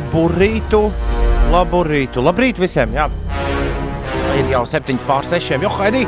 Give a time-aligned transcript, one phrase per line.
[0.00, 0.78] Labu rītu,
[1.52, 2.22] labu rītu.
[2.24, 2.94] Labrīt visiem!
[2.96, 3.04] Jā.
[4.40, 5.58] Ir jau 7 pār 6.
[5.60, 6.06] Jo, Haidī,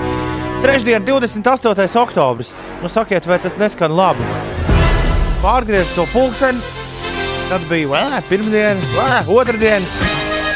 [0.63, 1.99] trešdien, 28.
[2.01, 2.55] oktobris.
[2.81, 4.25] Nu, sakiet, vai tas neskan labi?
[5.43, 6.65] Pārgriezt to pulksteni,
[7.51, 10.09] tad bija vēl pirmdiena, vēl otrdiena,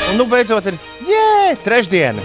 [0.09, 2.25] un nu beidzot ir jē, trešdiena.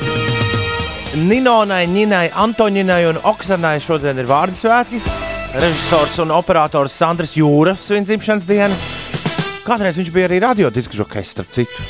[1.28, 5.04] Ninonai, Ninai, Antoņinai un Oksanai šodien ir vārdu svētki.
[5.60, 9.01] Režisors un operators Sandrs Jūra svin dzimšanas dienu.
[9.62, 11.86] Kādreiz viņš bija arī radiodisku žokejs, starp citu.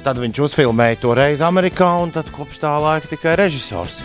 [0.00, 3.98] Tad viņš uzfilmēja to reizi Amerikā, un kopš tā laika tikai režisors.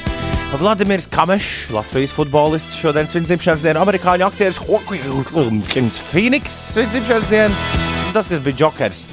[0.60, 7.56] Vladimirs Kamešs, Latvijas futbolists, šodien svin dzimšanas dienu, amerikāņu aktieris Hawkins Phoenix svin dzimšanas dienu,
[8.14, 9.06] tas, kas bija Jokers.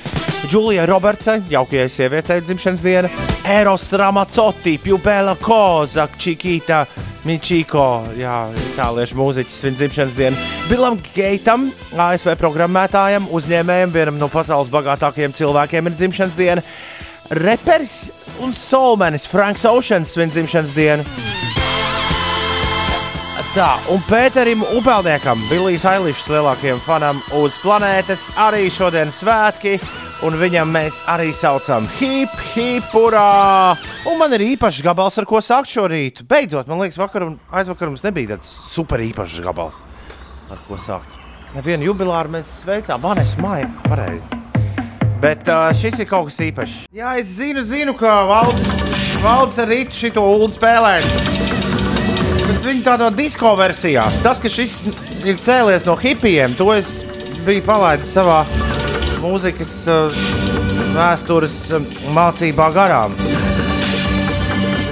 [0.50, 3.10] Džulija Robertsai, jaukajai sievietei dzimšanas diena,
[3.46, 6.84] Eros Ramacotti, Pjubela Koza, Čikīta,
[7.22, 14.72] Mičiko, jā, itāliešu mūziķis svin dzimšanas dienu, Bilam Geitam, ASV programmētājam, uzņēmējam, vienam no pasaules
[14.72, 16.64] bagātākajiem cilvēkiem ir dzimšanas diena,
[17.38, 18.10] reperis
[18.42, 21.06] un solmenis Franks Oceans svin dzimšanas dienu.
[23.52, 29.76] Tā, un Pēterim Upelniekam, Vilijas Ailišas lielākajam fanam uz planētas, arī šodien svētki,
[30.26, 33.74] un viņam mēs arī saucam hip, hip, urā!
[34.08, 36.26] Un man ir īpašs gabals, ar ko sākt šo rītu.
[36.28, 39.80] Beidzot, man liekas, vakar un aizvakar mums nebija tāds super īpašs gabals,
[40.52, 41.18] ar ko sākt.
[41.56, 44.40] Nevienu jubilāru mēs sveicām, Vanessa Maija, pareizi.
[45.22, 46.78] Bet uh, šis ir kaut kas īpašs.
[46.94, 51.06] Jā, es zinu, zinu ka valsts, valsts ar rītu šito ulu spēlēt.
[52.42, 54.08] Bet viņi tādā disko versijā.
[54.24, 54.80] Tas, ka šis
[55.22, 57.02] ir cēlies no hipijiem, to es
[57.46, 58.42] biju palaidis savā
[59.22, 60.22] mūzikas uh,
[60.96, 61.84] vēstures uh,
[62.14, 63.14] mācībā garām.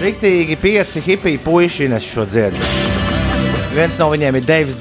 [0.00, 2.60] Riktīgi pieci hipiju puiši nes šo dziedu.
[3.74, 4.78] Viens no viņiem ir Deivs,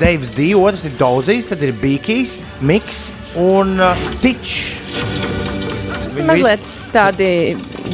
[0.00, 3.06] Deivs D, otrs ir Dozijs, tad ir Bīkijs, Miks
[3.40, 4.78] un uh, Tičs.
[6.28, 7.28] Mazliet tādi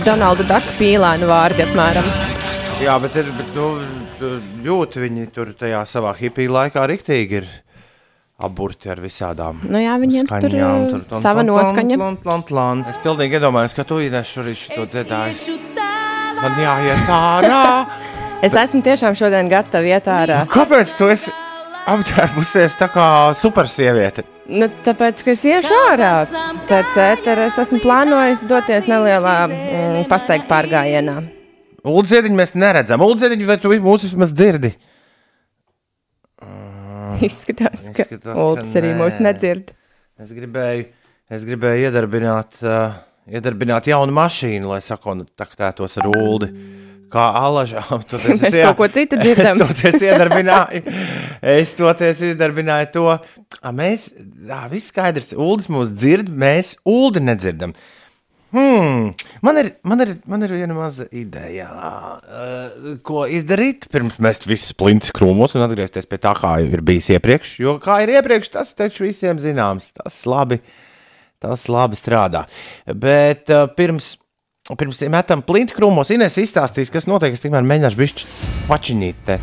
[0.02, 2.06] Donalda Daka pīlānu vārdi apmēram.
[2.82, 3.70] Jā, bet, ir, bet nu,
[4.66, 7.48] jūti viņi tur tajā savā hipiju laikā riktīgi ir
[8.38, 10.84] apburti ar visādām Nu jā, viņiem tur, skaņām.
[10.94, 11.98] uh, sava noskaņa.
[11.98, 12.86] Lant, lant, lant.
[12.90, 15.58] Es pilnīgi iedomājos, ka tu Ines šorīt šo dziedāji.
[16.38, 17.64] Man jāiet ārā.
[18.38, 20.44] Es esmu tiešām šodien gatava iet ārā.
[20.46, 21.32] Kāpēc tu esi
[21.90, 24.22] apģērbusies tā kā supersieviete?
[24.46, 26.12] Nu, tāpēc, ka es iešu ārā
[26.68, 31.16] pēc ētera, es esmu plānojis doties nelielā mm, pasteigta pārgājienā.
[31.82, 33.02] Uldziediņu mēs neredzam.
[33.02, 34.76] Uldziediņu, vai tu mūs vismaz dzirdi?
[37.28, 38.98] Izskatās, ka Izskatās, ka Ulris arī nē.
[39.02, 39.72] mūs nedzird.
[40.18, 40.88] Es gribēju,
[41.34, 42.98] es gribēju iedarbināt, uh,
[43.30, 46.50] iedarbināt jaunu mašīnu, lai sakontaktētos ar Uldi.
[47.08, 49.62] Kā alažām, tur Mēs kaut ko citu dzirdam.
[49.62, 50.96] Es toties iedarbināju,
[51.54, 53.06] es toties iedarbināju to.
[53.14, 54.10] A, mēs,
[54.48, 57.72] jā, viss skaidrs, Uldis mūs dzird, mēs Uldi nedzirdam.
[58.48, 59.10] Hmm,
[59.44, 63.84] man, ir, man, ir, man ir viena maza ideja, uh, ko izdarīt.
[63.92, 67.58] Pirms mēs visus plintus krūmos un atgriezties pie tā, kā ir bijis iepriekš.
[67.60, 69.90] Jo kā ir iepriekš, tas taču visiem zināms.
[70.00, 70.62] Tas labi,
[71.44, 72.46] tas labi strādā.
[72.88, 74.14] Bet uh, pirms,
[74.72, 77.36] pirms metam plintu krūmos, Ines izstāstīs, kas notiek.
[77.36, 78.28] Es tikmēr mēģināšu
[78.70, 79.42] pačinīt te.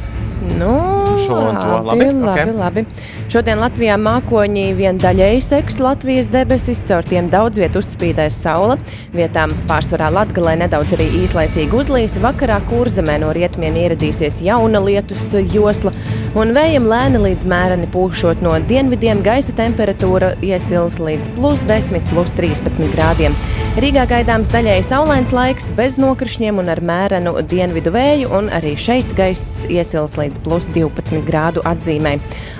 [0.57, 1.67] Nu, Šo un to.
[1.67, 2.25] labi, Labi?
[2.25, 2.55] labi, Ok.
[2.59, 2.85] labi.
[3.31, 8.77] Šodien Latvijā mākoņi vien daļēji seks Latvijas debesis, caur tiem daudz vietu uzspīdēs saule.
[9.15, 12.17] Vietām pārsvarā Latgalē nedaudz arī īslaicīgi uzlīs.
[12.21, 15.93] Vakarā kurzemē no rietumiem ieradīsies jauna lietus josla,
[16.35, 22.33] un vējam lēni līdz mēreni pūšot no dienvidiem gaisa temperatūra iesils līdz plus 10, plus
[22.37, 23.35] 13 grādiem.
[23.79, 29.15] Rīgā gaidāms daļēji saulains laiks, bez nokrišņiem un ar mērenu dienvidu vēju, un arī šeit
[29.17, 32.15] gaiss iesils līdz plus 12 grādu atzīmē.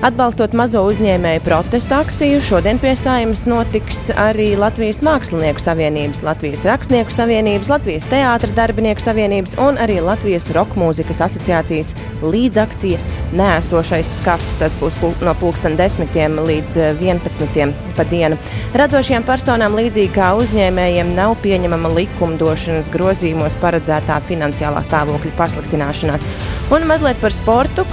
[0.06, 7.14] Atbalstot mazo uzņēmēju protesta akciju, šodien pie saimnes notiks arī Latvijas Mākslinieku savienības, Latvijas Rakstnieku
[7.14, 13.00] savienības, Latvijas Teātra darbinieku savienības un arī Latvijas Rokmūzikas asociācijas līdzakcija
[13.36, 14.58] Nēsošais skats.
[14.62, 16.14] Tas būs pul no pulksten 10
[16.46, 18.38] līdz eh, 11 pa dienu.
[18.76, 26.28] Radošajām personām līdzīgi kā uzņēmējiem nav pieņemama likumdošanas grozījumos paredzētā finansiālā stāvokļa pasliktināšanās.
[26.76, 27.86] Un mazliet par sportu.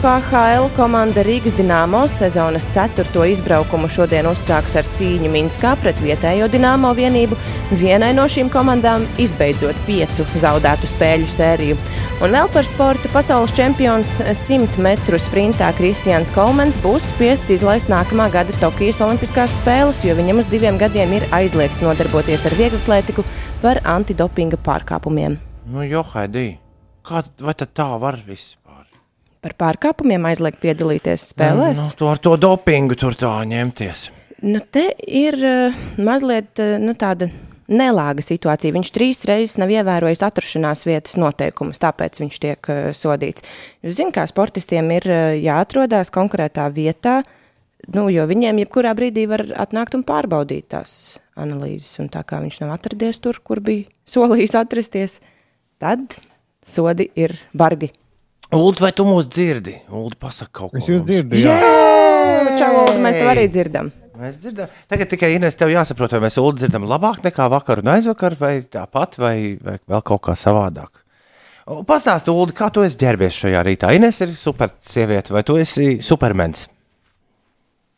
[0.43, 3.05] KHL komanda Rīgas Dienāmo sezonas 4.
[3.31, 7.37] izbraukumu šodien uzsāks ar cīņu Minskā pret vietējo Dienāmo vienību.
[7.79, 11.77] Vienai no šīm komandām izbeidzot piecu zaudētu spēļu sēriju.
[12.27, 18.27] Un vēl par sportu pasaules čempions 100 metru sprintā Kristians Kolmans būs spiests izlaist nākamā
[18.35, 23.23] gada Tokijas Olimpiskās spēles, jo viņam uz diviem gadiem ir aizliegts nodarboties ar vieglatlētiku
[23.63, 25.39] par antidopinga pārkāpumiem.
[25.71, 26.57] Nu, Johaidī,
[27.07, 28.62] kā t- vai tā var vispār?
[29.43, 31.81] Par pārkāpumiem aizliegt piedalīties spēlēs?
[31.81, 34.05] Nu, to ar to dopingu tur tā ņemties.
[34.47, 37.27] Nu, te ir uh, mazliet uh, nu, tāda
[37.73, 38.75] nelāga situācija.
[38.77, 43.43] Viņš trīs reizes nav ievērojis atrašanās vietas noteikumus, tāpēc viņš tiek uh, sodīts.
[43.83, 47.21] Jūs zināt, kā sportistiem ir uh, jāatrodas konkrētā vietā,
[47.95, 51.97] nu, jo viņiem jebkurā brīdī var atnākt un pārbaudīt tās analīzes.
[52.03, 55.19] Un tā kā viņš nav atradies tur, kur bija solījis atrasties,
[55.83, 56.15] tad
[56.63, 57.91] sodi ir bargi.
[58.53, 59.79] Ulu, vai tu mūs dzirdi?
[59.89, 60.81] Ulu, pasaka kaut ko.
[60.81, 61.55] Es jūs dzirdu, jā.
[61.57, 63.89] Jā, čau, Ulu, mēs tev arī dzirdam.
[64.21, 64.73] Mēs dzirdam.
[64.93, 68.59] Tagad tikai Ines, tev jāsaprot, vai mēs Ulu dzirdam labāk nekā vakar un aizvakar, vai
[68.69, 71.01] tāpat, vai, vai vēl kaut kā savādāk.
[71.89, 73.95] Pastāsti, Ulu, kā tu esi ģērbies šajā rītā?
[73.97, 76.67] Ines ir super sieviete, vai tu esi supermens?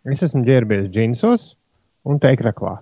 [0.07, 1.49] Es esmu ģērbies džinsos
[2.07, 2.77] un teikraklā.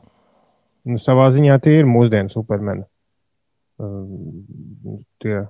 [0.91, 2.85] Nu, savā ziņā tie ir mūsdienu supermeni.
[3.81, 5.47] Um, tie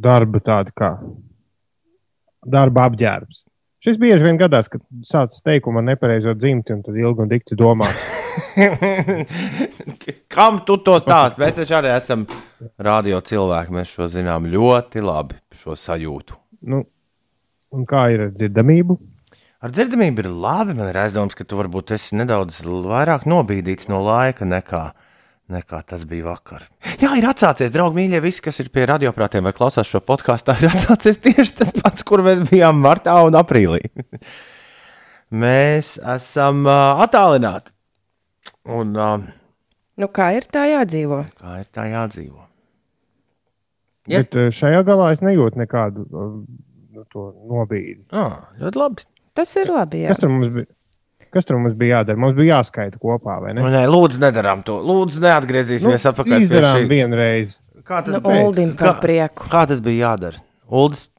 [0.00, 0.96] darba tādi kā
[2.46, 3.44] darba apģērbs.
[3.78, 7.58] Šis bieži vien gadās, kad sācis teikumu ar nepareizo dzimti un tad ilgi un dikti
[7.58, 7.86] domā.
[10.34, 11.38] Kam tu to stāsti?
[11.38, 12.24] Mēs taču arī esam
[12.82, 13.74] radio cilvēki.
[13.76, 16.38] Mēs šo zinām ļoti labi, šo sajūtu.
[16.70, 16.82] Nu,
[17.74, 18.98] un kā ir ar dzirdamību?
[19.62, 20.74] Ar dzirdamību ir labi.
[20.78, 24.84] Man ir aizdoms, ka tu varbūt esi nedaudz vairāk nobīdīts no laika nekā,
[25.52, 26.66] nekā tas bija vakar.
[27.00, 30.54] Jā, ir atsācies, draugi, mīļie, visi, kas ir pie radioprātiem vai klausās šo podkāstu.
[30.60, 33.80] Ir atsācies tieši tas pats, kur mēs bijām martā un aprīlī.
[35.44, 37.74] mēs esam uh, attālināti.
[38.68, 39.28] Un uh,
[39.98, 41.24] Nu, kā ir tā jādzīvo?
[41.40, 42.44] kā ir tā jādzīvo?
[44.08, 44.22] Ja.
[44.22, 46.04] Bet šajā galā es nejūtu nekādu
[47.12, 48.04] to nobīdi.
[48.14, 49.04] Ah, ļoti labi.
[49.36, 50.04] Tas ir labi.
[50.04, 50.12] Jā.
[50.12, 50.70] Kas tur mums bija?
[51.30, 52.16] Kas tur mums bija jādara?
[52.16, 53.60] Mums bija jāskaita kopā, vai ne?
[53.62, 54.78] Nu, nē, lūdzu, nedarām to.
[54.80, 56.40] Lūdzu, neatgriezīsimies nu, atpakaļ.
[56.46, 56.88] izdarām šī.
[56.88, 57.60] vienreiz.
[57.84, 58.44] Kā tas, Nu, bija?
[58.46, 59.46] Uldim par prieku.
[59.48, 60.40] kā tas bija jādara?
[60.70, 61.10] Uldis,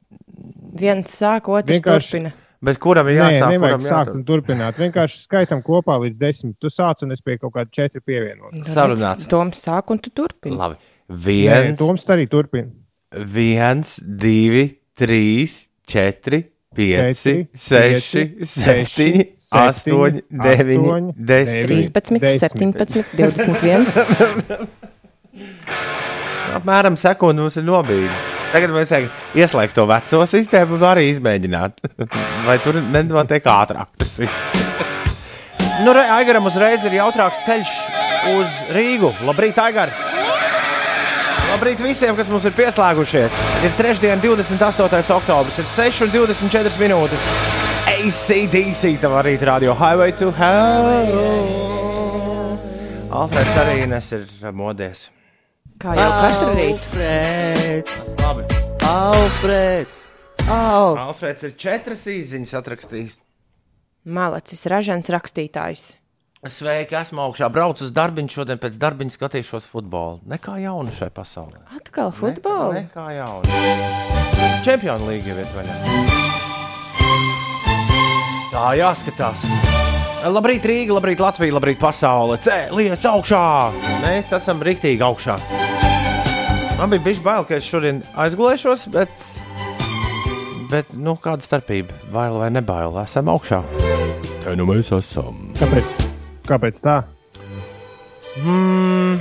[0.72, 2.32] Viens sāk, otrs Vienkārši- turpina.
[2.62, 3.50] bet kuram ir Nē, jāsāk?
[3.50, 4.74] nevajag kuram sākt un turpināt.
[4.78, 6.56] Vienkārši skaitām kopā līdz desmit.
[6.60, 8.52] Tu sāc un es pie kaut kāda četri pievienot.
[8.66, 9.26] Sarunāts.
[9.28, 10.56] Toms sāk un tu turpini.
[10.56, 10.76] Labi.
[11.10, 12.70] Nē, Viens, Toms arī turpina.
[13.12, 16.44] viens, divi, trīs, četri,
[16.80, 21.70] pieci, Četri, seši, pieci, septiņi, seši, astoņi, septiņi, deviņi, astoņi, desmit.
[21.70, 22.44] 13, Desmit.
[22.44, 24.68] 17, 21.
[26.58, 28.10] Apmēram sekundi mums ir nobīde.
[28.50, 31.84] Tagad mēs vajag ieslēgt to veco sistēmu un arī izmēģināt.
[32.48, 33.92] Vai tur nenotiek ātrāk?
[34.00, 34.48] tas viss?
[35.84, 37.76] nu, re, Aigaram uzreiz ir jautrāks ceļš
[38.34, 39.14] uz Rīgu.
[39.28, 39.94] Labrīt, Aigar!
[41.50, 43.36] Labrīt visiem, kas mums ir pieslēgušies.
[43.66, 45.00] Ir trešdiena, 28.
[45.16, 47.24] oktobris, ir 6,24 minūtes.
[47.90, 50.86] ACDC, var arī radio Highway to Hell.
[53.10, 55.08] Alfreds arī nes ir modies.
[55.82, 56.86] Kā jau katru rītu.
[56.86, 58.46] Alfreds, Labi.
[58.86, 59.98] Alfreds,
[60.46, 60.94] Al...
[61.08, 63.18] Alfreds ir četras īsiņas atrakstījis.
[64.06, 65.99] Malacis, ražants rakstītājs.
[66.40, 67.50] Sveiki, esmu augšā.
[67.52, 70.22] Braucu uz darbu, šodien pēc darba skatīšos futbolu.
[70.24, 71.66] Nekā jauna šai pasaulē.
[71.76, 72.78] Atkal futbolu.
[72.78, 73.58] Ne, nekā jauna.
[74.64, 75.74] Čempionu līga ir vaļā.
[78.54, 79.44] Tā jāskatās.
[80.32, 82.38] Labrīt, Rīga, labrīt, Latvija, labrīt, pasaule.
[82.40, 83.44] Cēlies augšā!
[84.06, 85.36] Mēs esam rīktīgi augšā.
[86.80, 89.12] Man bija bijis bail, ka es šodien aizgulēšos, bet,
[90.72, 92.00] bet nu, kāda starpība?
[92.16, 92.96] Bail vai nebail?
[93.04, 93.60] Esam augšā.
[94.40, 95.50] Te nu mēs esam.
[95.60, 96.09] Kāpēc?
[96.50, 96.96] Kāpēc tā?
[98.44, 99.18] Mm.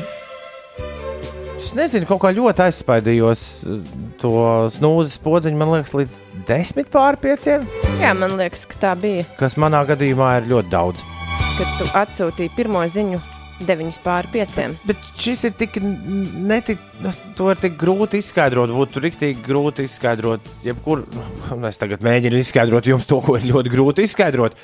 [1.59, 3.81] Es nezinu, kaut kā ļoti aizspaidījos eh,
[4.21, 4.31] to
[4.73, 5.59] snūzes podziņu.
[5.59, 6.15] Man liekas, līdz
[6.49, 7.67] desmit pāri pieciem,
[7.99, 11.03] Jā, man liekas, ka tā bija, kas manā gadījumā ir ļoti daudz.
[11.59, 13.19] kad tu atsūtīji pirmo ziņu
[13.67, 14.77] 9 pār 5.
[14.87, 18.71] Bet šis ir tik netik, nu, to ir tik grūti izskaidrot.
[18.71, 21.03] Būtu rīktīgi grūti izskaidrot, jebkur.
[21.11, 24.55] nu, Es tagad mēģinu izskaidrot jums to, ko ir ļoti grūti izskaidrot.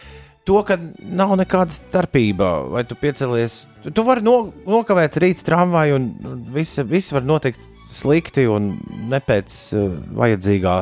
[0.46, 3.64] To, ka nav nekāda starpība, vai tu piecelies.
[3.82, 7.64] Tu, tu vari no, nokavēt rīta tramvaju, un viss, viss var notikt
[7.96, 8.75] slikti un
[9.10, 9.88] ne pēc uh,
[10.20, 10.75] vajadzīgā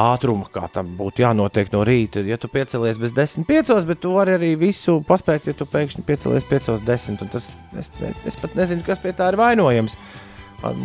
[0.00, 2.22] ātruma, kā tam būtu jānotiek no rīta.
[2.26, 6.06] Ja tu piecelies bez 10, 5, bet tu vari arī visu paspēt, ja tu pēkšņi
[6.06, 7.22] piecelies 5, 10.
[7.24, 7.90] un Tas, es,
[8.26, 9.96] es pat nezinu, kas pie tā ir vainojams.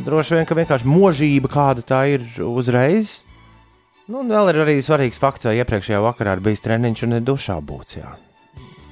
[0.06, 3.20] Droši vien, ka vienkārši mūžība kāda tā ir uzreiz.
[4.06, 7.24] Nu, un vēl ir arī svarīgs fakts, vai iepriekšējā vakarā ir bijis treniņš un ir
[7.26, 7.96] dušā būts.
[7.98, 8.12] Jā.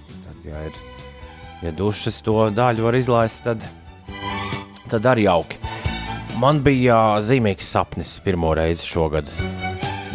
[0.10, 0.80] Tad, ja, ir,
[1.62, 3.62] ja dušas to daļu var izlaist, tad,
[4.90, 5.62] tad arī jauki.
[6.42, 9.30] Man bija zīmīgs sapnis pirmo reizi šogad.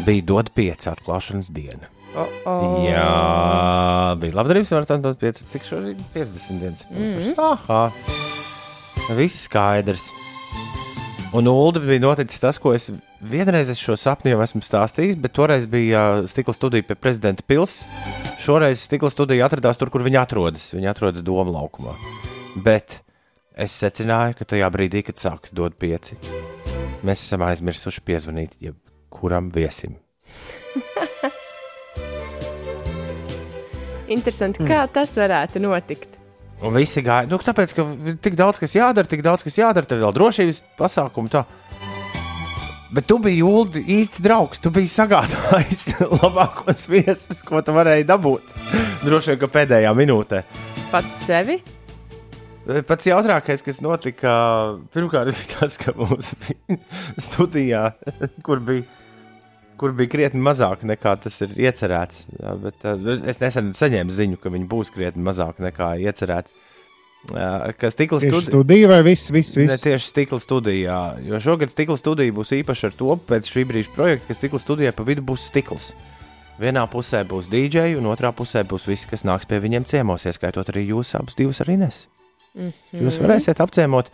[0.02, 1.86] Bija dot pieci atklāšanas diena.
[2.18, 2.78] Oh, oh.
[2.82, 5.46] Jā, bija labdarības maratona dot pieci.
[5.52, 6.86] Cik šodien 50 dienas?
[6.90, 7.34] Mm -hmm.
[7.52, 7.92] Aha,
[9.14, 10.10] viss skaidrs.
[11.36, 12.88] Un Ulu bija noticis tas, ko es
[13.20, 18.28] vienreiz es šo sapni jau esmu stāstījis, bet toreiz bija stikla studija pie prezidenta pilsētas
[18.38, 20.68] Šoreiz stikla studija atradās tur, kur viņa atrodas.
[20.72, 21.96] Viņa atrodas Doma laukumā.
[22.62, 23.00] Bet
[23.58, 26.14] es secināju, ka tajā brīdī, kad sāks dot pieci,
[27.02, 29.98] mēs esam aizmirsuši piezvanīt jebkuram viesim.
[34.16, 36.17] Interesanti, kā tas varētu notikt.
[36.58, 37.84] Un visi gāja, nu, tāpēc, ka
[38.24, 41.30] tik daudz kas jādara, tik daudz kas jādara, tad vēl drošības pasākumu.
[41.30, 41.44] Tā.
[42.88, 44.62] Bet tu biji Ulu īsts draugs.
[44.64, 48.54] Tu biji sagādājis labākos viesus, ko tu varēji dabūt.
[49.04, 50.42] Droši vien, ka pēdējā minūtē.
[50.90, 51.60] Pats sevi?
[52.88, 54.32] Pats jautrākais, kas notika,
[54.92, 56.80] pirmkārt, bija tas, ka mums bija
[57.22, 57.84] studijā,
[58.44, 58.84] kur bija,
[59.80, 62.24] kur bija krietni mazāk nekā tas ir iecerēts.
[62.38, 62.88] Jā, bet,
[63.30, 66.54] es nesen saņēmu ziņu, ka viņi būs krietni mazāk nekā iecerēts.
[67.78, 68.88] Kas stikla Tieši studija?
[68.88, 69.82] vai viss, viss, Ne viss?
[69.82, 70.98] tieši stikla studijā.
[71.26, 74.92] Jo šogad stikla studija būs īpaša ar to, pēc šī brīža projekta, ka stikla studijā
[74.94, 75.90] pa vidu būs stikls.
[76.58, 80.70] Vienā pusē būs DJ, un otrā pusē būs visi, kas nāks pie viņiem ciemos, ieskaitot
[80.70, 82.06] arī jūs abus divus ar Ines.
[82.54, 83.02] Mm -hmm.
[83.02, 84.10] Jūs varēsiet apciemot.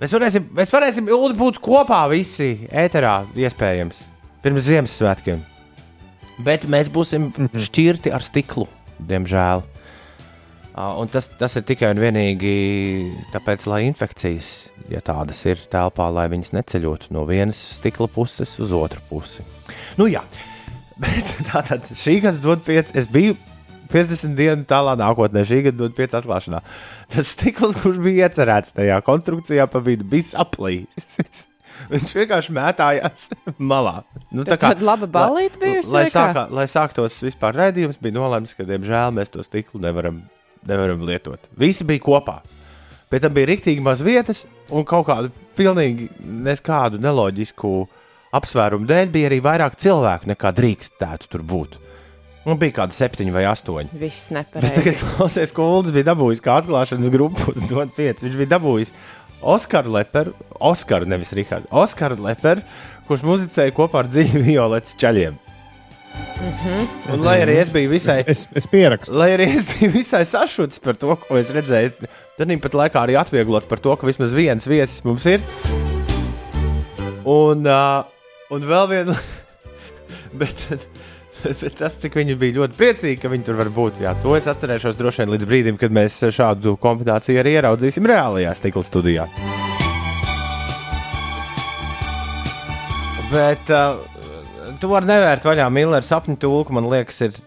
[0.00, 1.06] Mēs varēsim, mēs varēsim
[1.36, 3.96] būt kopā visi ēterā, iespējams,
[4.46, 5.40] pirms Ziemassvētkiem.
[6.46, 7.62] Bet mēs būsim mm -hmm.
[7.66, 8.68] šķirti ar stiklu,
[9.02, 9.64] diemžēl.
[10.76, 12.52] Uh, un tas, tas ir tikai un vienīgi
[13.32, 18.72] tāpēc, lai infekcijas, ja tādas ir telpā, lai viņas neceļotu no vienas stikla puses uz
[18.76, 19.42] otru pusi.
[19.96, 20.22] Nu, jā,
[21.02, 22.92] bet tā tad šī gada dod pieci.
[22.94, 23.34] Es biju
[23.88, 26.60] 50 dienu tālā nākotnē, šī gada dod pieci atklāšanā.
[27.08, 31.46] Tas stikls, kurš bija iecerēts tajā konstrukcijā pa vidu, bija saplījis.
[31.92, 33.26] Viņš vienkārši mētājās
[33.72, 33.96] malā.
[34.34, 35.92] Nu, Tā tāda laba balīta bijusi.
[35.94, 36.14] lai, kā?
[36.14, 40.22] sākā, lai sāktos vispār raidījums, bija nolēmts, ka, diemžēl, mēs to stiklu nevaram,
[40.66, 41.50] nevaram lietot.
[41.58, 42.40] Visi bija kopā.
[43.12, 47.74] Pēc tam bija rīktīgi maz vietas, un kaut kādu pilnīgi nekādu neloģisku
[48.36, 51.76] apsvērumu dēļ bija arī vairāk cilvēku nekā drīkstētu tur būt.
[52.46, 53.88] Nu, bija kādi septiņi vai astoņi.
[53.98, 54.74] Viss Bet nepareizi.
[54.76, 57.54] tagad klausies, ko Ulas bija dabūjis kā atklāšanas grupu.
[57.96, 58.92] Viņš bija dabūjis
[59.42, 62.62] Oskaru Leperu, Oskaru nevis Rihardu, Oskaru Leperu,
[63.08, 65.36] kurš muzicēja kopā ar dziļu violetas čaļiem.
[66.36, 67.12] Mm -hmm.
[67.12, 69.12] Un lai arī es biju visai, Es, es, es pierakstu.
[69.12, 71.90] lai arī es biju visai sašuts par to, ko es redzēju,
[72.38, 75.40] tad pat laikā arī atvieglots par to, ka vismaz viens viesis mums ir.
[77.24, 78.04] Un, uh,
[78.50, 79.16] un vēl viena,
[80.40, 80.54] bet,
[81.62, 84.48] bet tas, cik viņi bija ļoti priecīgi, ka viņi tur var būt, jā, to es
[84.50, 89.30] atcerēšos droši vien līdz brīdim, kad mēs šādu kompetenciju arī ieraudzīsim reālajā stikla studijā.
[93.26, 93.98] Bet uh,
[94.80, 96.74] tu vari nevērt vaļā Millera sapņu tūlku.
[96.76, 97.38] Man liekas, ir,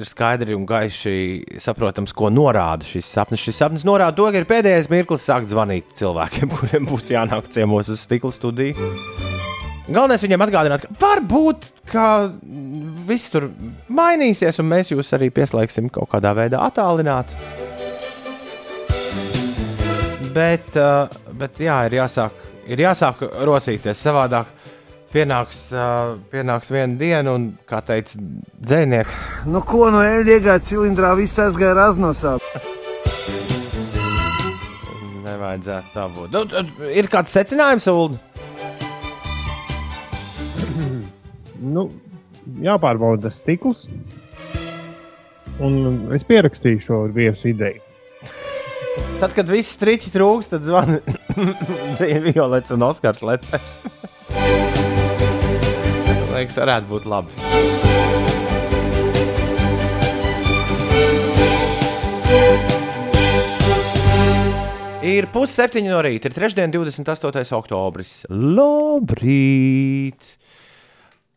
[0.00, 3.44] ir skaidri un gaiši saprotams, ko norāda šis sapnis.
[3.46, 7.92] Šis sapnis norāda to, ka ir pēdējais mirklis sākt zvanīt cilvēkiem, kuriem būs jānāk ciemos
[7.94, 8.92] uz stikla studiju.
[9.88, 12.04] Galvenais viņiem atgādināt, ka varbūt ka
[13.08, 13.48] viss tur
[13.88, 17.32] mainīsies, un mēs jūs arī pieslēgsim kaut kādā veidā attālināt.
[20.36, 21.08] Bet, uh,
[21.40, 22.36] bet jā, ir jāsāk,
[22.68, 24.54] ir jāsāk rosīties savādāk.
[25.08, 31.14] Pienāks, uh, pienāks viena diena, un, kā teica dzēnieks, Nu, ko no eļļas iegāja cilindrā,
[31.16, 32.36] viss aizgāja raznosā.
[35.24, 36.36] nevajadzētu tā būt.
[36.36, 38.20] Nu, ir kāds secinājums, Ulu?
[41.58, 41.88] Nu,
[42.62, 43.86] jāpārbauda tas stikls.
[45.58, 47.82] Un es pierakstīju šo viesu ideju.
[49.18, 51.00] Tad, kad viss strīķi trūks, tad zvana
[52.28, 53.80] Violets un Oskars Lepers.
[56.30, 57.34] Liekas, varētu būt labi.
[65.08, 67.54] Ir pusseptiņi no rīta, ir trešdiena, 28.
[67.56, 68.20] oktobris.
[68.30, 70.20] Labrīt!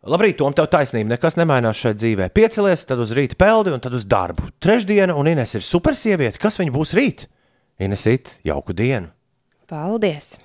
[0.01, 1.12] Labrīt, Tom, tev taisnība.
[1.13, 2.27] Nekas nemainās šajā dzīvē.
[2.34, 4.48] Piecelies, tad uz rīta peldi un tad uz darbu.
[4.63, 6.41] Trešdiena, un Ines ir super sieviete.
[6.41, 7.27] Kas viņa būs rīt?
[7.81, 9.12] Ines, it, jauku dienu!
[9.70, 10.39] Paldies!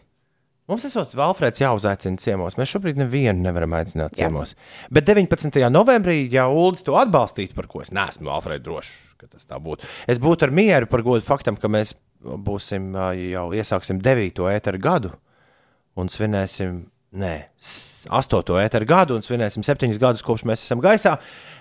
[0.69, 2.59] Mums esot Valfrēds jāuzaicina ciemos.
[2.59, 4.53] Mēs šobrīd nevienu nevaram aicināt ciemos.
[4.53, 4.91] Jā.
[4.99, 5.61] Bet 19.
[5.73, 9.87] novembrī, ja Ulas to atbalstītu, par ko es neesmu Valfrēds drošs, ka tas tā būtu,
[10.11, 12.91] es būtu ar mieru par godu faktam, ka mēs būsim
[13.31, 14.43] jau iesāksim 9.
[14.53, 15.15] ēteru gadu
[15.97, 16.83] un svinēsim,
[17.17, 17.35] nē,
[18.13, 18.57] 8.
[18.63, 21.17] ēteru gadu un svinēsim 7 gadus, kopš mēs esam gaisā.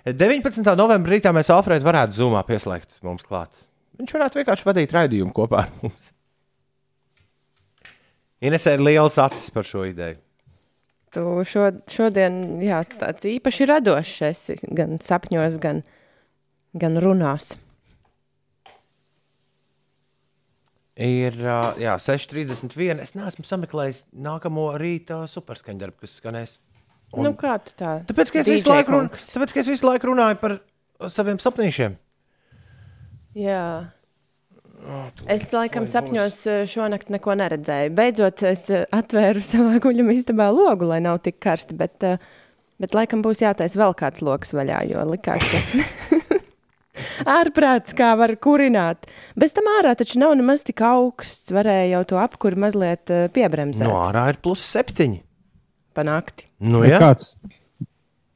[0.06, 0.62] 19.
[0.78, 3.50] novembrī rītā mēs Alfrēdu varētu zumā pieslēgt mums klāt.
[3.98, 6.12] Viņš varētu vienkārši vadīt raidījumu kopā ar mums.
[8.46, 10.20] Inesē ir liels acis par šo ideju.
[11.16, 15.80] Tu šo, šodien jā, tāds īpaši radošs esi gan sapņos, gan,
[16.76, 17.54] gan runās.
[20.96, 23.02] Ir jā, 6,31.
[23.04, 26.56] Es neesmu sameklējis nākamo rīta superskaņdarbu, kas skanēs.
[27.16, 27.98] Un, nu, kā tu tā?
[28.08, 30.56] Tāpēc, ka es visu DJ laiku, run, tāpēc, ka es visu laiku runāju par
[31.12, 32.00] saviem sapnīšiem.
[33.36, 33.66] Jā.
[35.32, 36.40] Es laikam sapņos
[36.72, 37.94] šonakt neko neredzēju.
[37.98, 41.75] Beidzot, es atvēru savā guļamā istabā logu, lai nav tik karsti.
[41.80, 42.08] Bet,
[42.80, 46.15] bet laikam būs jātaisa vēl kāds lokus vaļā, jo likās, ka
[47.25, 49.10] ārprāts kā var kurināt.
[49.40, 51.54] Bez tam ārā taču nav nemaz tik augsts.
[51.56, 55.22] Varēja jau to apkuri mazliet eh, piebremzēt No ārā ir plus septiņi.
[55.96, 56.50] pa nakti.
[56.60, 57.36] Nu, Bet jā, kāds,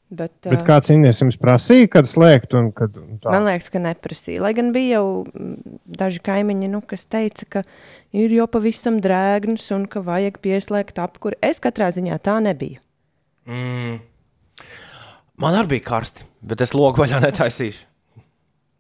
[0.10, 3.30] Bet, bet eh, kāds Inês jums prasīja, kad slēgt un kad un tā?
[3.30, 4.42] Man liekas, ka neprasīja.
[4.42, 7.62] Lai gan bija jau mm, daži kaimiņi, nu, kas teica, ka
[8.18, 11.38] ir jau pavisam drēgns un ka vajag pieslēgt apkuri.
[11.46, 12.82] Es katrā ziņā tā nebiju.
[15.38, 17.86] man arī bija karsti, bet es logu vaļā netaisīšu.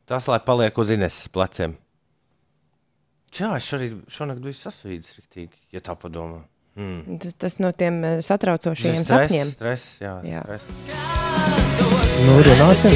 [0.09, 1.75] Tas, lai paliek uz Ineses pleciem.
[3.37, 6.41] Jā, es arī šonakt biju sasvīdis, riktīgi, ja tā padomā.
[6.79, 7.19] Mm.
[7.37, 9.53] Tas no tiem eh, satraucošajiem Stress, sapņiem.
[9.53, 10.41] Stress, jā, Jā.
[10.47, 10.65] stress.
[12.25, 12.95] Nu, runāsim.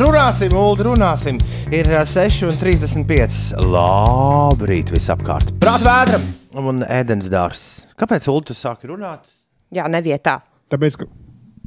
[0.00, 1.40] Runāsim, Ulu, runāsim.
[1.74, 3.56] Ir ā, 6,35.
[3.60, 5.50] Labrīt, visapkārt.
[5.60, 6.22] Prāt, vēdram
[6.62, 7.82] un ēdienas dārsts.
[7.98, 9.26] Kāpēc Ulu tu sāki runāt?
[9.74, 10.38] Jā, nevietā.
[10.70, 11.08] Tāpēc, ka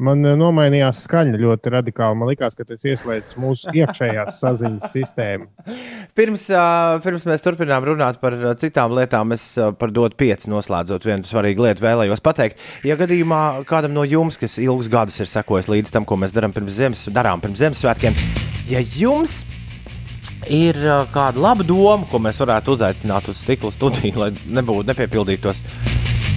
[0.02, 2.18] man eh, nomainījās skaņa ļoti radikāli.
[2.20, 5.50] Man liekas, ka tas ieslēdz mūsu iekšējās saziņas sistēmu.
[6.18, 6.66] Pirms, ā,
[7.04, 9.46] pirms mēs turpinām runāt par ā, citām lietām, es
[9.80, 12.62] par dotu pieci noslēdzot vienu svarīgu lietu vēlējos pateikt.
[12.88, 16.54] Ja gadījumā kādam no jums, kas ilgus gadus ir sekojis līdz tam, ko mēs darām
[16.56, 18.18] pirms, Ziemas, darām pirms Ziemassvētkiem,
[18.70, 19.42] ja jums
[20.50, 20.78] ir
[21.14, 25.64] kāda laba doma, ko mēs varētu uzaicināt uz stikla studiju, lai nebūtu nepiepildītos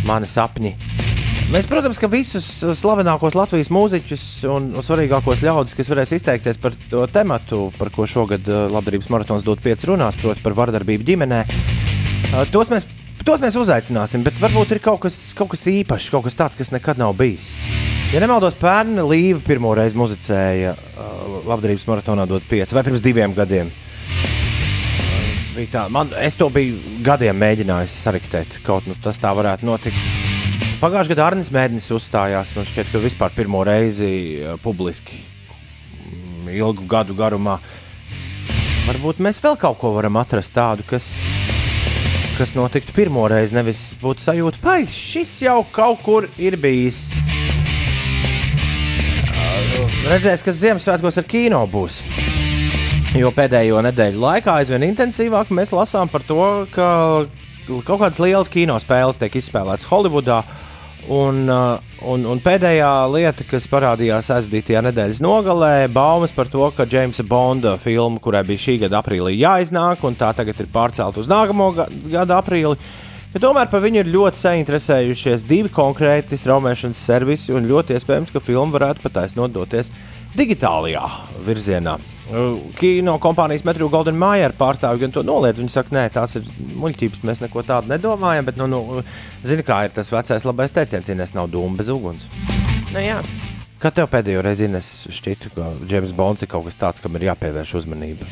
[0.06, 1.05] mani sapņi.
[1.46, 7.04] Mēs, protams, ka visus slavenākos Latvijas mūziķus un svarīgākos ļaudis, kas varēs izteikties par to
[7.14, 12.42] tematu, par ko šogad uh, Labdarības maratons dod pieci runās, proti, par vardarbību ģimenē, uh,
[12.50, 12.88] tos mēs,
[13.22, 14.26] tos mēs uzaicināsim.
[14.26, 17.52] Bet varbūt ir kaut kas, kaut kas īpašs, kaut kas tāds, kas nekad nav bijis.
[18.10, 23.38] Ja nemaldos, pērn Līva pirmo reizi muzicēja uh, Labdarības maratonā dod pieci vai pirms diviem
[23.38, 23.70] gadiem.
[25.70, 30.25] Tā, man, es to biju gadiem mēģinājis sariktēt, kaut nu, tas tā varētu notikt.
[30.76, 32.50] Pagājušajā gadā Arnēs Mēnesis uzstājās.
[32.52, 34.10] Man šķiet, ka vispār pirmo reizi
[34.42, 37.54] uh, publiski mm, ilgu gadu garumā.
[38.84, 41.06] Varbūt mēs vēl kaut ko varam atrast tādu, kas,
[42.36, 43.56] kas notiktu pirmo reizi.
[43.56, 47.06] Nevis būtu sajūta, ka šis jau kaut kur ir bijis.
[49.32, 52.02] Uh, Redzēs, kas Ziemassvētkos ar kino būs.
[53.16, 56.88] Jo pēdējo nedēļu laikā aizvien intensīvāk mēs lasām par to, ka
[57.66, 60.42] kaut kādas lielas kino spēles tiek izspēlētas Holivudā.
[61.06, 66.86] Un, uh, un, un pēdējā lieta, kas parādījās aizdītajā nedēļas nogalē, baumas par to, ka
[66.90, 71.30] Jamesa Bonda filma, kurai bija šī gada aprīlī jāiznāk, un tā tagad ir pārcelta uz
[71.30, 72.74] nākamo ga- gada aprīli,
[73.30, 78.42] ka tomēr par viņu ir ļoti sainteresējušies divi konkrēti straumēšanas servisi, un ļoti iespējams, ka
[78.42, 79.94] filma varētu pataisnot doties
[80.34, 81.06] digitālajā
[81.46, 82.00] virzienā.
[82.26, 85.60] Uh, Kino kompānijas Metro Golden Mayer pārstāvji gan to noliedz.
[85.62, 86.48] Viņi saka, nē, tās ir
[86.82, 88.48] muļķības, mēs neko tādu nedomājam.
[88.48, 89.04] Bet, nu, nu,
[89.46, 92.26] zini, kā ir tas vecais labais teiciens, ja nav dūma bez uguns.
[92.90, 93.20] Nu, jā.
[93.76, 97.26] Kad tev pēdējo reizi Ines, šķita, ka James Bonds ir kaut kas tāds, kam ir
[97.28, 98.28] jāpievērš uzmanība?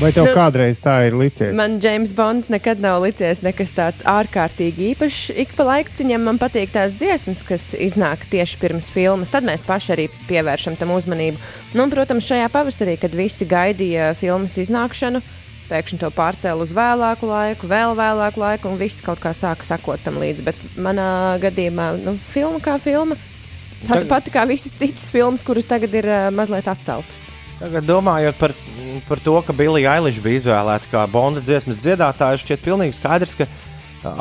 [0.00, 1.54] Vai tev Nu, kādreiz tā ir licies?
[1.56, 5.30] Man James Bonds nekad nav licies nekas tāds ārkārtīgi īpašs.
[5.38, 9.30] Ik pa laikam man patīk tās dziesmas, kas iznāk tieši pirms filmas.
[9.30, 11.38] Tad mēs paši arī pievēršam tam uzmanību.
[11.74, 15.22] Nu, un, protams, šajā pavasarī, kad visi gaidīja filmas iznākšanu,
[15.70, 20.02] pēkšņi to pārcēla uz vēlāku laiku, vēl vēlāku laiku, un viss kaut kā sāka sakot
[20.04, 20.46] tam līdzi.
[20.46, 23.18] Bet manā gadījumā, nu, filma kā filma.
[23.80, 27.24] Tāda pati kā visas citas filmas, kuras tagad ir uh, mazliet atceltas.
[27.60, 28.54] Tagad domājot par,
[29.08, 33.48] par to, ka Bilija Eiliša bija izvēlēta kā Bonda dziesmas dziedātāja, šķiet pilnīgi skaidrs, ka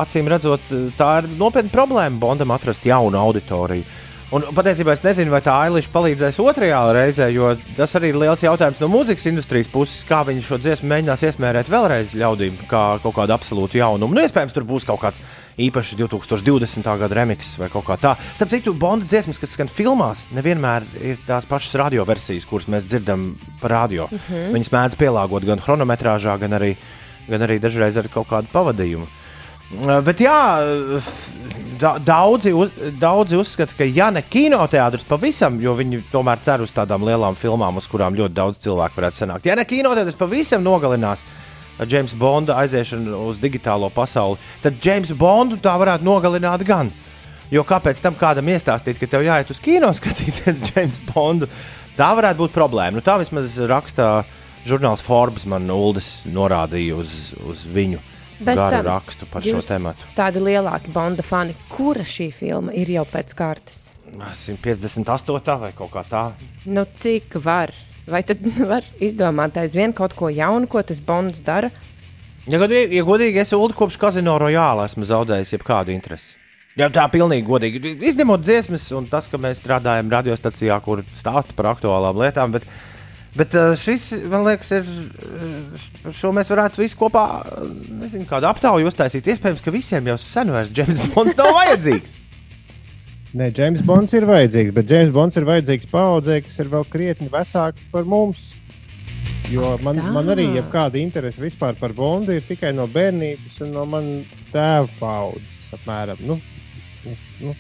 [0.04, 0.64] acīm redzot,
[1.00, 3.88] tā ir nopietna problēma Bondam atrast jaunu auditoriju.
[4.30, 8.44] Un patiesībā es nezinu, vai tā Eiliša palīdzēs otrajā reizē, jo tas arī ir liels
[8.44, 13.16] jautājums no mūzikas industrijas puses, kā viņi šo dziesmu mēģinās iesmērēt vēlreiz ļaudīm, kā kaut
[13.18, 14.14] kādu absolūtu jaunumu.
[14.14, 15.24] Nu, iespējams, tur būs kaut kāds
[15.58, 16.90] īpašs 2020.
[17.02, 18.12] gada remix vai kaut kā tā.
[18.38, 23.32] Starp citu, Bonda dziesmas, kas skan filmās, nevienmēr ir tās pašas radioversijas, kuras mēs dzirdam
[23.64, 24.06] par radio.
[24.12, 24.52] Mm -hmm.
[24.60, 26.76] Viņas mēdz pielāgot gan chronometrāžā, gan arī,
[27.28, 29.10] gan arī dažreiz ar kaut kādu pavadījumu.
[29.10, 29.18] Uh,
[29.70, 30.38] Bet jā,
[31.80, 36.74] da, daudzi, uz, daudzi uzskata, ka ja ne kinoteātris pavisam, jo viņi tomēr cer uz
[36.76, 39.48] tādām lielām filmām, uz kurām ļoti daudz cilvēku varētu sanākt.
[39.50, 41.26] Ja ne kinoteātris pavisam nogalinās
[41.88, 46.92] James Bonda aiziešanu uz digitālo pasauli, tad James Bondu tā varētu nogalināt gan.
[47.50, 51.50] Jo kāpēc tam kādam iestāstīt, ka tev jāiet uz kino skatīties James Bondu?
[51.98, 53.00] Tā varētu būt problēma.
[53.00, 54.22] Nu, tā vismaz raksta
[54.68, 58.04] žurnāls Forbes man Uldis norādīja uz, uz viņu
[58.40, 59.94] Bez garu tam rakstu par šo tēmu.
[60.16, 63.90] Tādi lielāki Bonda fani, kura šī filma ir jau pēc kārtas?
[64.16, 65.60] 158.
[65.62, 66.24] vai kaut kā tā.
[66.66, 67.74] Nu, cik var?
[68.10, 71.72] Vai tad var izdomāt aizvien kaut ko jaunu, ko tas Bonds dara?
[72.50, 76.38] Ja godīgi, ja godīgi es Ulu kopš Kazino Royāla esmu zaudējis jebkādu interesi.
[76.80, 77.92] Jā, tā pilnīgi godīgi.
[78.08, 82.54] Izņemot dziesmas un tas, ka mēs strādājam radiostacijā, kur stāsta par aktuālām lietām.
[82.56, 82.68] Bet,
[83.38, 84.88] bet eh, šis, man liekas, ir.
[84.88, 87.68] eh, Šo mēs varētu visi kopā, eh,
[88.02, 89.28] nezinu, kādu aptauju uztaisīt.
[89.30, 92.18] Iespējams, ka visiem jau sen vairs James Bonds nav vajadzīgs.
[93.38, 97.30] Nē, James Bonds ir vajadzīgs, bet James Bonds ir vajadzīgs paudzē, kas ir vēl krietni
[97.30, 98.56] vecāki par mums.
[99.50, 100.10] Jo man, Tā.
[100.14, 104.30] man arī ir kāda interese vispār par Bondu, ir tikai no bērnības un no manas
[104.54, 105.68] tēva paudzes.
[105.78, 106.22] Apmēram.
[106.26, 106.40] Nu,
[107.06, 107.54] nu, nu,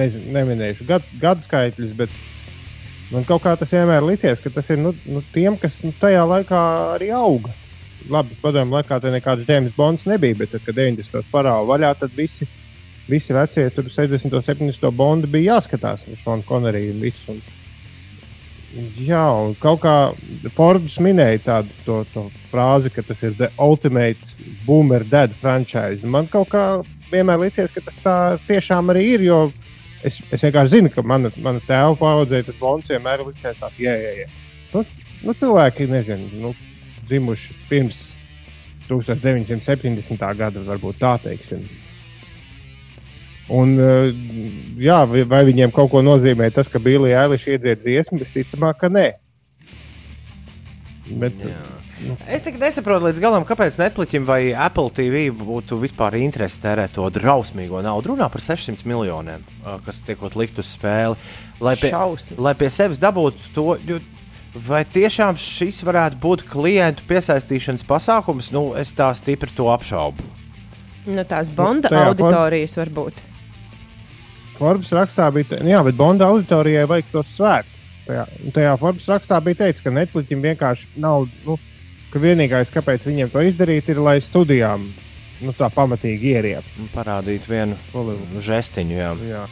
[0.00, 2.12] nezinu, neminēšu gadu, gadu skaitļus, bet
[3.12, 6.24] man kaut kā tas vienmēr licies, ka tas ir nu, nu, tiem, kas nu, tajā
[6.28, 6.62] laikā
[6.96, 7.54] arī auga.
[8.10, 11.28] Labi, padomju laikā tur nekāds James Bonds nebija, bet tad, kad 90.
[11.30, 12.48] parāda vaļā, tad visi,
[13.08, 14.32] visi vecie tur 60.
[14.32, 14.88] un 70.
[14.96, 17.36] bondi bija jāskatās uz Šonu Konoriju un visu.
[17.36, 17.42] Un,
[18.96, 19.94] Jā, un kaut kā
[20.56, 26.00] Forbes minēja tādu to, to frāzi, ka tas ir The Ultimate Boomer Dead franchise.
[26.08, 26.64] Man kaut kā
[27.10, 29.26] vienmēr liekas, ka tas tā tiešām arī ir.
[29.26, 29.40] Jo
[30.04, 33.94] es, es vienkārši zinu, ka mana, mana tēva paudzē tas Bonds vienmēr licies tāds, jā,
[33.98, 34.28] jā, jā.
[34.72, 34.84] Nu,
[35.22, 36.52] nu, cilvēki, nezinu, nu,
[37.08, 38.02] dzimuši pirms
[38.88, 40.28] 1970.
[40.38, 41.64] gada, varbūt tā teiksim.
[43.52, 44.12] Un, eh,
[44.80, 48.20] jā, vai viņiem kaut ko nozīmē tas, ka Bīlija Eiliša iedzied dziesmu?
[48.22, 49.08] Visticamāk, ka nē.
[51.20, 51.36] Bet,
[52.26, 57.06] Es tikai nesaprotu līdz galam, kāpēc Netflixam vai Apple TV būtu vispār interese tērēt to
[57.14, 58.12] drausmīgo naudu.
[58.14, 59.44] Runā par 600 miljoniem,
[59.86, 61.16] kas tiek likt uz spēli.
[61.62, 62.38] Lai pie, Šausmas.
[62.42, 63.68] lai pie sevis dabūtu to.
[64.52, 68.50] Vai tiešām šis varētu būt klientu piesaistīšanas pasākums?
[68.52, 70.20] Nu, es tā stipri to apšaubu.
[71.06, 73.22] Nu, tās Bonda tajā for- auditorijas varbūt.
[74.58, 77.94] Forbes rakstā bija, te, jā, bet Bonda auditorijai vajag tos svētkus.
[78.06, 81.56] Tajā, tajā Forbes rakstā bija teikts, ka Netflixam vienkārši nav, nu,
[82.12, 84.90] ka vienīgais, kāpēc viņiem to izdarīt, ir, lai studijām
[85.42, 86.76] nu, tā pamatīgi ieriept.
[86.78, 87.76] Un Parādīt vienu
[88.40, 88.98] žestiņu.
[88.98, 89.12] Jā.
[89.26, 89.46] Jā.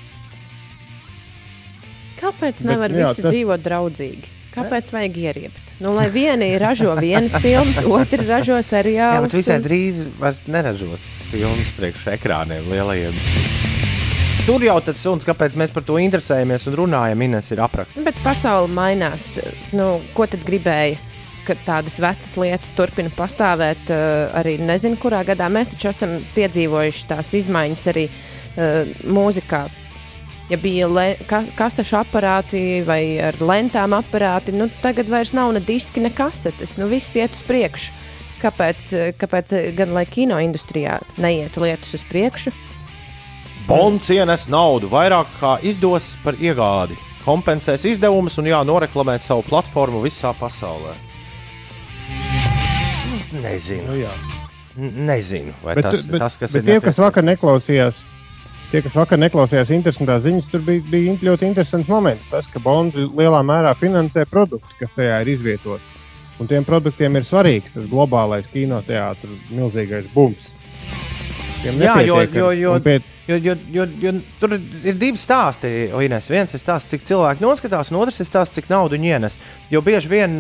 [2.20, 4.36] Kāpēc Bet, nevar jā, visi tas- dzīvot draudzīgi?
[4.50, 5.68] Kāpēc vajag ieriept?
[5.80, 9.28] Nu, lai vieni ražo vienas filmas, otrs ražo Jā, seriālus.
[9.30, 13.14] bet visai drīz vairs neražos filmas priekš ekrāniem lielajiem.
[14.48, 18.00] Tur jau tas suns, kāpēc mēs par to interesējamies un runājam, Ines, ir aprakts.
[18.02, 19.36] Bet pasaule mainās.
[19.76, 20.98] Nu, ko tad gribēja?
[21.50, 25.48] Ka tādas vecas lietas turpina pastāvēt uh, arī nezinu, kurā gadā.
[25.50, 29.64] Mēs taču esam piedzīvojuši tās izmaiņas arī uh, mūzikā.
[30.50, 30.86] Ja bija
[31.30, 36.74] ka, kasešu aparāti vai ar lentām aparāti, nu, tagad vairs nav ne diski, ne kasetes.
[36.78, 37.92] Nu, viss iet uz priekšu.
[38.40, 42.50] Kāpēc, eh, kāpēc eh, gan lai kino industrijā neiet lietas uz priekšu?
[43.68, 46.98] Bonds ienes naudu vairāk kā izdos par iegādi.
[47.22, 51.09] Kompensēs izdevumus un jā, noreklamēt savu platformu visā pasaulē.
[53.32, 54.12] Nezinu, Nu, jā.
[54.80, 56.66] Nezinu vai Bet, tas bet, tas, kas bet ir.
[56.66, 57.04] tie, kas nepieciešams.
[57.04, 58.00] vakar neklausījās,
[58.70, 62.30] tie, kas vakar neklausījās interesantās ziņas, tur bija, bija ļoti interesants moments.
[62.30, 65.82] Tas, ka Bonds lielā mērā finansē produktu, kas tajā ir izvietoti.
[66.40, 70.54] Un tiem produktiem ir svarīgs tas globālais kinoteātris, milzīgais bums.
[71.64, 75.92] Jā, jo- jo- jo- pie, Jo, jo, jo, jo tur ir divi stāsti.
[75.94, 76.26] Oinēs.
[76.32, 79.36] Viens ir stāsts, cik cilvēki noskatās, un otrs ir stāsts, cik naudu viņi ienes.
[79.70, 80.34] Jo bieži vien,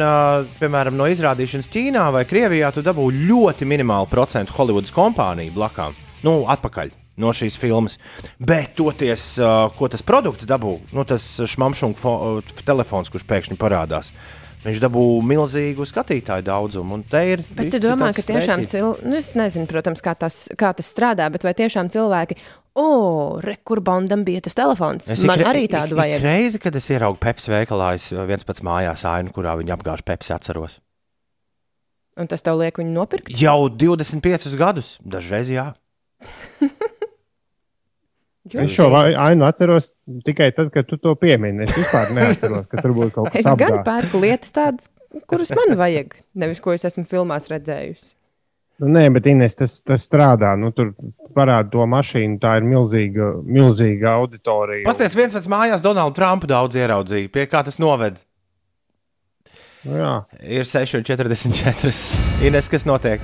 [0.58, 5.94] piemēram, no izrādīšanas Ķīnā vai Krievijā, tu dabū ļoti minimālu procentu Hollywoodas kompāniju blakām.
[6.24, 6.90] Nu, atpakaļ.
[7.20, 7.98] No šīs filmas.
[8.40, 9.36] Bet toties,
[9.76, 14.10] ko tas produkts dabū, nu, tas šmamšunga telefons, kurš pēkšņi parādās.
[14.60, 16.98] Viņš dabū milzīgu skatītāju daudzumu.
[17.16, 20.42] Ir, Bet tu ir domā, tāds ka tiešām cilvēki, nu, es nezinu, protams, kā tas,
[20.60, 22.36] kā tas strādā, bet vai tiešām cilvēki,
[22.76, 22.84] o,
[23.40, 25.08] re, kur Bondam bija tas telefons?
[25.08, 26.20] Es Man ik- arī tādu ik- vajag.
[26.20, 29.72] Ik reizi, kad es ieraugu Pepsi veikalā, es uh, viens pats mājās ainu, kurā viņi
[29.78, 30.76] apgāž Pepsi, atceros.
[32.20, 33.32] Un tas tev liek viņu nopirkt?
[33.40, 35.70] Jau 25 gadus, dažreiz jā.
[38.48, 39.92] es šo vai- ainu atceros
[40.24, 41.64] tikai tad, kad tu to piemini.
[41.68, 43.84] Es vispār neatceros, ka tur būtu kaut kas Es gan apgāzts.
[43.84, 44.88] pērku lietas tādas,
[45.28, 48.14] kuras man vajag, nevis ko es esmu filmās redzējusi.
[48.80, 50.54] Nu, nē, bet Ines, tas, tas strādā.
[50.58, 50.94] Nu, tur
[51.36, 52.38] parāda to mašīnu.
[52.40, 54.86] Tā ir milzīga, milzīga auditorija.
[54.86, 58.22] Pasties viens pēc mājās Donaldu Trumpu daudz ieraudzīja, pie kā tas noved.
[59.84, 60.14] Nu, jā.
[60.40, 61.92] Ir 6,44.
[62.48, 63.20] Ines, kas notiek?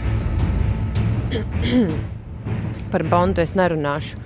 [2.93, 4.21] Par Bondu es nerunāšu.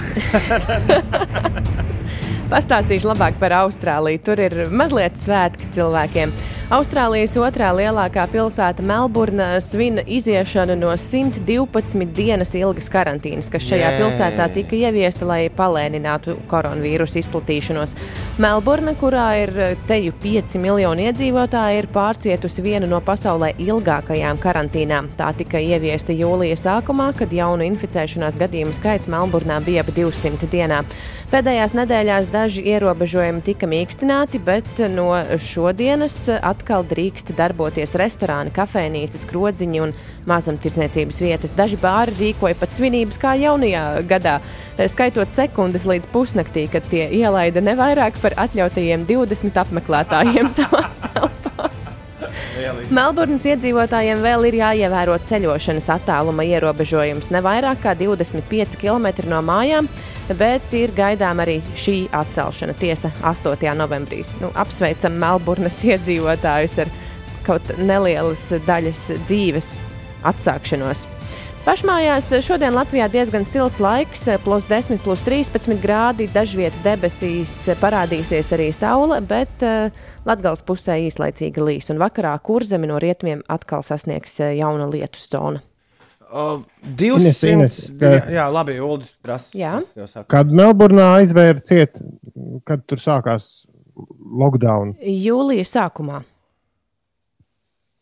[2.52, 4.22] Pastāstīšu labāk par Austrāliju.
[4.26, 6.28] Tur ir mazliet svētki cilvēkiem.
[6.72, 13.98] Austrālijas otrā lielākā pilsēta Melburna svin iziešanu no 112 dienas ilgas karantīnas, kas šajā Jē.
[14.00, 17.92] pilsētā tika ieviesta, lai palēninātu koronavīrusu izplatīšanos.
[18.40, 19.52] Melburna, kurā ir
[19.84, 25.12] teju 5 miljoni iedzīvotāji, ir pārcietusi vienu no pasaulē ilgākajām karantīnām.
[25.20, 30.80] Tā tika ieviesta jūlija sākumā, kad jaunu inficēšanās gadījumu skaits Melburnā bija ap 200 dienā.
[31.32, 39.82] Pēdējās nedēļās daži ierobežojumi tika mīkstināti, bet no šodienas atkal drīkst darboties restorāni, kafejnīcas, krodziņi
[39.84, 39.94] un
[40.30, 41.56] mazumtirdzniecības vietas.
[41.56, 44.38] Daži bāri rīkoja pat svinības kā jaunajā gadā,
[44.78, 51.96] skaitot sekundes līdz pusnaktī, kad tie ielaida ne vairāk par atļautajiem 20 apmeklētājiem savās telpās.
[52.92, 59.88] Melburnas iedzīvotājiem vēl ir jāievēro ceļošanas attāluma ierobežojums ne vairāk kā 25 km no mājām,
[60.38, 62.76] bet ir gaidām arī šī atcelšana.
[62.80, 63.56] Tiesa 8.
[63.78, 64.22] novembrī.
[64.40, 66.92] Nu, apsveicam Melburnas iedzīvotājus ar
[67.46, 69.74] kaut nelielas daļas dzīves
[70.28, 71.06] atsākšanos.
[71.62, 76.26] Pašmājās šodien Latvijā diezgan silts laiks, plus 10, plus 13 grādi.
[76.26, 79.62] Dažviet debesīs parādīsies arī saule, bet
[80.26, 81.92] Latvijas pusē īslaicīgi līs.
[81.94, 85.62] Un vakarā kurzemi no rietumiem atkal sasniegs eh, jauna lietus zona.
[86.32, 86.64] Uh,
[86.98, 87.52] 200.
[87.52, 89.06] Ines, ka- jā, jā, labi, Ulu.
[90.34, 92.02] Kad Melburnā aizvēra ciet,
[92.66, 93.68] kad tur sākās
[94.18, 94.96] lockdown.
[94.98, 96.24] Jūlija sākumā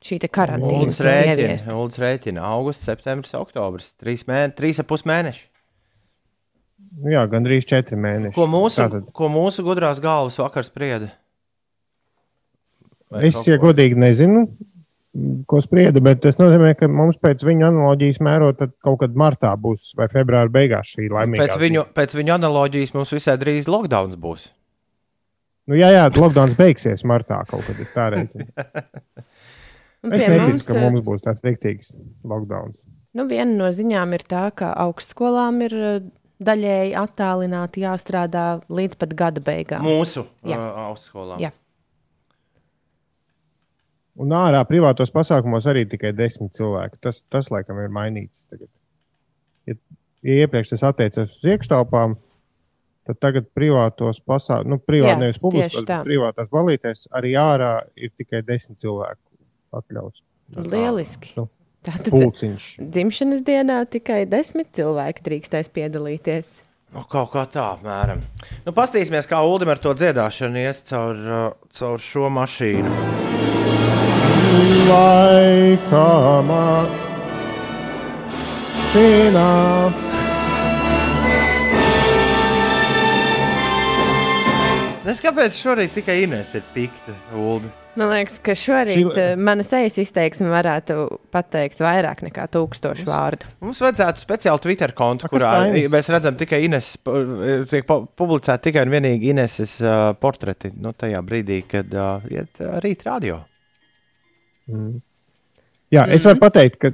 [0.04, 1.76] šī te karantīna Uldis rēķina.
[1.76, 2.44] Uldis rēķina.
[2.56, 3.92] Augusts, septembris, oktobris.
[4.00, 5.46] Trīs, mē, trīs ap pus mēneši.
[7.10, 8.34] Jā, gandrīz četri mēneši.
[8.34, 11.12] Ko mūsu, Tātad, ko mūsu gudrās galvas vakar sprieda?
[13.10, 14.44] Vai es, ja godīgi nezinu,
[15.50, 19.52] ko sprieda, bet tas nozīmē, ka mums pēc viņa analoģijas mērot, tad kaut kad martā
[19.58, 21.46] būs vai februāra beigās šī laimīgā.
[21.46, 24.48] Pēc viņu, pēc viņu analoģijas mums visai drīz lockdowns būs.
[25.70, 27.78] Nu, jā, jā, lockdowns beigsies martā kaut kad.
[30.00, 31.92] Un Es neticu, mums, ka eh, mums būs tāds rīktīgs
[32.24, 32.84] lockdowns.
[33.16, 35.98] Nu, viena no ziņām ir tā, ka augstskolām ir eh,
[36.40, 39.84] daļēji attālināti jāstrādā līdz pat gada beigām.
[39.84, 40.56] Mūsu Jā.
[40.56, 41.36] uh, augstskolā.
[41.42, 41.52] Jā.
[44.20, 47.00] Un ārā privātos pasākumos arī tikai desmit cilvēki.
[47.04, 48.48] Tas, tas laikam, ir mainīts.
[48.48, 48.68] Tagad.
[49.68, 49.76] Ja,
[50.26, 52.16] ja iepriekš tas attiecās uz iekštelpām,
[53.08, 58.16] tad tagad privātos pasākumos, nu, privāti Jā, nevis publiskos, bet privātās balītēs arī ārā ir
[58.16, 59.29] tikai desmit cilvēku
[59.76, 60.22] atļauts.
[60.70, 61.34] Lieliski.
[61.38, 61.46] Nu,
[61.86, 62.64] Tātad Pulciņš.
[62.92, 66.62] dzimšanas dienā tikai desmit cilvēki drīkstēs piedalīties.
[66.90, 68.20] Nu, kaut kā tā, apmēram.
[68.66, 72.90] Nu, Pastīsimies, kā Ulim ar to dziedāšanu ies caur, uh, caur šo mašīnu.
[74.90, 76.08] Laika
[78.90, 79.48] mašīnā.
[85.10, 87.70] Es kāpēc šorīt tikai Ines ir pikta, Ulu?
[87.98, 89.22] Man liekas, ka šorīt Šī- Šī...
[89.42, 90.94] mana sejas izteiksme varētu
[91.34, 93.48] pateikt vairāk nekā tūkstošu vārdu.
[93.66, 95.50] Mums vajadzētu speciālu Twitter kontu, A, kurā
[95.90, 100.70] mēs redzam tikai Ines, tiek pu- publicēti tikai un vienīgi Ineses uh, portreti.
[100.78, 103.40] Nu, tajā brīdī, kad uh, iet uh, rīt radio.
[105.90, 106.92] Jā, es varu pateikt, ka,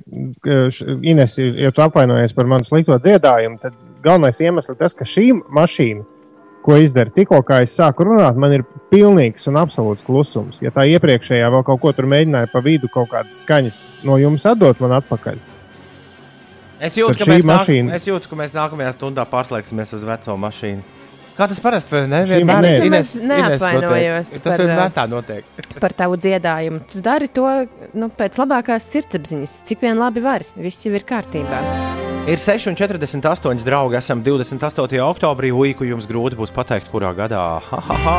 [1.05, 5.05] Ines, ir- ja tu apvainojies par manu slikto dziedājumu, tad galvenais iemesls ir tas, ka
[5.05, 6.07] šī mašīna,
[6.67, 10.59] ko izdara tikko, kā es sāku runāt, man ir pilnīgs un absolūts klusums.
[10.65, 14.45] Ja tā iepriekšējā vēl kaut ko tur mēģināja pa vidu, kaut kādas skaņas no jums
[14.51, 15.39] atdot man atpakaļ,
[16.77, 20.03] Es jūtu, Tad ka mēs, nāk, mašīna- es jūtu, ka mēs nākamajā stundā pārslēgsimies uz
[20.05, 20.83] veco mašīnu.
[21.37, 22.23] Kā tas parasti vai ne?
[22.25, 25.45] Vienmēr Ines- Es Ines neapvainojos Tas par, vienmēr uh, tā notiek.
[25.83, 26.81] Par tavu dziedājumu.
[26.93, 27.45] Tu dari to
[27.93, 30.45] nu, pēc labākās sirdsapziņas, cik vien labi var.
[30.57, 31.61] Viss jau ir kārtībā.
[32.27, 33.99] Ir 6,48 draugi.
[34.01, 34.97] Esam 28.
[35.05, 35.53] oktobrī.
[35.53, 37.45] Uiku jums grūti būs pateikt, kurā gadā.
[37.69, 38.17] Ha, ha, ha.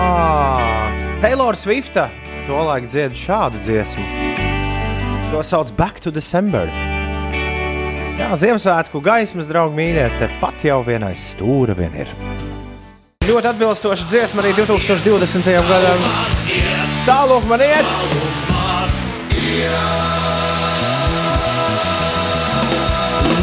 [1.22, 2.12] Taylor Swifta
[2.46, 4.06] to laiku dzied šādu dziesmu.
[5.34, 6.70] To sauc Back to December.
[8.18, 12.10] Jā, Ziemassvētku gaismas, draugi mīļie, te pat jau vienais stūra vien ir.
[13.28, 15.50] Ļoti atbilstoša dziesma arī 2020.
[15.68, 16.06] gadam.
[17.08, 17.88] Tālāk man iet!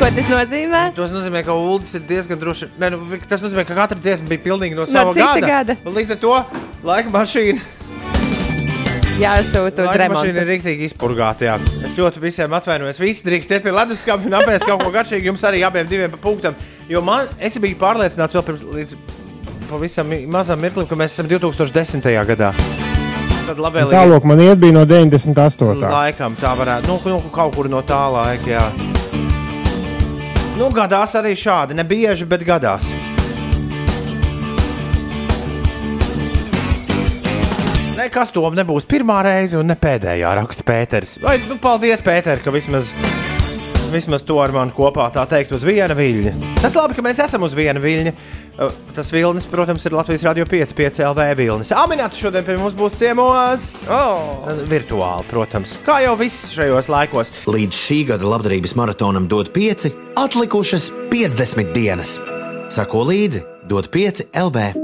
[0.00, 0.80] Ko tas nozīmē?
[0.96, 2.68] Tas nozīmē, ka Ulas ir diezgan droši.
[2.80, 5.46] Ne, nu, tas nozīmē, ka katra dziesma bija pilnīgi no No sava cita gada.
[5.46, 5.76] gada.
[5.84, 6.32] Līdz ar to
[6.88, 7.60] laika mašīna,
[9.22, 10.40] Jāsūta uz laika mašīna remontu.
[10.42, 11.44] ir rīktīgi izpurgāta.
[11.46, 11.56] jā.
[11.86, 12.98] Es ļoti visiem atvainojos.
[12.98, 15.28] Visi drīkst iet pie leduskapa un apēst kaut ko garšīgu.
[15.30, 16.54] Jums arī abiem diviem pa punktam.
[16.88, 18.94] Jo man, es biju pārliecināts vēl pirms līdz
[19.70, 22.24] pavisam mi- mazam mirklim, ka mēs esam 2010.
[22.26, 22.52] gadā.
[23.46, 23.92] Tad labvēlīgi.
[23.94, 25.80] Tālāk man iet bija no 98.
[25.92, 26.88] Laikam tā varētu.
[26.88, 28.66] Nu, nu, kaut kur no tā laika, jā.
[30.58, 31.76] Nu, gadās arī šādi.
[31.78, 32.84] Ne bieži, bet gadās.
[37.96, 41.16] Nekas to nebūs pirmā reize un ne pēdējā, raksta Pēters.
[41.22, 42.90] Vai, nu, paldies, Pēter, ka vismaz,
[43.94, 46.32] vismaz to ar mani kopā tā teikt uz viena viļņa.
[46.62, 48.12] Tas labi, ka mēs esam uz viena viļņa.
[48.12, 48.42] Uh,
[48.94, 51.72] Tas vilnis, protams, ir Latvijas radio 5, 5 LV vilnis.
[51.72, 53.64] Aminēta šodien pie mums būs ciemos.
[53.88, 54.44] Oh.
[54.68, 57.32] Virtuāli, protams, kā jau viss šajos laikos.
[57.48, 59.88] Līdz šī gada labdarības maratonam dod 5,
[60.20, 62.18] atlikušas 50 dienas.
[62.72, 64.81] Sako līdzi, dod 5 LV.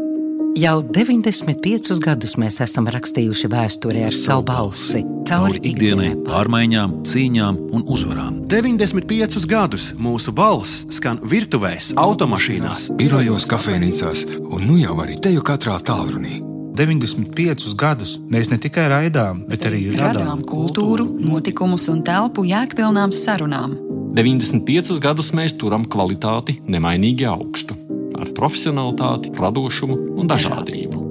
[0.58, 5.04] Jau 95 gadus mēs esam rakstījuši vēsturē ar savu balsi.
[5.28, 8.40] Cauri ikdienai, pārmaiņām, cīņām un uzvarām.
[8.50, 15.76] 95 gadus mūsu balss skan virtuvēs, automašīnās, birojos, kafejnīcās un nu jau arī teju katrā
[15.78, 16.40] tālrunī.
[16.80, 23.14] 95 gadus mēs ne tikai raidām, bet arī Radām radām kultūru, notikumus un telpu jēgpilnām
[23.14, 23.78] sarunām.
[24.18, 27.78] 95 gadus mēs turam kvalitāti nemainīgi augstu,
[28.16, 31.04] ar profesionalitāti, radošumu un dažādību.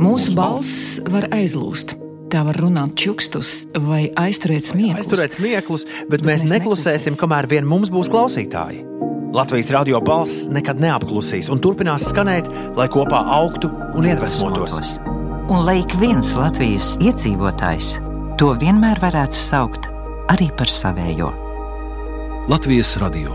[0.00, 1.96] Mūsu balss var aizlūst.
[2.30, 5.02] Tā var runāt čukstus vai aizturēt smieklus.
[5.02, 8.84] Aizturēt smieklus, bet mēs neklusēsim, kamēr vien mums būs klausītāji.
[9.34, 14.96] Latvijas radio balss nekad neapklusīs un turpinās skanēt, lai kopā augtu un iedvesmotos.
[15.50, 17.96] Un lai ik viens Latvijas iedzīvotājs
[18.40, 19.90] to vienmēr varētu saukt
[20.32, 21.28] arī par savējo.
[22.50, 23.34] Latvijas radio.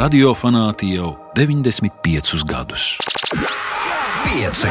[0.00, 2.98] Radio fanāti jau 95 gadus.
[4.24, 4.66] 5.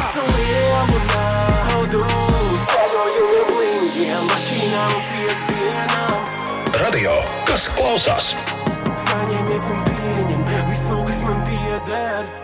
[6.78, 7.16] Radio,
[7.50, 8.36] kas klausās?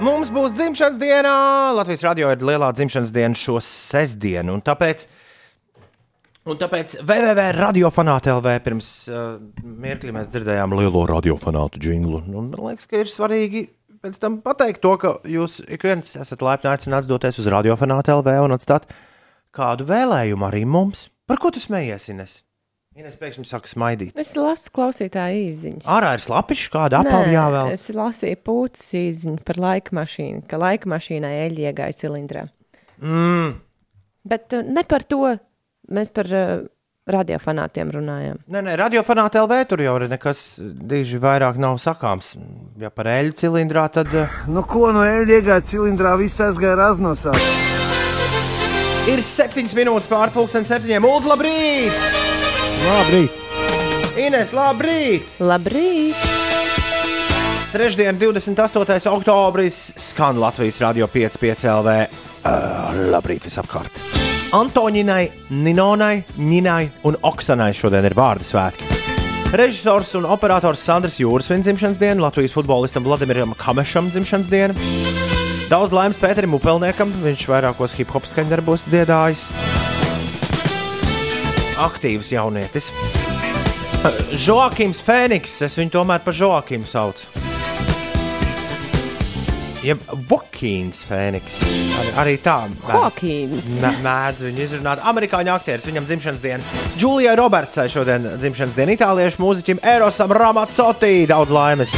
[0.01, 1.35] Mums būs dzimšanas diena.
[1.77, 4.57] Latvijas radio ir lielā dzimšanas diena šo sestdienu.
[4.57, 5.05] Un tāpēc,
[6.49, 12.25] un tāpēc www.radiofanāte.lv pirms uh, mirkļa mēs dzirdējām lielo radiofanātu jinglu.
[12.25, 13.67] Un Man liekas, ka ir svarīgi
[14.05, 18.55] pēc tam pateikt to, ka jūs ik viens esat laipni aicināts doties uz radiofanāte.lv un
[18.55, 18.85] atstāt
[19.55, 21.07] kādu vēlējumu arī mums.
[21.25, 22.41] Par ko tu smējies, Ines?
[22.95, 24.13] Ines pēkšņi saka smaidīt.
[24.19, 25.87] Es lasu klausītāju īziņas.
[25.91, 27.71] Ārā ir slapiņš, kāda apavņā vēl.
[27.75, 32.45] Es lasīju pūces īziņu par laika mašīnu, ka laika mašīnai eļļa iegāja cilindrā.
[33.01, 33.57] Mm.
[34.31, 35.33] Bet uh, ne par to
[35.91, 36.63] mēs par uh,
[37.05, 38.39] radiofanātiem runājam.
[38.49, 42.31] Nē, nē, radiofanāta LV tur jau ir nekas diži vairāk nav sakāms.
[42.81, 44.09] Ja par eļļu cilindrā, tad.
[44.15, 47.35] eh, Nu, ko no eļļa iegāja cilindrā, viss aizgāja raznosā.
[49.05, 51.05] Ir septiņas minūtes pārpusdienas septiņiem.
[51.05, 51.93] Ulu, labrīt!
[52.89, 53.41] Labrīt!
[54.17, 55.29] Ines, labrīt!
[55.39, 56.15] Labrīt!
[57.75, 59.09] Trešdien, 28.
[59.11, 61.97] oktobris, skan Latvijas radio 5,5 LV.
[62.45, 64.24] Uh, labrīt visapkārt!
[64.53, 68.85] Antoņinai, Ninonai, Ninai un Oksanai šodien ir vārdu svētki.
[69.55, 74.75] Režisors un operators Sandrs Jūras viņa dzimšanas diena, Latvijas futbolistam Vladimiram Kamešam dzimšanas diena.
[75.71, 79.47] Daudz laimes Pēterim Upelniekam, viņš vairākos hip hop skaņdarbos dziedājis.
[81.81, 82.91] Aktīvs jaunietis.
[84.45, 87.54] Joakims Fēniks, es viņu tomēr par Joakimu saucu.
[89.85, 91.59] Jeb Vokīns Fēniks.
[91.99, 92.55] Arī, arī tā
[92.89, 93.67] Hokīns.
[93.83, 95.03] mē- mēdz viņu izrunāt.
[95.05, 96.63] Amerikāņu aktieris, viņam dzimšanas diena.
[96.97, 98.95] Džulija Robertsai šodien dzimšanas diena.
[98.97, 101.93] Itāliešu mūziķim Erosam Ramazzotī daudz laimes.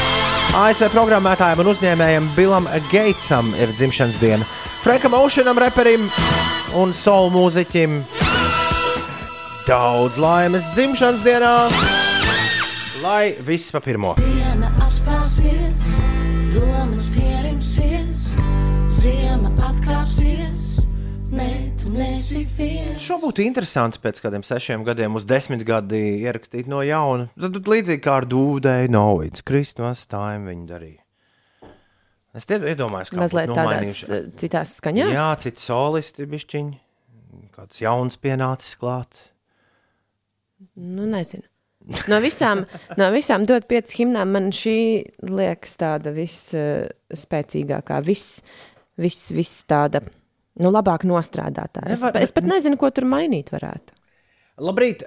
[0.58, 4.46] ASV programmētājiem un uzņēmējiem Billam Gatesam ir dzimšanas diena.
[4.84, 6.10] Frankam Oceanam, reperim
[6.76, 8.02] un soul mūziķim
[9.68, 11.56] daudz laimes dzimšanas dienā.
[13.04, 14.16] Lai viss pa pirmo.
[14.20, 15.92] Diena apstāsies,
[16.56, 17.07] domas
[21.98, 27.30] Šo būtu interesanti pēc kādiem sešiem gadiem uz desmit gadi ierakstīt no jauna.
[27.34, 31.02] Tad, tad līdzīgi kā ar Dūdēju, no It's Christmas time viņi darīja.
[32.38, 35.14] Es iedomājos, kā Mazliet tādās eh, citās skaņās.
[35.16, 36.78] Jā, citi solisti bišķiņi.
[37.58, 39.18] Kāds jauns pienācis klāt.
[40.78, 41.48] Nu, nezinu.
[42.12, 42.66] No visām,
[43.00, 44.78] no visām dot piecas himnām man šī
[45.24, 48.26] liekas tāda visspēcīgākā, vis,
[49.00, 50.04] vis, vis tāda,
[50.62, 51.86] nu, labāk nostrādātā.
[51.86, 53.96] Es, Nevar- es pat nezinu, ko tur mainīt varētu.
[54.64, 55.06] Labrīt!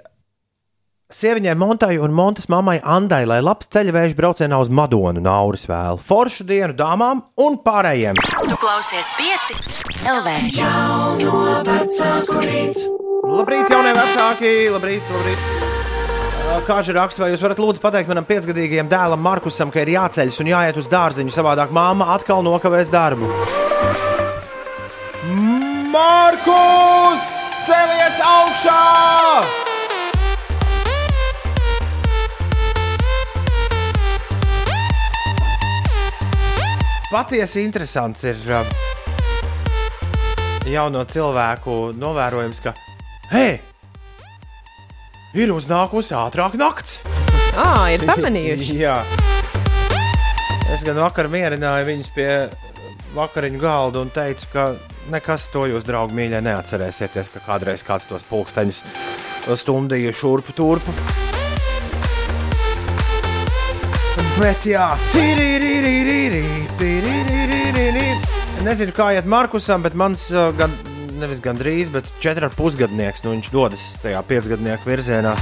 [1.11, 5.99] Sieviņai Montai un Montes mammai Andai, lai labs ceļveža braucienā uz Madonu Nauris vēl.
[5.99, 8.15] Foršu dienu dāmām un pārējiem!
[8.47, 9.57] Tu klausies pieci
[10.07, 10.37] LV.
[10.55, 12.85] Jauno vecāku rīts.
[13.27, 14.53] Labrīt, jaunie vecāki!
[14.71, 15.67] Labrīt, labrīt!
[16.67, 20.51] Kāža raksta, vai jūs varat lūdzu pateikt manam piecgadīgajam dēlam Markusam, ka ir jāceļas un
[20.51, 23.29] jāiet uz dārziņu, savādāk māma atkal nokavēs darbu.
[25.91, 27.23] Markus!
[27.67, 28.75] Celies augšā!
[37.11, 38.63] Patiesi interesants ir uh,
[40.71, 42.71] jauno cilvēku novērojums, ka,
[43.33, 43.59] hei,
[45.35, 47.01] ir uznākusi ātrāk nakts.
[47.59, 48.79] Ah, ir pamanījuši.
[48.85, 48.95] Jā.
[50.71, 52.31] Es gan vakar mierināju viņus pie
[53.11, 54.69] vakariņu galda un teicu, ka
[55.09, 58.81] nekas to jūs, draugi, mīļie, neatcerēsieties, ka kādreiz kāds tos pulksteņus
[59.57, 60.93] stundīja šurpu turpu.
[64.41, 64.91] Bet jā.
[68.61, 70.73] Nezinu, kā iet Markusam, bet mans uh, gan,
[71.17, 75.33] nevis gandrīz, bet četri ar pusgadnieks, nu viņš dodas tajā piecgadnieku virzienā.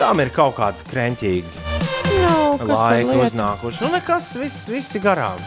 [0.00, 1.66] Tām ir kaut kādi kreņķīgi
[2.26, 3.26] No, kas tad laiki lieta?
[3.30, 3.84] uznākuši.
[3.84, 5.42] Nu, nekas, viss, viss ir garām.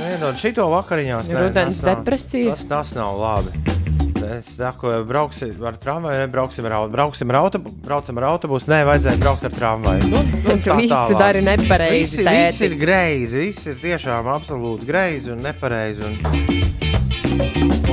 [0.00, 1.28] Tam Iedod šito vakariņās.
[1.28, 2.54] nē, Rudens tas nav- depresija.
[2.54, 3.52] Tas, tas nav labi.
[4.30, 8.68] Es saku, brauksim ar tramvaju, brauksim ar, auto- brauksim ar autobusu, braucam ar autobusu.
[8.70, 10.02] Nē, vajadzēja braukt ar tramvaju.
[10.12, 12.78] Nu, nu, Tu visu dari nepareizi, Viss, ir- tēti.
[12.80, 16.04] greizi, viss ir tiešām absolūti greizi un nepareizi.
[16.04, 16.14] Un,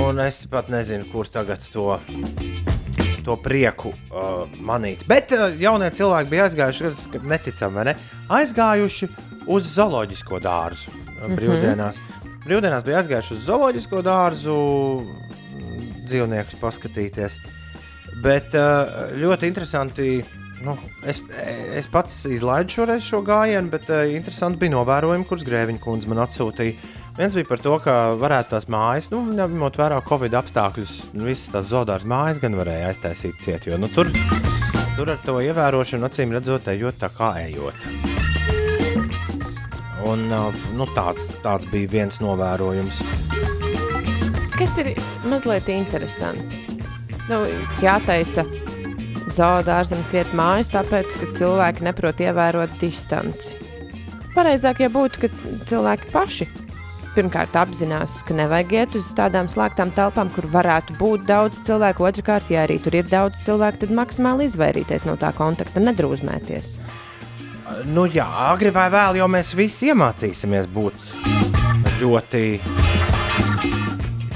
[0.07, 1.99] un es pat nezinu, kur tagad to
[3.27, 5.03] to prieku uh, manīt.
[5.09, 7.95] Bet uh, jaunie cilvēki bija aizgājuši, kad neticami, vai ne?
[8.39, 9.09] Aizgājuši
[9.51, 11.35] uz zooloģisko dārzu uh, Mhm.
[11.39, 12.01] brīvdienās.
[12.47, 14.57] Brīvdienās bija aizgājuši uz zooloģisko dārzu
[15.03, 17.39] mm, dzīvniekus paskatīties.
[18.23, 20.11] Bet uh, ļoti interesanti.
[20.65, 20.73] Nu,
[21.05, 21.19] es,
[21.77, 26.23] es pats izlaidu šoreiz šo gājienu, bet uh, interesanti bija novērojumi, kurus Grēviņa kundze man
[26.23, 26.73] atsūtīja.
[27.17, 31.49] Viens bija par to, ka varētu tās mājas, nu, ņemot vērā Covid apstākļus, nu, visas
[31.49, 34.11] tās zoodāras mājas gan varēja aiztaisīt ciet, jo nu, tur,
[34.93, 37.79] tur ar to ievērošanu, acīm redzot, ejot tā kā ejot.
[40.05, 43.01] Un, nu, tāds, tāds bija viens novērojums.
[44.53, 44.91] Kas ir
[45.25, 46.61] mazliet interesanti?
[47.31, 47.41] Nu,
[47.81, 48.45] jātaisa
[49.33, 53.57] zaudārzem ciet mājas, tāpēc, ka cilvēki neprot ievērot distanci.
[54.37, 55.33] Pareizāk jau būtu, ka
[55.65, 56.51] cilvēki paši
[57.17, 62.05] pirmkārt apzinās, ka nevajag iet uz tādām slēgtām telpām, kur varētu būt daudz cilvēku.
[62.07, 66.77] Otrakārt, ja arī tur ir daudz cilvēku, tad maksimāli izvairīties no tā kontakta, nedrūzmēties.
[67.91, 71.09] Nu, jā, agri vai vēl, jo mēs visi iemācīsimies būt
[71.99, 72.43] ļoti.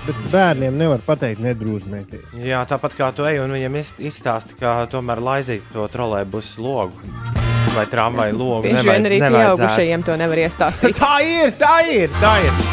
[0.02, 2.34] Bet bērniem nevar pateikt, nedrūzmēties.
[2.42, 7.41] Jā, tāpat kā tu ej un iz- izstāsti, ka tomēr laizīt to trolēļus logu
[7.76, 8.64] vai tramvaju logu.
[8.68, 10.98] Bieži vien arī pieaugušajiem to nevar iestāstīt.
[11.00, 12.66] tā ir, tā ir, tā ir.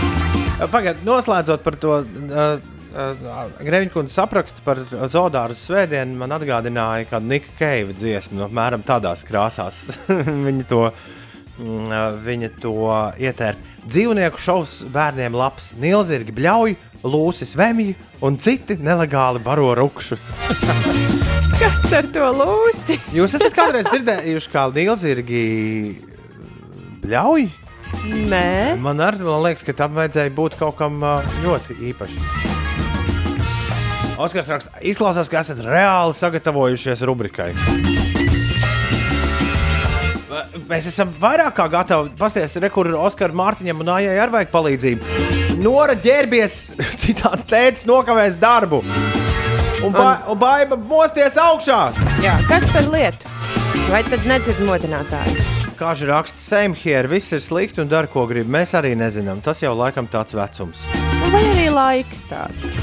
[0.58, 2.00] Pagaidiet, noslēdzot par to.
[2.02, 2.58] Uh,
[2.94, 4.80] uh, Greviņkundze apraksts par
[5.12, 9.84] Zodāru svētdienu man atgādināja kādu Nika Keiva dziesmu, nu, apmēram tādās krāsās.
[10.48, 11.17] viņa to, uh,
[11.58, 12.74] viņa to
[13.18, 13.58] ietēra.
[13.88, 17.94] Dzīvnieku šovs bērniem labs, nilzirgi bļauj, lūsis vemji
[18.24, 20.26] un citi nelegāli baro rupšus.
[21.60, 23.00] Kas ar to lūsi?
[23.16, 25.42] Jūs esat kādreiz dzirdējuši, kā nilzirgi
[27.02, 27.48] bļauj?
[28.28, 31.00] Nē, Man arī man liekas, ka tam vajadzēja būt kaut kam
[31.40, 32.56] ļoti īpašam.
[34.18, 37.52] Oskars raksta, izklausās, ka esat reāli sagatavojušies rubrikai.
[40.68, 42.12] Mēs esam vairāk kā gatavi.
[42.18, 45.16] Pasties, re, kur Oskaram Mārtiņam un Aijai arī vajag palīdzību.
[45.62, 46.58] Nora ģērbies,
[47.02, 48.82] citādi tētis nokavēs darbu.
[49.78, 51.80] Un, ba un baiba mosties augšā.
[52.24, 53.30] Jā, kas par lietu?
[53.88, 55.44] Vai tad nedzird modinātāju?
[55.78, 58.50] Kā žu raksta Seimhier, viss ir slikti un dara, ko grib.
[58.50, 59.38] Mēs arī nezinām.
[59.44, 60.82] Tas jau laikam tāds vecums.
[61.30, 62.74] Vai arī laiks tāds?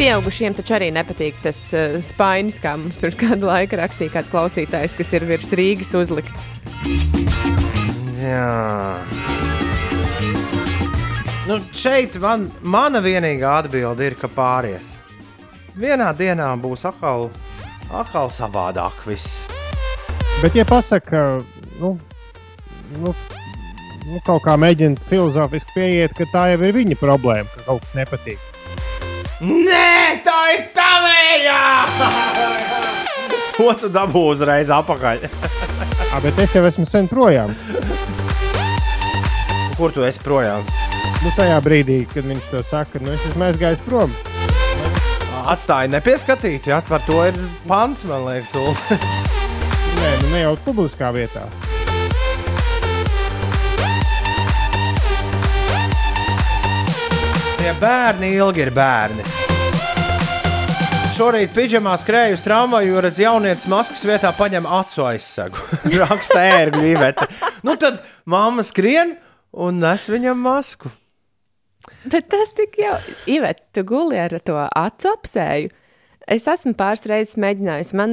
[0.00, 4.94] Pieaugušiem taču arī nepatīk tas uh, spainis, kā mums pirms kāda laika rakstīja kāds klausītājs,
[4.96, 6.46] kas ir virs Rīgas uzlikts.
[8.16, 8.46] Jā.
[11.50, 14.94] Nu, šeit man, mana vienīgā atbilde ir, ka pāries.
[15.76, 17.28] Vienā dienā būs atkal,
[17.92, 19.42] atkal savādāk viss.
[20.40, 21.26] Bet, ja pasakā,
[21.82, 21.98] nu,
[22.96, 27.84] nu, nu, kaut kā mēģina filozofiski pieiet, ka tā jau ir viņa problēma, ka kaut
[27.84, 28.49] kas nepatīk.
[29.40, 31.60] Nē, tā ir tavējā!
[33.56, 35.22] Ko tu dabū uzreiz apakaļ?
[36.12, 37.54] À, bet es jau esmu sen projām.
[39.78, 40.60] Kur tu esi projām?
[41.24, 44.12] Nu, tajā brīdī, kad viņš to saka, nu, es esmu aizgājis prom.
[45.48, 48.52] Atstāja nepieskatīt, jā, par to ir pants, man liekas.
[48.60, 48.76] Ul.
[50.02, 51.48] Nē, nu, ne jau publiskā vietā.
[57.60, 59.24] Tie bērni ilgi ir bērni.
[61.12, 65.60] Šorīt pidžamā skrēju uz tramvaju, jo redz, jaunietis maskas vietā paņem acu aizsegu.
[66.00, 67.26] Raksta ērgļu īvete.
[67.68, 69.12] Nu tad mamma skrien
[69.52, 70.88] un nes viņam masku.
[72.08, 72.96] Bet tas tik jau,
[73.28, 75.68] Ivet, tu guli ar to acu apsēju.
[76.30, 77.88] Es esmu pāris reizes mēģinājis.
[77.98, 78.12] Man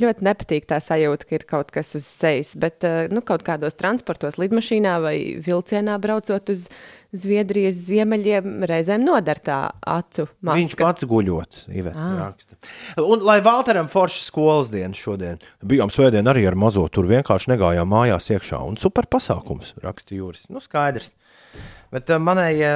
[0.00, 3.76] ļoti nepatīk tā sajūta, ka ir kaut kas uz sejas, bet eh, nu, kaut kādos
[3.76, 6.68] transportos, lidmašīnā vai vilcienā braucot uz
[7.16, 9.58] Zviedrijas ziemeļiem, reizēm nodara tā
[9.88, 10.56] acu maska.
[10.60, 11.60] Viņš pats guļot,
[11.96, 12.16] Ah.
[12.26, 12.58] raksta.
[13.00, 17.88] Un lai Valteram forši skolas diena šodien, bijām svētdien arī ar mazo, tur vienkārši negājām
[17.88, 18.60] mājās iekšā.
[18.68, 20.48] Un super pasākums, raksta Jūris.
[20.52, 21.14] Nu, skaidrs.
[21.94, 22.70] Bet uh, manējie,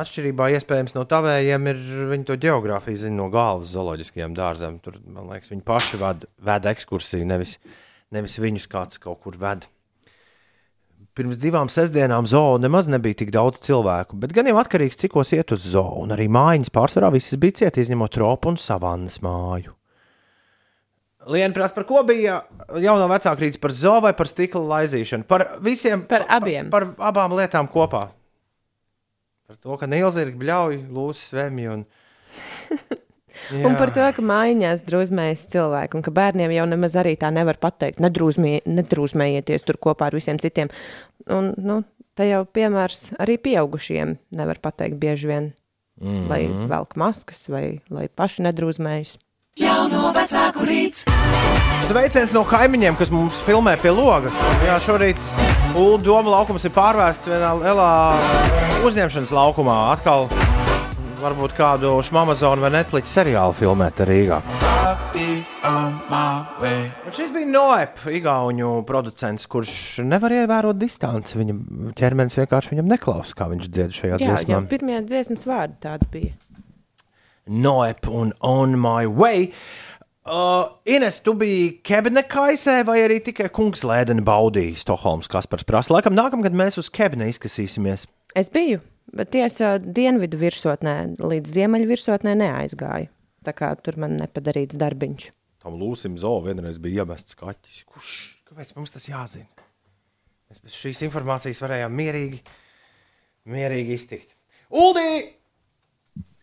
[0.00, 1.80] atšķirībā iespējams no tavējiem, ir
[2.12, 4.78] viņi to geogrāfiju zina no galvas zooloģiskajiem dārziem.
[4.84, 7.56] Tur, man liekas, viņi paši ved, ved ekskursiju, nevis,
[8.16, 9.68] nevis viņus kāds kaut kur ved.
[11.16, 15.52] Pirms divām sestdienām zoo nemaz nebija tik daudz cilvēku, bet gan jau atkarīgs, cikos iet
[15.52, 15.94] uz zoo.
[16.02, 19.72] Un arī mājiņas pārsvarā visas bija ciet, izņemot tropu un savannas māju.
[21.26, 22.42] Liena prasa, par ko bija
[22.78, 25.26] jauno vecāku rīts par zoo vai par stikla laizīšanu?
[25.26, 26.68] Par visiem, par abiem.
[26.70, 28.04] Par, par abām lietām kopā.
[29.66, 31.84] To, ka Nīlzirgi bļauj, lūsis svemj un.
[33.52, 37.58] Un par to, ka mājās drūzmējas cilvēki, un ka bērniem jau nemaz arī tā nevar
[37.60, 40.70] pateikt, nedrūzmē, nedrūzmējieties tur kopā ar visiem citiem.
[41.28, 41.82] Un, nu,
[42.16, 46.16] te jau piemērs arī pieaugušiem nevar pateikt bieži vien, mm Mhm.
[46.16, 46.28] -hmm.
[46.28, 49.18] lai velk maskas vai lai paši nedrūzmējas.
[49.56, 51.06] Jauno vecāku rīts.
[51.86, 54.28] Sveiciens no kaimiņiem, kas mums filmē pie loga.
[54.66, 55.16] Jā, šorīt
[55.76, 57.86] Ulu doma laukums ir pārvērsts vienā lielā
[58.84, 59.78] uzņemšanas laukumā.
[59.94, 60.28] Atkal
[61.22, 64.42] varbūt kādu Amazon vai Netflix seriālu filmēt Rīgā.
[65.64, 71.40] Un šis bija Noep, Igaunu producents, kurš nevar ievērot distanci.
[71.40, 74.66] Viņa ķermenis vienkārši viņam neklausa, kā viņš dzied šajā Jā, dziesmā.
[74.68, 76.36] pirmie dziesmas vārdi tādi bija.
[77.46, 79.52] Noep un On My Way.
[80.26, 85.94] Uh, Ines, tu biji Kebnekaisē vai arī tikai Kungslēdeni baudīji Stokholmas Kaspars prasa?
[85.94, 88.08] Laikam nākamgad mēs uz Kebne izkasīsimies.
[88.34, 88.80] Es biju,
[89.14, 93.12] bet tiesa dienvidu virsotnē līdz ziemeļu virsotnē neaizgāju.
[93.46, 95.30] Tā kā tur man nepadarīts darbiņš.
[95.62, 97.84] Tam Lūsim Zo vienreiz bija iemests kaķis.
[97.86, 98.18] Kurš?
[98.50, 99.46] Kāpēc mums tas jāzina?
[100.50, 102.42] Mēs bez šīs informācijas varējām mierīgi,
[103.54, 104.34] mierīgi iztikt.
[104.74, 105.06] Uldī!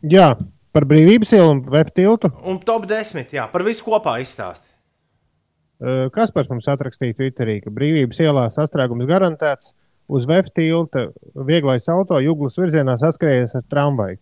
[0.07, 0.33] Jā,
[0.73, 2.31] par brīvības ielu un VF tiltu.
[2.49, 4.65] Un top 10, jā, par visu kopā izstāst.
[6.15, 9.73] Kas par mums atrakstīja Twitterī, ka brīvības ielā sastrēgums garantēts.
[10.13, 11.05] Uz VF tilta
[11.47, 14.17] vieglais auto jūglas virzienā saskrējies ar tramvaju.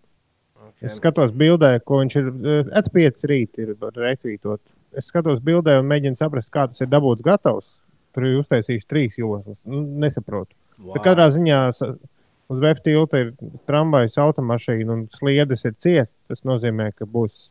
[0.61, 0.87] Okay.
[0.87, 2.29] Es skatos bildē, ko viņš ir
[2.77, 4.61] atpiecis rīt, ir retvītot.
[4.97, 7.73] Es skatos bildē un mēģinu saprast, kā tas ir dabūts gatavs.
[8.13, 9.61] Tur ir uztaisījuši trīs joslas.
[9.65, 10.53] Nu, nesaprotu.
[10.77, 10.91] Wow.
[10.91, 11.03] Wow.
[11.05, 11.59] Katrā ziņā
[12.51, 13.33] uz VF tilta ir
[13.69, 16.15] tramvajas automašīna un sliedes ir cietas.
[16.31, 17.47] Tas nozīmē, ka būs.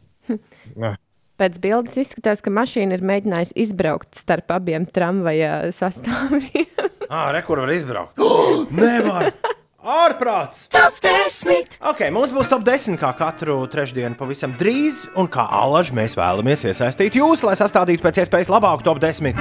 [0.80, 0.98] Ah.
[1.40, 6.68] Pēc bildes izskatās, ka mašīna ir mēģinājusi izbraukt starp abiem tramvaja sastāviem.
[7.10, 8.20] Ah, re, kur var izbraukt?
[8.22, 9.32] Oh, nevar!
[9.82, 10.68] Ārprāts!
[10.70, 11.72] Top 10!
[11.90, 16.62] Ok, mums būs top 10 kā katru trešdienu pavisam drīz, un kā alaži mēs vēlamies
[16.70, 19.34] iesaistīt jūs, lai sastādītu pēc iespējas labāku top 10.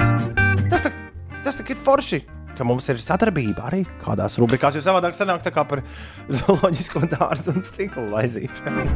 [0.66, 0.98] Tas tak,
[1.46, 2.24] tas tak ir forši,
[2.60, 5.80] ka mums ir sadarbība arī kādās rubrikās, jo savādāk sanāk tā kā par
[6.38, 8.86] zooloģisko dārzu un stikla laizīšanu.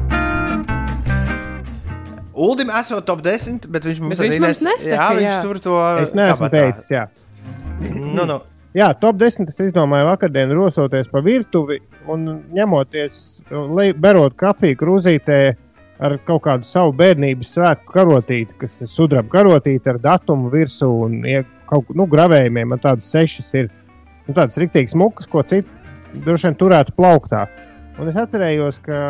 [2.35, 5.31] Uldim esot top 10, bet viņš mums Bet viņš arī mums nes- nesaka, jā, viņš
[5.31, 5.43] jā.
[5.45, 6.65] tur to Es neesmu kabatā.
[6.65, 7.05] teicis, jā.
[7.95, 8.41] Nu, nu.
[8.75, 11.77] Jā, top 10 es izdomāju vakardien, rosoties pa virtuvi
[12.11, 12.25] un
[12.57, 13.21] ņemoties,
[14.03, 15.39] berot kafiju krūzītē
[16.03, 21.20] ar kaut kādu savu bērnības svētku karotīti, kas ir sudraba karotīte ar datumu virsū un
[21.28, 22.74] ja kaut kā nu, gravējumiem.
[22.74, 23.70] Man tādas sešas ir
[24.26, 25.70] nu, tādas rīktīgas mukas, ko citi
[26.24, 27.47] droši vien turētu plauktā.
[27.99, 29.01] Un es atcerējos, ka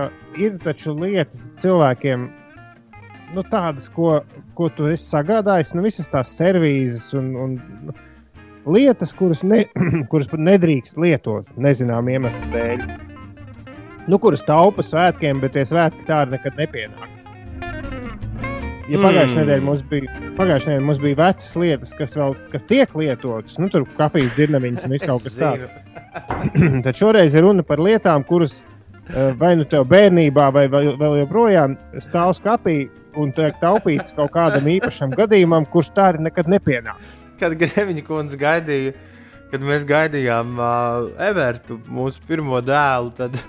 [0.41, 2.27] ir taču lietas cilvēkiem,
[3.35, 4.19] nu, tādas, ko,
[4.57, 7.57] ko tu esi sagādājis, nu, visas tās servīzes un, un
[8.77, 9.65] lietas, kuras, ne,
[10.13, 12.87] kuras nedrīkst lietot nezinām iemeslu dēļ.
[14.11, 17.11] Nu, kuras taupa svētkiem, bet tie svētki tā arī nekad nepienāk.
[18.85, 19.39] Ja pagājušajā Mm.
[19.41, 23.87] nedēļā mums bija, pagājušajā mums bija vecas lietas, kas vēl kas tiek lietotas, nu, tur
[23.97, 25.71] kafijas dzirnavīņas un viss kaut kas tāds.
[26.85, 28.59] Tad šoreiz ir runa par lietām, kuras
[29.09, 34.69] eh, vai nu tev bērnībā, vai vēl joprojām stāv skapī un tiek taupīts kaut kādam
[34.69, 37.01] īpašam gadījumam, kurš tā arī nekad nepienāk.
[37.41, 38.93] Kad Grēviņa kundze gaidīja,
[39.51, 43.41] kad mēs gaidījām uh, Evertu, mūsu pirmo dēlu, tad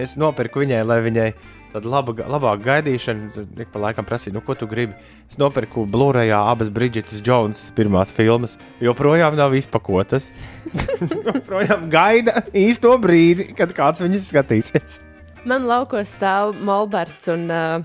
[0.00, 1.28] es nopirku viņai, lai viņai
[1.74, 3.46] tāda laba, labāka gaidīšana.
[3.64, 4.94] Ik pa laikam prasīja, nu, ko tu gribi.
[5.30, 8.56] Es nopirku Blu-rayā abas Bridgetas Jonesas pirmās filmas.
[8.84, 10.28] Joprojām nav izpakotas.
[11.28, 15.00] joprojām gaida īsto brīdi, kad kāds viņas skatīsies.
[15.44, 17.82] Man laukos stāv Molberts un uh,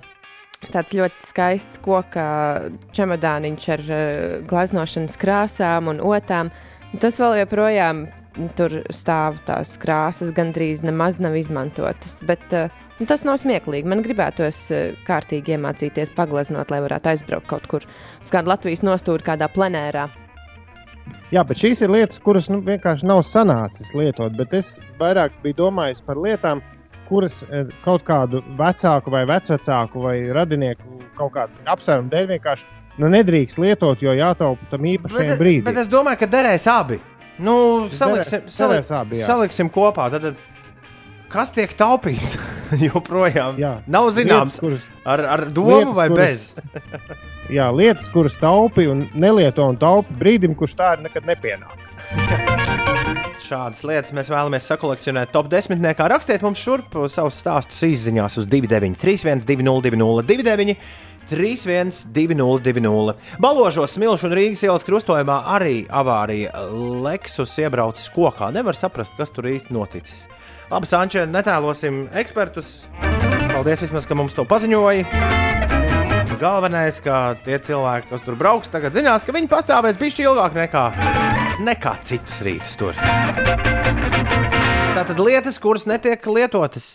[0.71, 2.23] tāds ļoti skaists koka
[2.95, 4.03] čemodāniņš ar uh,
[4.47, 6.53] glaznošanas krāsām un otām.
[7.01, 8.07] Tas vēl joprojām
[8.57, 12.19] tur stāv tās krāsas, gandrīz nemaz nav izmantotas.
[12.27, 12.71] Bet uh,
[13.09, 13.89] tas nav smieklīgi.
[13.89, 19.25] Man gribētos uh, kārtīgi iemācīties paglaznot, lai varētu aizbraukt kaut kur uz kādu Latvijas nostūri,
[19.27, 20.07] kādā plenērā.
[21.33, 24.33] Jā, bet šīs ir lietas, kuras nu, vienkārši nav sanācis lietot.
[24.37, 26.63] Bet es vairāk biju domājis par lietām,
[27.09, 32.65] kuras eh, kaut kādu vecāku vai vecāku vai radinieku kaut kādu apsvērumu dēļ vienkārši
[32.99, 35.65] nu, nedrīkst lietot, jo jātaupa tam īpašajam brīdim.
[35.69, 36.99] bet es domāju, ka derēs abi.
[37.39, 37.55] Nu,
[37.95, 38.83] saliksim, salik,
[39.15, 39.25] jā.
[39.25, 40.09] saliksim kopā.
[40.11, 40.33] Tad,
[41.31, 42.35] kas tiek taupīts?
[42.85, 43.73] Joprojām Jā.
[43.87, 46.99] nav zināms, Lietas, kuras- ar, ar domu lietas, vai kuras- bez.
[47.57, 52.87] Jā, lietas, kuras taupi un nelieto un taupi brīdim, kurš tā arī nekad nepienāk.
[53.39, 55.79] Šādas lietas mēs vēlamies sakolekcionēt top 10.
[56.11, 60.75] Rakstiet mums šurp savus stāstus izziņās uz 293, 202, 29.
[61.29, 66.65] 3120, Baložos, Smilšu un Rīgas ielas krustojumā arī avārija.
[67.05, 68.49] Leksus iebraucis kokā.
[68.55, 70.25] Nevar saprast, kas tur īsti noticis.
[70.73, 72.87] Labi, Sančē, netēlosim ekspertus.
[73.53, 75.88] Paldies vismaz, ka mums to paziņoja.
[76.39, 80.83] Galvenais, ka tie cilvēki, kas tur brauks, tagad zinās, ka viņi pastāvēs bišķi ilgāk nekā,
[81.67, 82.95] nekā citus rītus tur.
[84.95, 86.87] Tātad lietas, kuras netiek lietotas,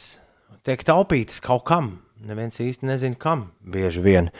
[0.64, 1.92] tiek taupītas kaut kam.
[2.24, 3.50] Neviens īsti nezina, kam.
[3.60, 4.30] Bieži vien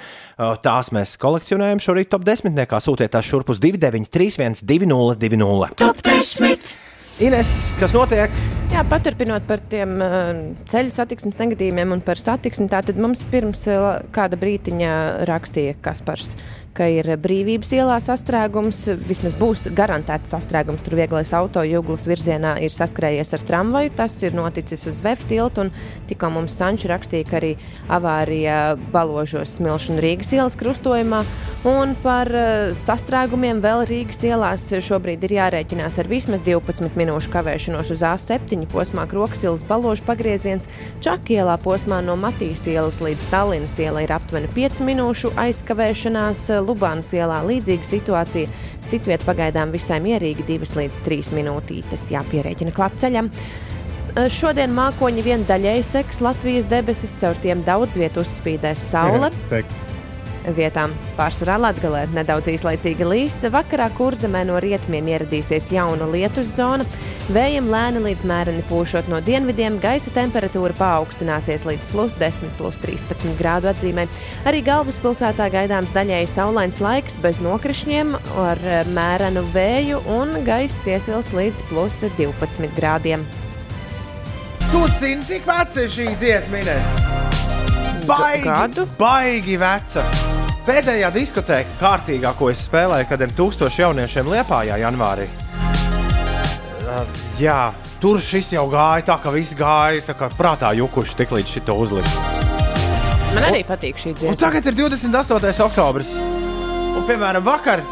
[0.65, 2.57] tās mēs kolekcionējam šorīt top 10.
[2.81, 5.77] Sūtiet tās šurp uz 293, 2020.
[5.85, 6.94] Top 10.
[7.23, 8.33] Ines, kas notiek?
[8.73, 10.33] Jā, paturpinot par tiem uh,
[10.67, 14.95] ceļu satiksmes negadījumiem un par satiksmi, tātad mums pirms uh, kāda brītiņa
[15.31, 16.33] rakstīja Kaspars,
[16.75, 20.83] ka ir brīvības ielā sastrēgums, vismaz būs garantēts sastrēgums.
[20.85, 25.71] Tur vieglais auto jūglas virzienā ir saskrējies ar tramvaju, tas ir noticis uz tiltu, un
[26.09, 27.53] tikko mums Sanču rakstīja, ka arī
[27.93, 31.23] avārija baložos Smilšu un Rīgas ielas krustojumā,
[31.69, 37.93] un par uh, sastrēgumiem vēl Rīgas ielās šobrīd ir jārēķinās ar vismaz 12 minūšu kavēšanos
[37.95, 40.69] uz A7 posmā Kroksilas baložu pagrieziens,
[41.05, 47.43] Čakielā posmā no Matīs ielas līdz Tallinas ielai ir aptuveni 5 minūšu aizkavēšanās, Lubānas ielā
[47.47, 48.51] līdzīga situācija.
[48.91, 53.31] Citviet pagaidām visai mierīgi 2 līdz 3 minūtītes jāpierēķina klāt ceļam.
[54.31, 59.33] Šodien mākoņi vien daļēji seks Latvijas debesis, caur tiem daudz vietu uzspīdēs saule.
[59.43, 59.81] Seks.
[60.53, 63.49] Vietām pārsvarā Latvijā nedaudz īslaicīga līsa.
[63.55, 66.85] Vakarā kurzemē no rietumiem ieradīsies jauna lietus zona.
[67.33, 73.39] Vējiem lēni līdz mēreni pūšot no dienvidiem, gaisa temperatūra paaugstināsies līdz plus 10, plus 13
[73.41, 74.05] grādu atzīmē.
[74.45, 78.13] Arī galvaspilsētā gaidāms daļēji saulains laiks bez nokrišņiem,
[78.45, 78.61] ar
[78.93, 83.25] mērenu vēju un gaisa iesils līdz plus 12 grādiem.
[84.69, 86.63] Tu zini, cik veca ir šī dziesma?
[88.09, 90.34] Baigi, baigi veca.
[90.65, 95.27] Pēdējā diskotēka kārtīgā, ko es spēlēju, kad ir tūkstoši jauniešiem Liepājā janvārī.
[96.85, 97.03] Uh,
[97.41, 97.59] jā,
[98.01, 101.77] tur šis jau gāja tā, ka viss gāja tā kā prātā jukuši tik līdz šito
[101.77, 102.17] uzlikt.
[103.35, 104.39] Man arī patīk šī Un dziesma.
[104.41, 105.61] tagad ir 28.
[105.67, 106.15] oktobris.
[106.15, 107.83] Un, piemēram, vakar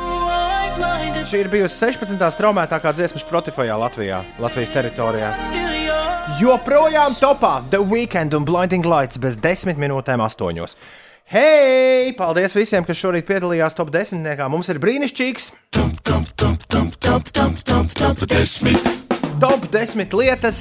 [1.29, 2.17] šī ir bijusi 16.
[2.39, 5.35] traumētākā dziesma Spotify Latvijā, Latvijas teritorijā.
[6.41, 10.77] Joprojām topā The Weekend un Blinding Lights bez 10 minūtēm 8.
[11.33, 12.13] Hei!
[12.13, 14.27] Paldies visiem, kas šorīt piedalījās top 10.
[14.53, 15.47] Mums ir brīnišķīgs
[19.41, 20.59] top 10 lietas,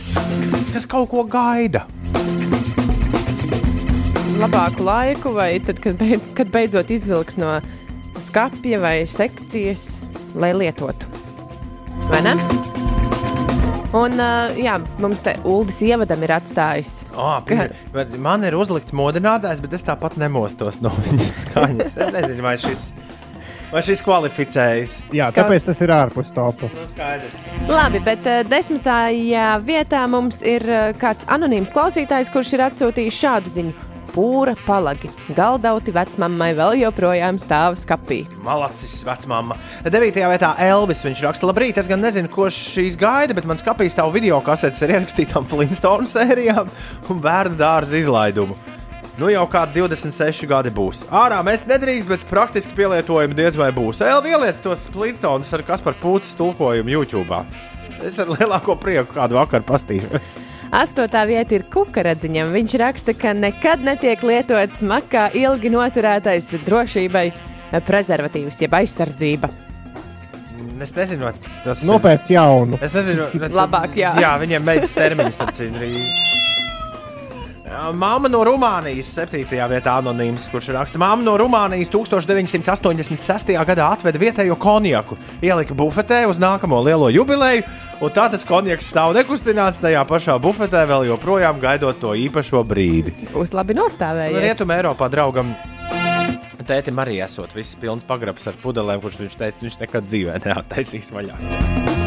[0.71, 1.83] kas kaut ko gaida.
[4.39, 7.57] Labāku laiku, vai tad, kad, beidz, kad beidzot izvilks no
[8.23, 9.99] skapja vai sekcijas,
[10.39, 11.11] lai lietotu.
[12.07, 12.37] Vai ne?
[13.91, 16.93] Un, uh, jā, mums te Uldis ievadam ir atstājis.
[17.11, 17.67] Oh, ka...
[18.23, 21.97] Man ir uzlikts modinātājs, bet es tāpat nemostos no viņas skaņas.
[21.97, 22.85] Es nezinu, vai šis,
[23.73, 24.95] vai šis kvalificējas.
[25.17, 26.71] Jā, tāpēc tas ir ārpus topa.
[26.71, 27.45] Nu, skaidrs.
[27.67, 33.57] Labi, bet uh, desmitajā vietā mums ir uh, kāds anonīms klausītājs, kurš ir atsūtījis šādu
[33.59, 35.11] ziņu pūra palagi.
[35.37, 38.23] Galdauti vecmāmai vēl joprojām stāv skapī.
[38.45, 39.57] Malacis, vecmāma.
[39.87, 40.19] 9.
[40.33, 41.05] vietā Elvis.
[41.05, 44.83] Viņš raksta, labrīt, es gan nezinu, ko šīs gaida, bet man skapī stāv video kasetes
[44.85, 46.69] ar ierakstītām Flintstone sērijām
[47.09, 48.57] un bērnu dārza izlaidumu.
[49.19, 51.03] Nu jau kādi 26 gadi būs.
[51.13, 53.99] Ārā mēs nedrīkst, bet praktiski pielietojumi diez vai būs.
[54.07, 57.43] Elvi ieliec tos Flintstones ar kas par pūces tulkojumu YouTube.
[58.07, 60.35] Es ar lielāko prieku kādu vakaru pastīšos.
[60.71, 62.51] Astotā vieta ir kukaradziņam.
[62.55, 67.25] Viņš raksta, ka nekad netiek lietots makā ilgi noturētais drošībai
[67.87, 69.51] prezervatīvs, jeb aizsardzība.
[70.81, 71.29] Es nezinu,
[71.65, 72.79] tas ir nopērts jaunu.
[72.81, 73.29] Es nezinu,
[73.61, 74.15] labāk, jā.
[74.21, 75.41] Jā, viņiem beidzas termiņš.
[77.71, 79.45] Māma no Rumānijas, 7.
[79.47, 83.53] vietā anonīms, kurš raksta, Māma no Rumānijas 1986.
[83.69, 87.63] gadā atveda vietējo konjaku, ielika bufetē uz nākamo lielo jubileju,
[88.03, 93.15] un tā tas konjaks stāv nekustināts tajā pašā bufetē, vēl joprojām gaidot to īpašo brīdi.
[93.31, 94.43] Būs labi nostāvējies.
[94.49, 95.55] Rietumē Eiropā draugam.
[96.67, 101.11] Tētim arī esot viss pilns pagrabs ar pudelēm, kurš viņš teica, viņš nekad dzīvē neattaisīs
[101.15, 102.00] vaļā.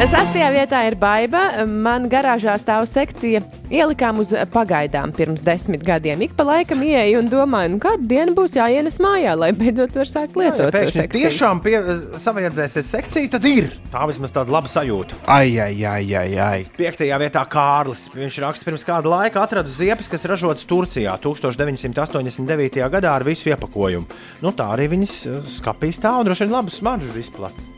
[0.00, 1.40] Sastajā vietā ir baiva.
[1.68, 3.42] Man garāžā stāv sekcija.
[3.68, 6.22] Ielikām uz pagaidām pirms desmit gadiem.
[6.24, 10.08] Ik pa laikam ieeju un domāju, nu, kādu dienu būs jāienes mājā, lai beidzot var
[10.08, 10.72] sākt lietot.
[10.72, 11.76] Jā, ja tiešām pie,
[12.24, 13.68] savajadzēsies sekcija, tad ir.
[13.92, 15.20] Tā vismaz tāda laba sajūta.
[15.36, 16.64] Ai, ai, ai, ai, ai.
[16.80, 18.08] Piektajā vietā Kārlis.
[18.16, 22.80] Viņš raksta, pirms kāda laika atradu ziepes, kas ražotas Turcijā 1989.
[22.96, 24.20] gadā ar visu iepakojumu.
[24.40, 25.16] Nu, tā arī viņas
[25.60, 27.68] skapī stāv un droši vien labu smaržu izplatīja.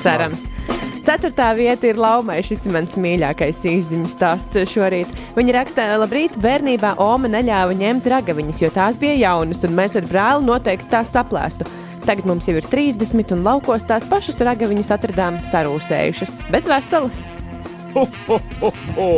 [0.00, 0.48] Cerams.
[1.10, 2.36] Ceturtā vieta ir Laumai.
[2.46, 5.10] Šis ir mans mīļākais īziņu stāsts šorīt.
[5.34, 10.06] Viņa raksta, labrīt, bērnībā Oma neļāva ņemt ragaviņas, jo tās bija jaunas, un mēs ar
[10.06, 11.66] brāli noteikti tās saplēstu.
[12.06, 17.24] Tagad mums jau ir 30, un laukos tās pašas ragaviņas atradām sarūsējušas, bet veselas.
[17.96, 19.10] Ho, ho, ho.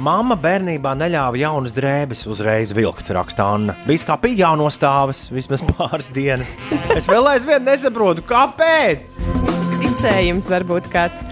[0.00, 3.76] Mama bērnībā neļāva jaunas drēbes uzreiz vilkt, raksta Anna.
[3.84, 6.56] Bija kā pīļā nostāvis vismaz pāris dienas.
[6.96, 9.44] Es vēl aizvien nesaprotu, kāpēc
[9.96, 11.24] ticējums varbūt kāds.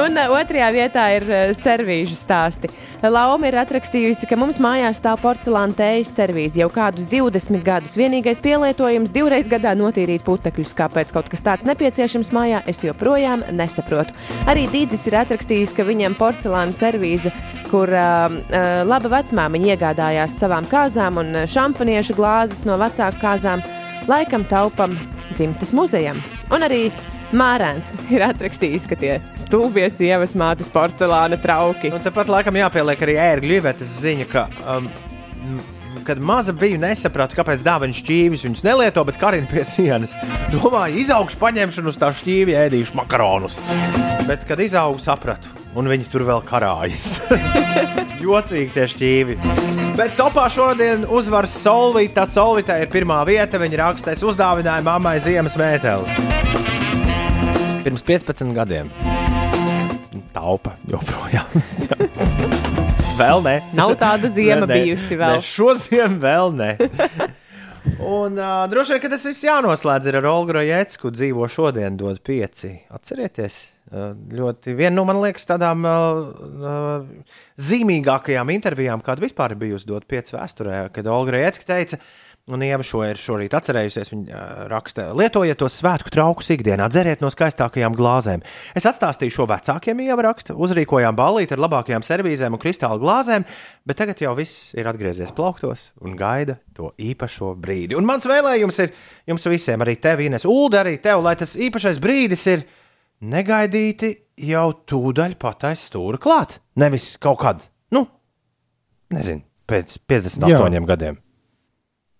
[0.00, 2.68] Un uh, otrajā vietā ir uh, servīžu stāsti.
[3.00, 7.96] Lauma ir atrakstījusi, ka mums mājās stāv porcelāna tējas servīze jau kādus 20 gadus.
[7.96, 10.74] Vienīgais pielietojums divreiz gadā notīrīt putekļus.
[10.76, 14.12] Kāpēc kaut kas tāds nepieciešams mājā, es joprojām nesaprotu.
[14.50, 17.32] Arī Dīdzis ir atrakstījis, ka viņam porcelāna servīze,
[17.70, 23.64] kur uh, uh, laba vecmāmiņa iegādājās savām kāzām un šampaniešu glāzes no vecāku kāzām,
[24.10, 24.98] laikam taupam
[25.32, 26.20] dzimtes muzejam.
[26.52, 26.90] Un arī
[27.30, 31.92] Mārēns ir atrakstījis, ka tie stulbie sievas mātes porcelāna trauki.
[31.94, 34.48] Un tāpat laikam jāpieliek arī ērgļu ievetes ziņa, ka.
[34.66, 34.88] Um,
[36.06, 40.16] kad maza biju, nesapratu, kāpēc dāvana šķīvis viņus nelieto, bet karina pie sienas.
[40.50, 43.60] Domāju, izaugšu, paņemšu uz tā šķīvi, ēdīšu makaronus.
[44.26, 47.20] Bet, kad izaugu, sapratu, un viņi tur vēl karājas.
[48.24, 49.38] Jocīgi tie šķīvi.
[49.98, 52.26] Bet topā šodien uzvaras Solvita.
[52.26, 53.60] Solvita ir pirmā vieta.
[53.60, 56.59] Viņa rakstēs uzdāvinājumu mammai ziemas mēteli
[57.84, 58.90] pirms 15 gadiem.
[60.34, 61.46] Taupa joprojām.
[63.20, 63.54] vēl nē.
[63.76, 65.38] Nav tāda ziema ne, bijusi vēl.
[65.38, 66.70] Ne, šo ziemu vēl nē.
[68.04, 72.74] Un uh, droši vien, ka tas viss jānoslēdz ar Olgu Rojecku, dzīvo šodien, dod pieci.
[72.92, 73.56] Atcerieties,
[73.88, 77.06] uh, ļoti viena no, man liekas, tādām uh,
[77.70, 82.82] zīmīgākajām intervijām, kāda vispār bijusi dot pieci vēsturē, kad Olga Rojecka teica, ka Un Ieva
[82.82, 84.10] šo ir šorīt atcerējusies.
[84.10, 84.40] Viņa
[84.70, 88.42] raksta, lietojiet tos svētku traukus ikdienā, dzeriet no skaistākajām glāzēm.
[88.74, 93.46] Es atstāstīju šo vecākiem Ieva raksta, uzrīkojām ballīti ar labākajām servīzēm un kristāla glāzēm,
[93.86, 97.98] bet tagad jau viss ir atgriezies plauktos un gaida to īpašo brīdi.
[97.98, 98.92] Un mans vēlējums ir
[99.30, 102.66] jums visiem, arī tev, Ines, Ulu, arī tev, lai tas īpašais brīdis ir
[103.30, 104.14] negaidīti
[104.50, 106.58] jau tūdaļ patais stūra klāt.
[106.80, 108.06] Nevis kaut kad, nu,
[109.14, 110.86] nezinu, pēc 58 Jā.
[110.94, 111.20] gadiem.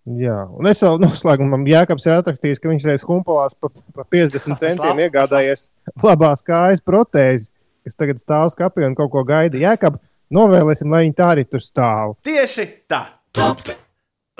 [0.01, 4.57] Jā, un es vēl noslēgumā Jēkabs ir atrakstījis, ka viņš reiz humpalās pa, pa 50
[4.63, 5.67] centiem iegādājies
[6.07, 7.51] labās kājas protēzi,
[7.85, 9.61] kas tagad stāv skapī un kaut ko gaida.
[9.61, 10.01] Jēkab,
[10.33, 12.17] novēlēsim, lai viņi tā arī tur stāv.
[12.25, 13.05] Tieši tā.
[13.37, 13.61] Top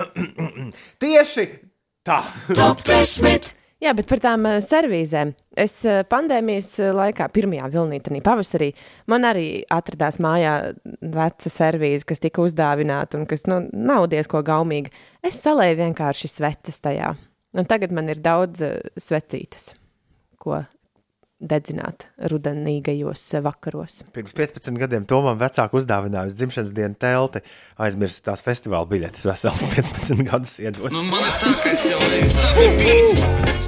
[1.04, 1.48] Tieši
[2.10, 2.24] tā.
[2.58, 3.54] Top 10.
[3.82, 5.32] Jā, bet par tām eh, servīzēm.
[5.58, 8.70] Es eh, pandēmijas eh, laikā, pirmajā vilnī, tad pavasarī,
[9.10, 10.54] man arī atradās mājā
[11.02, 14.94] veca servīze, kas tika uzdāvināta un kas nu, nav diezko gaumīga.
[15.26, 17.16] Es salēju vienkārši sveces tajā.
[17.58, 18.62] Un tagad man ir daudz
[19.02, 19.74] svecītas,
[20.40, 20.62] ko
[21.42, 24.04] dedzināt rudenīgajos vakaros.
[24.14, 27.42] Pirms 15 gadiem Tomam vecāku uzdāvinājusi dzimšanas dienu telti,
[27.82, 30.94] aizmirst tās festivāla biļetes, vesels 15 gadus iedot.
[30.94, 33.61] Nu, man ir tā, ka es jau esmu bijis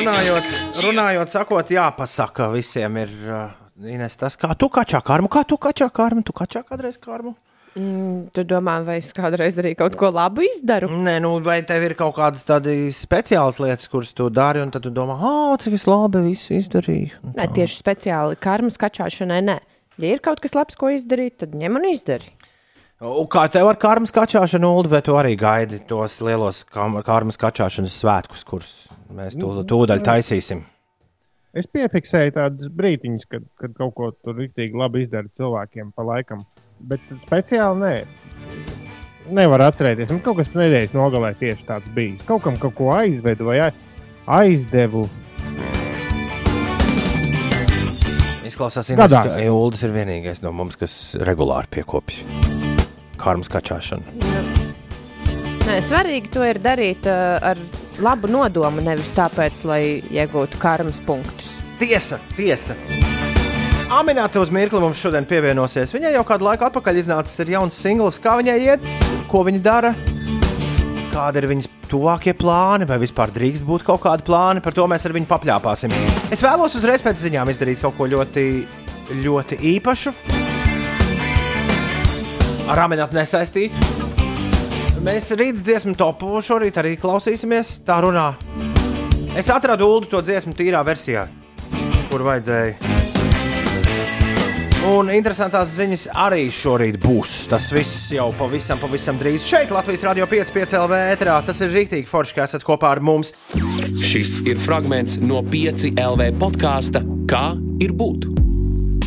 [0.00, 0.46] Runājot,
[0.80, 3.10] runājot, sakot, jāpasaka visiem ir.
[3.28, 3.48] Uh,
[3.80, 7.34] Ines, tas kā tu kačā karmu, kā tu kačā karmu, tu kačā kādreiz karmu.
[7.78, 10.88] Mm, tu domā, vai es kādreiz arī kaut ko labu izdaru?
[11.00, 14.84] Nē, nu, vai tev ir kaut kādas tādas speciālas lietas, kuras tu dari, un tad
[14.84, 17.22] tu domā, ah, cik es labi visu izdarīju.
[17.36, 19.58] Nē, tieši speciāli karmas kačāšanai nē.
[20.00, 22.34] Ja ir kaut kas labs, ko izdarīt, tad ņem un izdari.
[23.00, 27.96] Un kā tev ar karmas kačāšanu, Ulu, vai tu arī gaidi tos lielos karmas kačāšanas
[27.96, 28.74] svētkus, kurus
[29.16, 30.62] mēs tū- tūdaļ taisīsim?
[31.54, 36.44] Es piefiksēju tādus brīdiņus, kad, kad kaut ko tur rīktīgi labi izdara cilvēkiem pa laikam.
[36.80, 37.94] Bet speciāli nē.
[39.34, 40.10] Nevar atcerēties.
[40.14, 42.22] Man kaut kas nedēļas nogalē tieši tāds bijis.
[42.26, 43.74] Kaut kam kaut ko aizvedu vai ai-
[44.26, 45.08] aizdevu.
[48.46, 52.22] Izklausās, Ines, ka Uldis ir vienīgais no mums, kas regulāri piekopjas
[53.20, 54.16] karmas kačāšanu.
[55.68, 57.60] Nē, svarīgi to ir darīt uh, ar
[58.04, 59.82] labu nodomu, nevis tāpēc, lai
[60.12, 61.54] iegūtu karmas punktus.
[61.80, 62.76] Tiesa, tiesa.
[63.90, 65.90] Amināta uz mirkli mums šodien pievienosies.
[65.94, 68.20] Viņai jau kādu laiku atpakaļ iznācis jauns singls.
[68.22, 68.84] Kā viņai iet,
[69.30, 69.90] ko viņa dara,
[71.10, 74.62] kādi ir viņas tuvākie plāni, vai vispār drīkst būt kaut kādi plāni.
[74.62, 75.96] Par to mēs ar viņu papļāpāsim.
[76.30, 78.46] Es vēlos uzreiz pēc ziņām izdarīt kaut ko ļoti,
[79.24, 80.14] ļoti īpašu.
[82.70, 83.74] Ar aminātu nesaistīt.
[85.00, 87.78] Mēs rīt dziesmu topu šorīt arī klausīsimies.
[87.88, 88.34] Tā runā.
[89.38, 91.24] Es atradu Ulu to dziesmu tīrā versijā,
[92.10, 92.98] kur vajadzēja.
[94.90, 97.34] Un interesantās ziņas arī šorīt būs.
[97.52, 101.36] Tas viss jau pavisam, pavisam drīz šeit, Latvijas Rādio 5,5 LV ēterā.
[101.46, 103.34] Tas ir rīktīgi forši, ka esat kopā ar mums.
[104.00, 108.39] Šis ir fragments no 5 LV podkāsta Kā ir būt?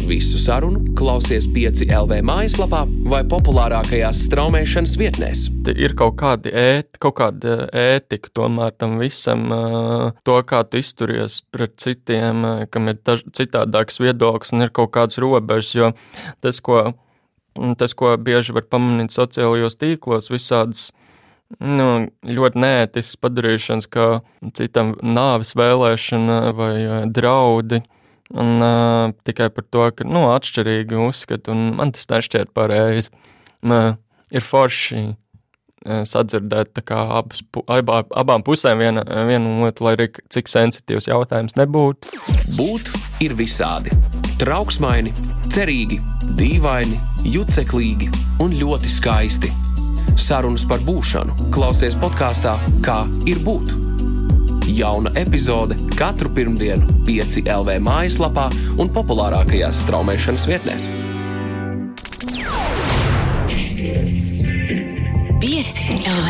[0.04, 5.44] Visu sarunu klausies 5 LV mājaslapā vai populārākajās straumēšanas vietnēs.
[5.72, 9.62] Ir kaut kāda ēt, kaut kāda ētika tomēr tam visam, ā,
[10.28, 14.92] to, kā tu izturies pret citiem, ā, kam ir daž, citādāks viedoklis un ir kaut
[14.98, 15.94] kāds robežs, jo
[16.44, 16.84] tas, ko,
[17.80, 20.90] tas, ko bieži var pamanīt sociālajos tīklos, visādas
[21.64, 21.90] nu,
[22.28, 24.08] ļoti neētisks padarīšanas, kā
[24.58, 26.74] citam nāves vēlēšana vai
[27.08, 27.86] draudi.
[28.32, 33.12] Un, uh, tikai par to, ka nu, atšķirīgi uzskata, un man tas nešķiet pareizi.
[33.64, 33.94] Uh,
[34.34, 41.12] ir forši uh, sadzirdēt abas, abā, abām pusēm viena, vienu otru, lai arī cik sensitīvs
[41.12, 42.10] jautājums nebūtu.
[42.58, 42.94] Būt
[43.24, 43.94] ir visādi.
[44.42, 45.14] Trauksmaini,
[45.54, 46.00] cerīgi,
[46.40, 46.98] dīvaini,
[47.36, 48.10] juceklīgi
[48.44, 49.54] un ļoti skaisti.
[50.20, 52.54] Sarunas par būšanu klausies podkāstā
[52.86, 53.74] Kā ir būt?
[54.68, 58.46] Jauna epizode katru pirmdienu, 5 LV mājaslapā
[58.80, 60.88] un populārākajās straumēšanas vietnēs.
[65.44, 66.30] 5 LV.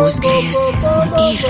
[0.00, 0.58] Uzgriez
[0.88, 1.46] un ir.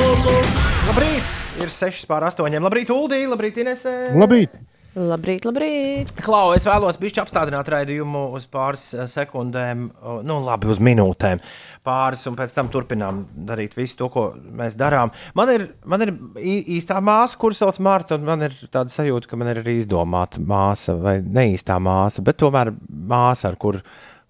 [0.91, 1.35] Labrīt!
[1.63, 2.59] Ir 6 pār 8.
[2.59, 3.23] Labrīt, Uldī!
[3.31, 3.95] Labrīt, Inesē!
[4.19, 4.59] Labrīt!
[4.95, 6.11] Labrīt, labrīt!
[6.23, 9.89] Klau, es vēlos bišķi apstādināt raidījumu uz pāris eh, sekundēm,
[10.23, 11.43] nu labi, uz minūtēm.
[11.83, 15.11] Pāris, un pēc tam turpinām darīt visu to, ko mēs darām.
[15.35, 19.41] Man ir, man ir īstā māsa, kuras sauc Marta, un man ir tāda sajūta, ka
[19.41, 23.83] man ir arī izdomāta māsa, vai ne īstā māsa, bet tomēr māsa, ar kuru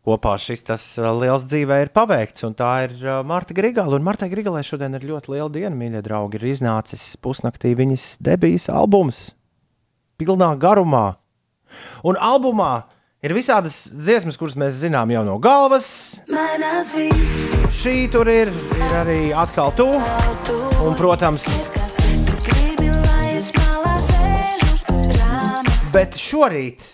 [0.08, 2.48] kopā šis tas eh, liels dzīvē ir paveikts.
[2.48, 4.00] Un tā ir eh, Marta Grigala.
[4.00, 6.40] Un Martai Grigalai šodien ir ļoti liela diena, mīļie draugi.
[6.40, 9.26] Ir iznācis pusnaktī viņas debijas albums
[10.26, 11.16] pilnā garumā.
[12.06, 12.84] Un albumā
[13.24, 15.88] ir visādas dziesmas, kuras mēs zinām jau no galvas.
[17.74, 19.88] Šī tur ir, ir arī atkal tu.
[20.84, 21.46] Un, protams,
[25.94, 26.84] bet šorīt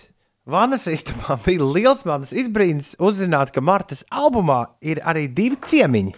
[0.51, 6.15] Vanas istabā bija liels manas izbrīns uzzināt, ka Martas albumā ir arī divi ciemiņi.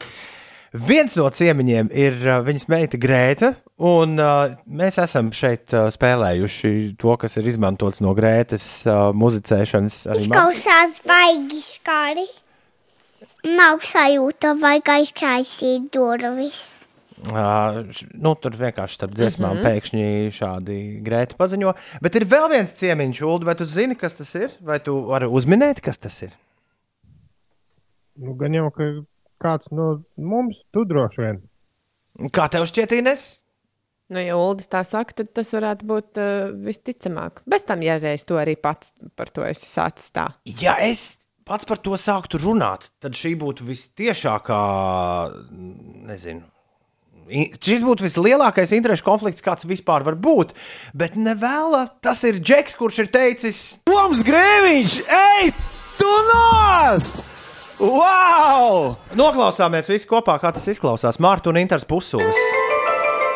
[0.74, 6.72] Viens no ciemiņiem ir uh, viņas meita Grēta, un uh, mēs esam šeit uh, spēlējuši
[6.98, 10.00] to, kas ir izmantots no Grētas uh, muzicēšanas.
[10.18, 12.26] Izklausās baigi skari.
[13.54, 16.64] Nav sajūta, vajag aizkaisīt durvis.
[17.24, 17.86] Uh,
[18.18, 19.62] nu, tur vienkārši starp dziesmām mm.
[19.62, 19.70] -hmm.
[19.70, 21.78] pēkšņi šādi grēti paziņo.
[22.02, 24.58] Bet ir vēl viens ciemiņš, Ulu, vai tu zini, kas tas ir?
[24.60, 26.34] Vai tu vari uzminēt, kas tas ir?
[28.18, 28.90] Nu, gan jau, ka
[29.44, 31.42] kāds no mums, tu droši vien.
[32.34, 33.26] Kā tev šķiet, Ines?
[34.14, 37.42] Nu, ja Uldis tā saka, tad tas varētu būt uh, visticamāk.
[37.50, 40.28] Bez tam, ja reiz to arī pats par to esi sācis tā.
[40.62, 41.16] Ja es
[41.48, 44.62] pats par to sāktu runāt, tad šī būtu vistiešākā,
[46.12, 46.46] nezinu.
[47.64, 50.52] Šis būtu vislielākais interešu konflikts, kāds vispār var būt.
[50.94, 55.54] Bet nevēla, tas ir Džeks, kurš ir teicis, Toms Grēviņš, ej,
[55.98, 57.33] tu nost!
[57.84, 58.94] Wow!
[59.20, 61.20] Noklausāmies visi kopā, kā tas izklausās.
[61.20, 62.40] Mārta un Inters pusulis.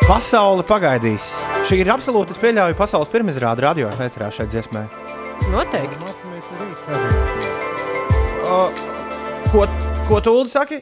[0.08, 1.26] Pasaule pagaidīs.
[1.68, 4.86] Šī ir absolūti, es pieļauju, pasaules pirmizrāde radio eterā šai dziesmai.
[5.52, 6.00] Noteikti.
[8.48, 8.72] Uh,
[9.52, 9.68] ko,
[10.08, 10.80] ko tu Ulu saki?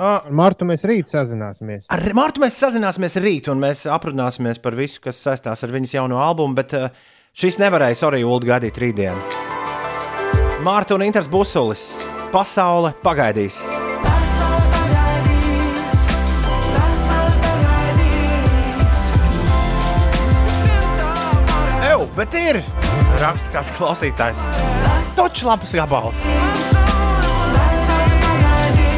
[0.00, 1.86] Uh, Ar Martu mēs rīt sazināsimies.
[1.94, 6.18] Ar Mārtu mēs sazināsimies rīt, un mēs aprunāsimies par visu, kas saistās ar viņas jauno
[6.24, 6.90] albumu, bet uh,
[7.38, 9.26] šis nevarēja arī Ulu gaidīt rītdien.
[10.66, 12.09] Mārta un Inters Busulis.
[12.30, 13.56] Pasaule pagaidīs.
[21.88, 22.60] Ew, bet ir!
[23.18, 24.46] Raksta kāds klausītājs.
[25.18, 26.22] Točs lapas gabals.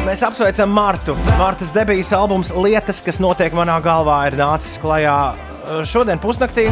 [0.05, 1.17] Mēs apsveicam Martu.
[1.41, 6.69] Martas debijas albums Lietas, kas notiek manā galvā, ir nācis klajā uh, šodien pusnaktī.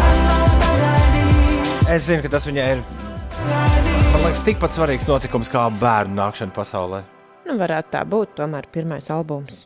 [1.89, 2.89] Es zinu, ka tas viņai ir
[4.11, 7.01] man liekas, tikpat svarīgs notikums kā bērnu nākšana pasaulē.
[7.47, 9.63] Nu, varētu tā būt, tomēr pirmais albums.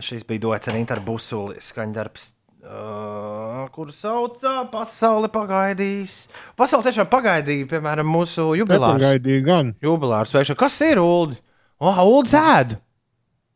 [0.00, 2.30] Šis bija dots ar interbusuli skaņdarbs.
[2.62, 6.28] Uh, kuru saucā Pasaule pagaidīs.
[6.56, 9.00] Pasaule tiešām pagaidīja, piemēram, mūsu jubilāru.
[9.02, 9.72] Nepagaidīja gan.
[9.82, 10.60] Jubilāru sveišanu.
[10.60, 11.34] Kas ir Ulu?
[11.82, 12.76] Oh, Ulu ēd!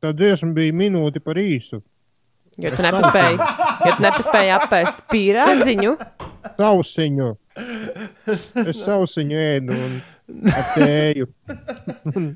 [0.02, 1.80] Tā dziesma bija minūte par īsu.
[2.56, 3.36] Jo tu nepaspēji,
[3.84, 5.90] jo tu nepaspēji apēst pīrādziņu.
[6.56, 7.32] Sausiņu.
[8.64, 9.98] Es sausiņu ēdu un
[10.76, 11.28] tēju.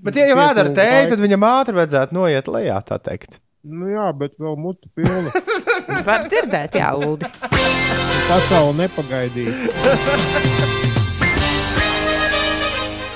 [0.05, 3.41] Bet, ja jau ēd ar tēju, tad viņam ātri vajadzētu noiet lejā, tā teikt.
[3.65, 5.33] Nu jā, bet vēl mutu pilna.
[6.09, 7.29] Var dzirdēt, jā, Uldi.
[8.29, 9.57] Pasaule nepagaidīja.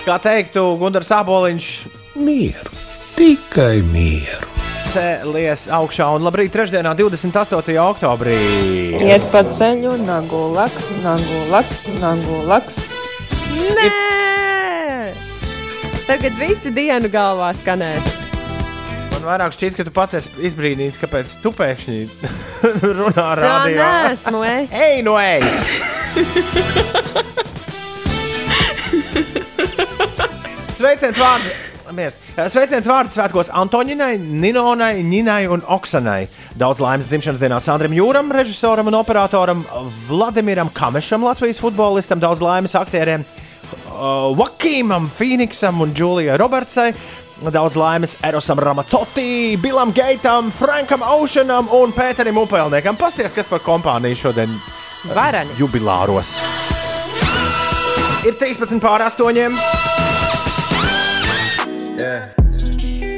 [0.05, 1.70] Kā teiktu Gunārs Aboliņš,
[2.20, 2.74] Mieru,
[3.16, 4.64] tikai mieru.
[4.95, 7.74] Cēlies augšā un labrīt trešdienā, 28.
[7.82, 8.36] oktobrī.
[9.03, 12.76] Iet pa ceļu, nagu laks, nagu laks, nagu laks.
[13.74, 13.90] Nē!
[16.07, 18.07] Tagad visu dienu galvā skanēs.
[19.14, 21.99] Man vairāk šķiet, ka tu pati esi izbrīnīta, kāpēc tu pēkšņi
[23.01, 23.78] runā ar Tā radio.
[23.82, 24.70] neesmu es.
[24.86, 25.42] Ej, no ej!
[30.74, 31.74] Sveiciens vārdu!
[31.93, 32.16] Miers.
[32.49, 36.28] Sveiciens vārdu svētkos Antoņinai, Ninonai, Ninai un Oksanai.
[36.57, 39.64] Daudz laimes dzimšanas dienā Sandram Jūram, režisoram un operatoram
[40.09, 43.26] Vladimiram Kamešam, Latvijas futbolistam, daudz laimes aktieriem
[44.39, 46.93] Vakīmam, Phoenixam un Džulijai Robertsai.
[47.53, 52.97] Daudz laimes Erosam Ramacotī, Bilam Geitam, Frankam Oceanam un Pēterim Upelniekam.
[52.97, 54.55] Pasties, kas par kompāniju šodien
[55.11, 55.59] Varani.
[55.59, 56.39] jubilāros.
[58.24, 59.93] Ir 13 pār 8.
[61.95, 62.26] Yeah.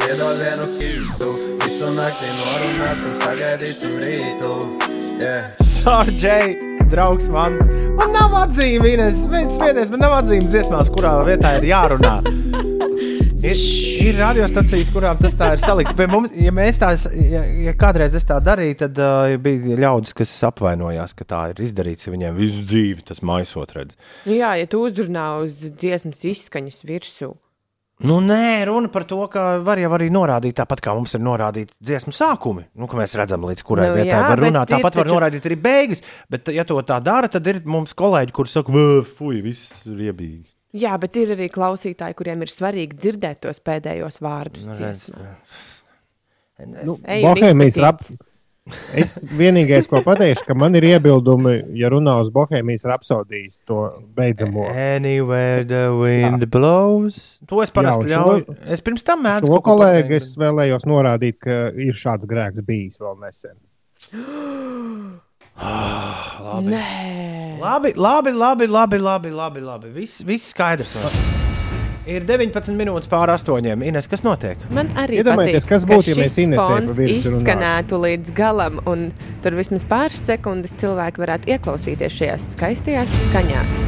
[0.05, 1.29] Iedod vienu kītu,
[1.63, 4.51] visu naktī norunāsim, sagaidīsim rītu.
[5.17, 5.55] Yeah.
[5.65, 6.59] Sārģei,
[6.93, 7.63] draugs mans.
[7.97, 12.19] Man nav atzīmes, viens spiedies, man nav atzīmes dziesmās, kurā vietā ir jārunā.
[13.47, 13.59] Ir,
[14.03, 15.95] ir radiostacijas, kurām tas tā ir salikts.
[15.95, 20.17] Pie mums, ja, mēs tās, ja, ja kādreiz es tā darīju, tad uh, bija ļaudis,
[20.17, 22.09] kas apvainojās, ka tā ir izdarīts.
[22.09, 23.95] ja Viņiem visu dzīvi tas maisot redz.
[24.27, 27.37] Nu Jā, ja tu uzrunā uz dziesmas izskaņas virsū.
[28.05, 31.73] Nu, nē, runa par to, ka var jau arī norādīt, tāpat kā mums ir norādīti
[31.81, 32.67] dziesmu sākumi.
[32.77, 34.69] Nu, ka mēs redzam, līdz kurai Nu, vietai jā, var runāt.
[34.69, 36.03] Tāpat var taču- norādīt arī beigas.
[36.29, 38.85] Bet, ja to tā dara, tad ir mums kolēģi, kuriem saka,
[39.17, 40.45] fuck, viss ir riebīgi.
[40.77, 45.33] Jā, bet ir arī klausītāji, kuriem ir svarīgi dzirdēt tos pēdējos vārdus Nu, dziesmā.
[46.85, 48.01] Nu, Bohēmijas rap...
[48.99, 53.85] Es vienīgais, ko pateikšu, ka man ir iebildumi, ja runā uz Bohēmijas rapsodijas to
[54.17, 54.67] beidzamo.
[54.75, 56.51] Anywhere the wind Jā.
[56.51, 57.21] blows.
[57.47, 58.57] To es parasti ļauju.
[58.67, 63.17] Es pirms tam mēdzu Šo kolēģi es vēlējos norādīt, ka ir šāds grēks bijis vēl
[63.23, 63.55] nesen.
[65.57, 66.75] Labi.
[66.75, 66.85] Nē,
[67.63, 69.95] Labi, labi, labi, labi, labi, labi, labi.
[69.95, 70.93] Viss, viss skaidrs.
[70.99, 71.46] vēl.
[72.07, 73.81] Ir 19 minūtes pār astoņiem.
[73.89, 74.61] Ines, kas notiek?
[74.71, 77.07] Man arī Iedomājieties, patīk, kas ka būtu, ja mēs runātu.
[77.11, 79.09] izskanētu līdz galam, un
[79.43, 83.81] tur vismaz pāris sekundes cilvēki varētu ieklausīties šajās skaistajās skaņās.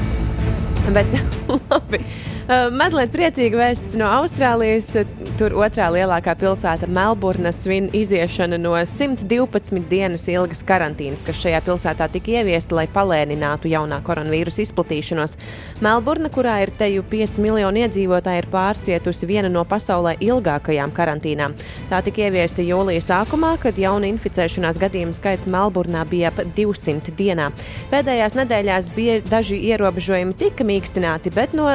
[0.97, 1.15] Bet
[1.71, 2.03] labi,
[2.49, 4.95] mazliet priecīga vēsts no Austrālijas.
[5.39, 12.09] Tur otrā lielākā pilsēta Melburna svin iziešanu no 112 dienas ilgas karantīnas, kas šajā pilsētā
[12.15, 15.37] tika ieviesta, lai palēninātu jaunā koronavīrusa izplatīšanos.
[15.85, 21.55] Melburna, kurā ir teju 5 miljoni iedzīvotāji, ir pārcietusi viena no pasaulē ilgākajām karantīnām.
[21.93, 27.53] Tā tika ieviesta jūlija sākumā, kad jaunu inficēšanās gadījumu skaits Melburnā bija ap 200 dienā.
[27.93, 31.69] Pēdējās nedēļās bija daži ierobežojumi tika mīkstināti, bet no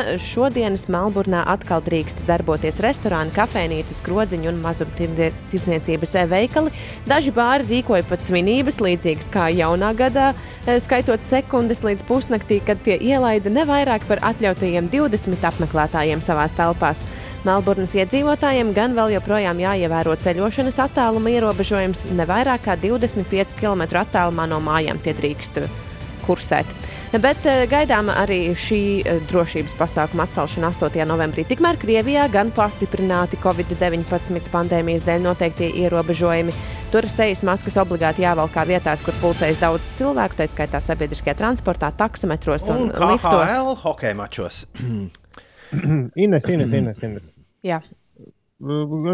[0.64, 6.72] šodienas Melburnā atkal drīkst darboties restorāni, kafejnīcas, krodziņu un mazumtirdzniecības veikali.
[7.05, 10.34] Daži bāri rīkoja pat svinības, līdzīgas kā jaunā gadā,
[10.66, 16.53] eh, skaitot sekundes līdz pusnaktī, kad tie ielaida ne vairāk par atļautajiem 20 apmeklētājiem savās
[16.55, 17.03] telpās.
[17.43, 24.47] Melburnas iedzīvotājiem gan vēl joprojām jāievēro ceļošanas attāluma ierobežojums, ne vairāk kā 25 km attālumā
[24.47, 25.93] no mājām tie drīkst
[26.24, 26.69] kursēt.
[27.21, 31.03] Bet eh, gaidām arī šī eh, drošības pasākuma atcelšana 8.
[31.09, 31.45] novembrī.
[31.45, 36.55] Tikmēr Krievijā gan pastiprināti Covid-19 pandēmijas dēļ noteiktie ierobežojumi.
[36.93, 42.69] Tur sejas maskas obligāti jāvalkā vietās, kur pulcējas daudz cilvēku, tā skaitā sabiedriskajā transportā, taksometros
[42.74, 43.53] un, Un un liftos.
[43.53, 44.63] KHL hokeja mačos.
[46.24, 47.03] Ines, Ines, Ines.
[47.05, 47.32] Ines.
[47.65, 47.82] Jā.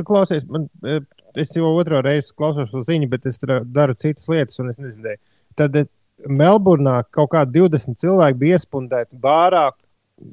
[0.07, 1.01] Klausies, man, eh,
[1.35, 5.21] es jau otro reizi klausos šo ziņu, bet es daru citas lietas, un es nezināju.
[5.59, 5.75] Tad
[6.27, 9.69] Melburnā kaut kādi 20 cilvēki bija iespundēti bārā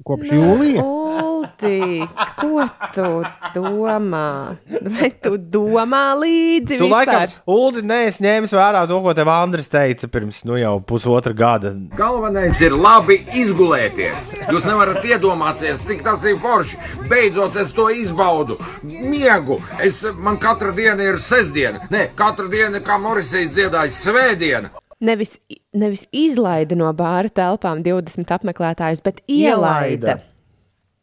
[0.07, 0.83] kopš jūlija.
[0.83, 2.07] Uldi,
[2.41, 2.65] ko
[2.95, 3.09] tu
[3.55, 4.57] domā?
[4.67, 7.35] Vai tu domā līdzi Tu laikam, vispār?
[7.51, 11.73] Ulu, neesi ņēmis vērā to, ko tev Andris teica pirms nu, jau pusotra gada.
[11.99, 14.31] Galvenais ir labi izgulēties.
[14.51, 16.81] Jūs nevarat iedomāties, cik tas ir forši.
[17.11, 18.59] Beidzot, es to izbaudu.
[18.87, 19.61] Miegu.
[19.83, 21.87] Es, man katra diena ir sestdiena.
[21.95, 24.75] Nē, katra diena, kā Morisijas dziedāja, svētdiena.
[25.05, 25.35] Nevis,
[25.77, 30.17] nevis izlaida no bāra telpām 20 apmeklētājus, bet ielaida.
[30.17, 30.17] Ielaida.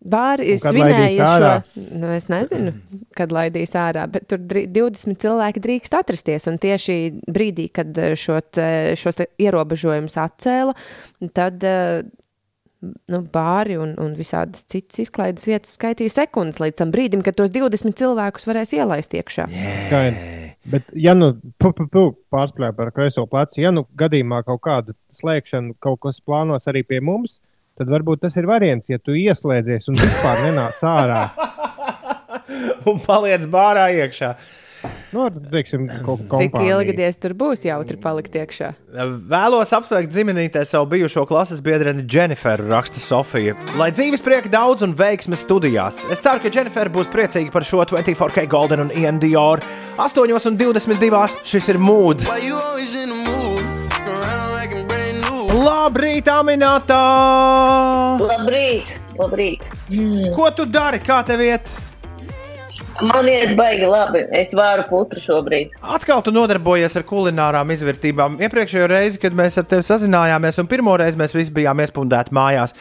[0.04, 1.84] Bāri svinēja laidīs šo.
[2.02, 2.74] Nu, es nezinu,
[3.16, 6.48] kad laidīs ārā, bet tur drī- 20 cilvēki drīkst atrasties.
[6.52, 6.98] Un tieši
[7.32, 10.74] brīdī, kad eh, šo te- šos te ierobežojumus atcēla,
[11.38, 12.02] tad eh,
[12.84, 17.54] nu, bāri un, un visādas citas izklaides vietas skaitīja sekundes līdz tam brīdim, kad tos
[17.56, 19.48] 20 cilvēkus varēs ielaist iekšā.
[19.88, 20.28] Skaidrs.
[20.64, 24.96] Bet, ja nu pu, pu, pu, pārspēlē par kreiso plecu, ja nu gadījumā kaut kāda
[25.16, 27.42] slēgšana kaut kas plānos arī pie mums,
[27.80, 31.24] tad varbūt tas ir variants, ja tu ieslēdzies un vispār nenāc ārā.
[32.90, 34.34] Un paliec bārā iekšā.
[35.14, 35.86] Nu, teiksim,
[36.34, 38.72] Cik ilgi diez tur būs jautri palikt iekšā?
[39.30, 43.54] Vēlos apsveikt ģimenītē savu bijušo klases biedreni Dženiferu, raksta Sofija.
[43.80, 46.02] Lai dzīves prieka daudz un veiksmes studijās.
[46.12, 49.64] Es ceru, ka Dženifera būs priecīga par šo 24K Golden un Ian Dior.
[50.02, 51.46] 8,22.
[51.46, 52.28] šis ir mūds.
[55.64, 57.04] Labrīt, Aminētā!
[58.20, 58.98] Labrīt!
[59.20, 59.64] Labrīt.
[59.94, 60.34] Mm.
[60.36, 61.00] Ko tu dari?
[61.04, 61.70] Kā tev iet?
[63.02, 64.22] Man iet baigi labi.
[64.38, 65.72] Es varu putru šobrīd.
[65.96, 68.38] Atkal tu nodarbojies ar kulinārām izvērtībām.
[68.44, 72.76] Iepriekšējo reizi, kad mēs ar tevi sazinājāmies, un pirmo reizi mēs visi bijām iespundēti mājās,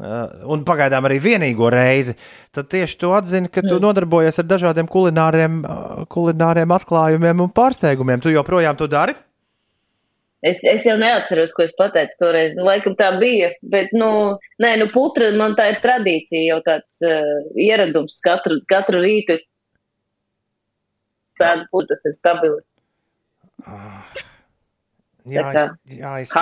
[0.00, 2.16] uh, un pagaidām arī vienīgo reizi,
[2.54, 8.24] tad tieši tu atzini, ka tu nodarbojies ar dažādiem kulināriem, uh, kulināriem atklājumiem un pārsteigumiem.
[8.24, 9.18] Tu joprojām to dari?
[10.42, 12.56] Es, es jau neatceros, ko es pateicu toreiz.
[12.58, 13.52] Nu, laikam tā bija.
[13.62, 14.08] Bet, nu,
[14.62, 18.18] nē, nu, putra man tā ir tradīcija, jau tāds uh, ieradums.
[18.24, 19.46] Katru, katru rītu es
[21.38, 22.58] sēdu putru, tas ir stabili.
[25.30, 25.66] Jā, Tā kā.
[25.86, 26.34] es, jā es...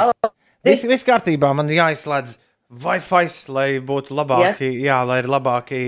[0.65, 2.39] Viss, viss kārtībā, man jāizslēdz
[2.81, 4.83] Wi-Fi, lai būtu labāki, jā.
[4.87, 5.85] Jā, lai ir labāki,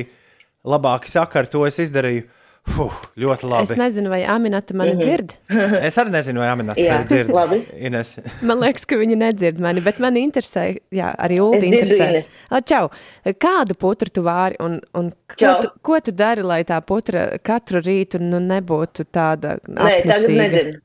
[0.69, 1.51] labāki sakari.
[1.53, 2.29] To es izdarīju.
[2.63, 3.65] Fuh, ļoti labi.
[3.67, 5.01] Es nezinu, vai Aminata mani Mhm.
[5.03, 5.33] dzird.
[5.89, 7.33] Es arī nezinu, vai Aminata tevi dzird.
[7.34, 7.59] labi.
[7.89, 8.13] Ines.
[8.41, 12.39] Man liekas, ka viņi nedzird mani, bet man interesē, jā, arī dzirdu interesē.
[12.55, 12.89] A, čau,
[13.26, 17.83] kādu putru tu vari un, un ko, tu, ko tu dari, lai tā putra katru
[17.83, 20.80] rītu nu, nebūtu tāda Nē, tagad apnicīga?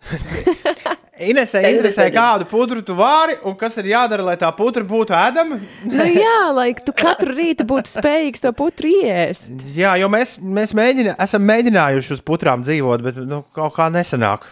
[1.20, 5.12] Inesē interesē, es kādu pudru tu vari un kas ir jādara, lai tā putra būtu
[5.12, 5.58] ēdama.
[5.84, 9.52] Nu, jā, lai tu katru rītu būtu spējīgs to putru iest.
[9.76, 14.48] Jā, jo mēs, mēs mēģinā, esam mēģinājuši uz putrām dzīvot, bet nu, kaut kā nesanāk.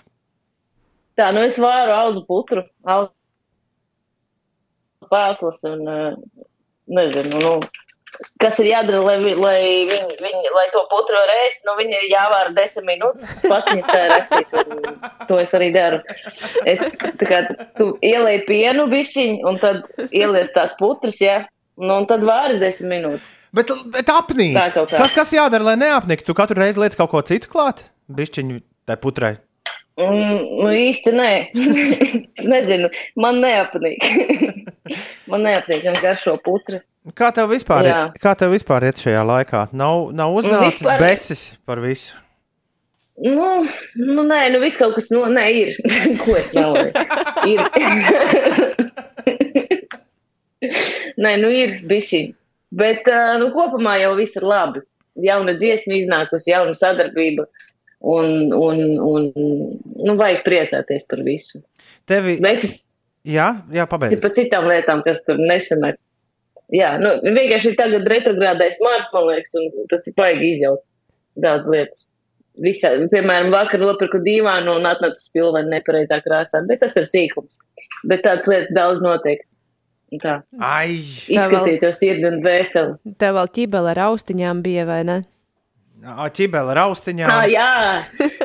[1.16, 3.10] Tā, nu es vāru auzu putru, auzu
[5.08, 6.44] pēslas un, uh,
[6.92, 7.54] nezinu, nu,
[8.42, 12.54] kas ir jādara, lai, lai, viņi, viņi, lai to var ēst, nu, viņi ir jāvāra
[12.56, 16.00] desmit minūtes, pats viņas tā ir rakstīts, un to es arī daru.
[16.68, 16.84] Es,
[17.20, 17.42] tā kā,
[17.78, 21.42] tu ielēji pienu bišķiņu, un tad ieliec tās putras, jā,
[21.78, 23.34] nu, un tad vāri desmit minūtes.
[23.54, 24.58] Bet, bet apnīk.
[24.92, 26.28] Kas, kas jādara, lai neapniktu?
[26.28, 27.86] Tu katru reizi liec kaut ko citu klāt?
[28.12, 29.36] Bišķiņu tai putrai.
[29.98, 31.30] Mm, nu īsti nē.
[32.38, 32.86] es nezinu,
[33.18, 33.98] man neapnīk.
[35.30, 36.78] man neapnīk, man garšo putra.
[37.18, 37.96] Kā tev vispār, Jā.
[38.06, 39.64] iet, kā tev vispār iet šajā laikā?
[39.72, 42.14] Nav, nav uznācis vispār- besis par visu.
[43.18, 43.66] Nu,
[43.98, 45.74] nu nē, nu viss kaut kas, no, nē, ir.
[46.22, 46.94] Ko es meloju?
[47.50, 47.58] Ir.
[51.24, 52.20] nē, nu ir bišķi.
[52.78, 53.08] Bet,
[53.40, 54.80] nu, kopumā jau viss ir labi.
[55.18, 57.48] Jauna dziesma iznākusi, jauna sadarbība.
[57.98, 61.62] Un, un, un nu, vajag priecāties par visu.
[62.06, 62.36] Tevi...
[62.46, 62.84] Es
[63.28, 64.20] Jā, jā pabeidz.
[64.22, 65.98] par citām lietām, kas tur nesenāk.
[66.72, 70.92] Jā, nu, vienkārši ir tagad retrogrādais Mars, man liekas, un tas ir baigi izjauts
[71.40, 72.08] daudz lietas.
[72.58, 77.60] Visā, piemēram, vakar nopirku divānu un atnāca spilveni nepareizā krāsā, bet tas ir sīkums.
[78.10, 79.44] Bet tādas lietas daudz notiek.
[80.12, 80.38] Un Tā.
[80.64, 80.96] Ai,
[81.28, 82.96] Izskatītos sirdi un vēseli.
[83.20, 85.18] Tev vēl ķibele ar austiņām bija, vai ne?
[85.98, 87.30] Ķibele ar austiņām.
[87.32, 87.70] Ah, jā,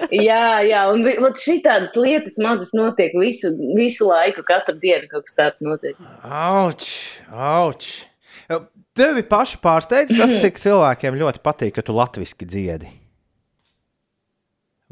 [0.10, 5.38] jā, jā, un vot šitādas lietas mazas notiek visu, visu laiku, katru dienu kaut kas
[5.38, 6.00] tāds notiek.
[6.26, 6.90] Auč,
[7.30, 7.92] auč.
[8.98, 12.90] Tevi pašu pārsteidz tas, cik cilvēkiem ļoti patīk, ka tu latviešu dziedi.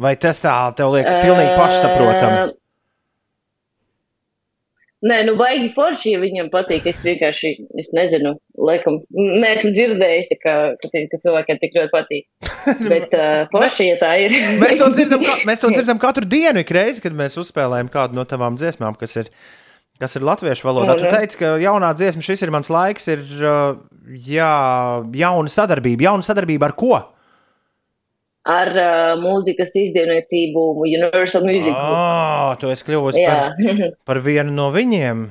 [0.01, 2.60] Vai tas tā tev liekas pilnīgi pašsaprotami?
[5.01, 6.85] Nē, nu, baigi forši, ja viņam patīk.
[6.91, 7.49] Es vienkārši,
[7.81, 12.27] es nezinu, laikam, neesmu dzirdējusi, ka, ka, ka cilvēkiem tik ļoti patīk.
[12.91, 14.35] Bet uh, forši, ja tā ir.
[14.61, 18.27] Mēs to dzirdam, mēs to dzirdam katru dienu, ik reizi, kad mēs uzspēlējam kādu no
[18.29, 19.31] tavām dziesmām, kas ir,
[20.01, 20.99] kas ir latviešu valodā.
[20.99, 21.15] Tu Mhm.
[21.17, 23.81] teici, ka jaunā dziesma, šis ir mans laiks, ir uh,
[24.29, 24.53] jā,
[25.17, 26.11] jauna sadarbība.
[26.11, 26.93] Jauna sadarbība ar ko?
[28.49, 31.75] Ar uh, mūzikas izdevniecību Universal Music.
[31.77, 33.53] Ah, tu esi kļuvusi par,
[34.09, 35.27] par vienu no viņiem.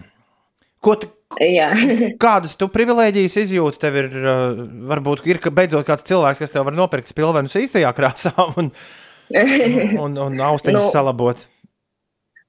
[0.80, 1.10] Ko tu,
[1.42, 1.70] Jā.
[2.24, 3.80] kādas tu privilēģijas izjūti?
[3.82, 4.60] Tev ir, uh,
[4.90, 8.70] varbūt, ir beidzot kāds cilvēks, kas tev var nopirkt spilvenus īstajā krāsā un,
[9.34, 11.48] un, un austiņas Nu, salabot.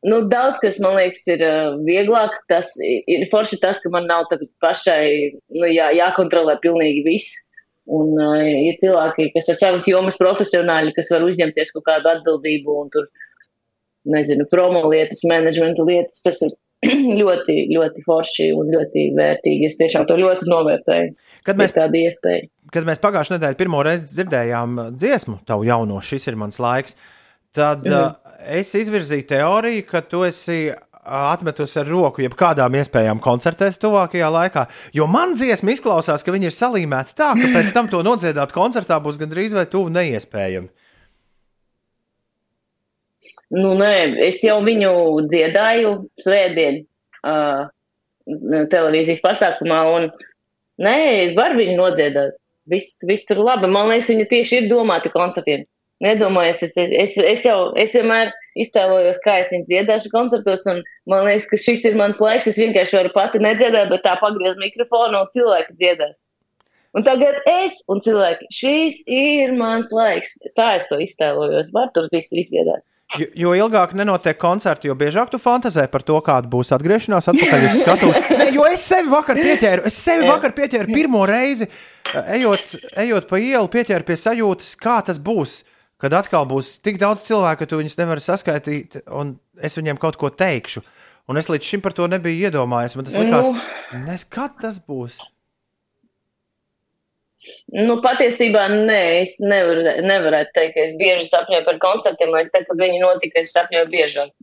[0.02, 2.38] Nu, daudz kas man liekas, ir uh, vieglāk.
[2.50, 4.30] Tas ir forši tas, ka man nav
[4.64, 5.10] pašai
[5.58, 7.46] nu, jā, jākontrolē pilnīgi viss.
[7.90, 12.76] Un uh, ir cilvēki, kas ir savas jomas profesionāļi, kas var uzņemties kaut kādu atbildību
[12.84, 13.08] un tur,
[14.14, 16.22] nezinu, promo lietas, menedžmenta lietas.
[16.22, 16.54] Tas ir
[17.22, 19.68] ļoti, ļoti forši un ļoti vērtīgi.
[19.70, 21.12] Es tiešām to ļoti novērtēju.
[21.48, 21.74] Kad mēs-.
[22.72, 26.96] Kad mēs pagājušajā nedēļā pirmo reizi dzirdējām dziesmu, tavu jauno, šis ir mans laiks,
[27.54, 27.98] tad Mhm.
[27.98, 30.72] uh, es izvirzīju teoriju, ka tu esi
[31.04, 34.68] atmetusi ar roku jebkādām iespējām koncertēt tuvākajā laikā.
[34.96, 39.00] Jo man dziesma izklausās, ka viņi ir salīmēti tā, ka pēc tam to nodziedāt koncertā
[39.02, 40.70] būs gandrīz vai tuvu neiespējami.
[43.52, 43.96] Nu, nē,
[44.30, 44.92] es jau viņu
[45.28, 46.84] dziedāju svētdien
[47.28, 47.66] uh,
[48.72, 50.08] televīzijas pasākumā, un
[50.80, 51.00] nē,
[51.36, 52.38] var viņu nodziedāt.
[52.72, 53.68] Viss, viss tur labi.
[53.68, 55.66] Man liekas, viņa tieši ir domāta koncertiem.
[56.02, 61.28] Nedomājies, es, es, es jau es vienmēr iztēlojos, kā es viņu dziedāšu koncertos, un man
[61.28, 62.50] liekas, ka šis ir mans laiks.
[62.50, 66.26] Es vienkārši varu pati nedziedāt, bet tā pagriez mikrofonu un cilvēki dziedās.
[66.98, 70.34] Un tagad es un cilvēki, šis ir mans laiks.
[70.58, 71.70] Tā es to iztēlojos.
[71.76, 72.84] Var tur viss izdziedāt.
[73.20, 77.66] Jo, jo ilgāk nenotiek koncerti, jo biežāk tu fantāzē par to, kāda būs atgriešanās atpakaļ
[77.68, 78.22] uz skatuves.
[78.40, 81.68] Ne, Jo es sevi vakar pieķēru, es sevi vakar pieķēru pirmo reizi,
[82.38, 85.62] ejot, ejot pa ielu, pieķēru pie sajūtas, kā tas būs.
[86.02, 90.18] Kad atkal būs tik daudz cilvēku, ka tu viņus nevari saskaitīt, un es viņiem kaut
[90.22, 90.82] ko teikšu.
[91.30, 92.98] Un es līdz šim par to nebiju iedomājies.
[92.98, 93.52] Man tas likās,
[94.08, 95.20] nes, kad tas būs.
[97.74, 102.74] Nu, patiesībā nē, es nevaru, nevarētu teikt, ka es bieži sapņoju par koncertiem, es teiktu,
[102.74, 104.34] kad viņi notika, es sapņoju biežāk.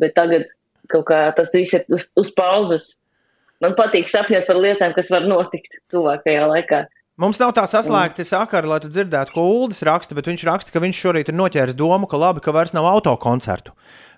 [0.00, 0.48] Bet tagad
[0.92, 2.86] kaut kā tas viss ir uz, uz pauzes.
[3.60, 6.84] Man patīk sapņot par lietām, kas var notikt tuvākajā laikā.
[7.20, 10.80] Mums nav tā saslēgta sakara, lai tu dzirdētu, ko Ulas raksta, bet viņš raksta, ka
[10.80, 13.74] viņš šorīt ir noķēris domu, ka labi, ka vairs nav autokoncertu.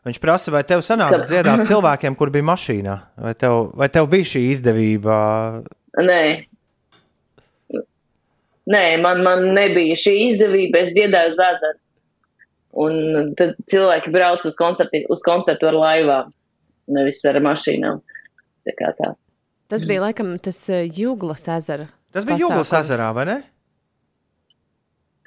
[0.07, 4.29] Viņš prasa, vai tev sanāca dziedāt cilvēkiem, kur bija mašīnā, vai tev, vai tev bija
[4.35, 5.17] šī izdevība?
[5.99, 6.23] Nē.
[8.71, 11.81] Nē, man, man nebija šī izdevība, es dziedāju Zazaru.
[12.83, 16.31] Un tad cilvēki brauc uz, koncerti, uz koncertu ar laivām,
[16.95, 17.99] nevis ar mašīnām.
[18.63, 19.11] Tā kā tā.
[19.73, 21.89] Tas bija laikam tas eh, Jūglas ezera.
[22.13, 23.39] Tas bija Jūglas ezerā, vai ne?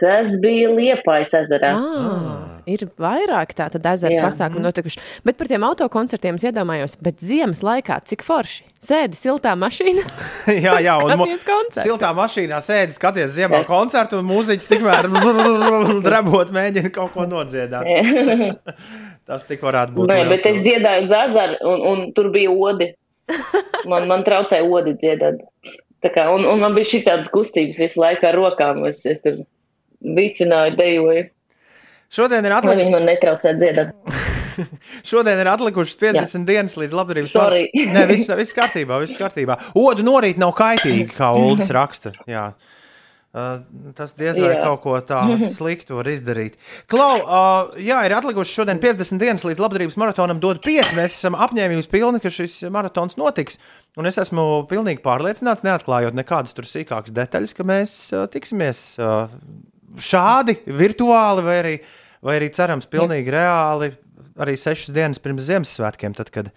[0.01, 1.69] Tas bija Liepājas ezerā.
[1.71, 4.25] Ah, ir vairāk tādu ezeru Jā.
[4.27, 4.99] pasākumu notikuši.
[5.23, 8.65] Bet par tiem autokoncertiem es iedomājos, bet ziemas laikā cik forši.
[8.83, 10.03] Sēdi siltā mašīnā.
[10.65, 11.79] jā, jā, un koncertu.
[11.79, 15.07] siltā mašīnā sēdi, skaties ziemā koncertu, un mūziķis tikmēr
[16.07, 17.87] drebot mēģina kaut ko nodziedāt.
[19.29, 20.11] Tas tik varētu būt.
[20.11, 22.91] Nē, bet es dziedāju Zazaru, un, un tur bija odi.
[23.89, 25.39] Man, man traucēja odi dziedāt.
[26.13, 28.83] Kā, un, un man bija šī tādas kustības visu laiku ar rokām.
[28.89, 29.41] Es, es tur
[30.05, 31.25] vicināju, dejoju.
[32.13, 32.83] Šodien ir atlicis.
[32.83, 33.95] viņi man netraucē dziedāt.
[35.09, 36.43] Šodien ir atlikušas 50 Jā.
[36.47, 37.65] dienas līdz labdarības Sorry.
[37.73, 39.57] Nē, viss, viss kārtībā, viss kārtībā.
[39.81, 42.13] Odu norīt nav kaitīgi, kā Ulas raksta.
[42.29, 42.51] Jā.
[43.35, 43.57] Uh,
[43.97, 44.61] tas diez vai Jā.
[44.63, 46.53] kaut ko tādu sliktu var izdarīt.
[46.87, 50.93] Klau, uh, jā, ir atlikušas šodien 50 dienas līdz labdarības maratonam, dod 5.
[50.95, 53.59] Mēs esam apņēmības pilni, ka šis maratons notiks.
[53.99, 59.27] Un es esmu pilnīgi pārliecināts, neatklājot nekādas tur sīkākas detaļas, ka mēs uh, tiksimies uh,
[59.99, 61.75] šādi, virtuāli, vai arī,
[62.23, 63.91] vai arī cerams, pilnīgi reāli,
[64.39, 66.55] arī sešas dienas pirms Ziemassvētkiem, tad, kad,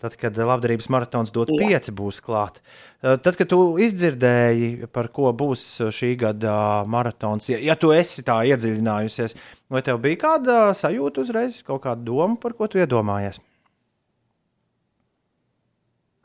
[0.00, 1.44] tad, kad labdarības maratons Jā.
[1.48, 2.60] pieci būs klāt.
[2.60, 5.62] Uh, Tad, kad tu izdzirdēji, par ko būs
[5.96, 9.34] šī gada maratons, ja, ja tu esi tā iedziļinājusies,
[9.72, 13.40] vai tev bija kāda sajūta uzreiz, kaut kāda doma, par ko tu iedomājies?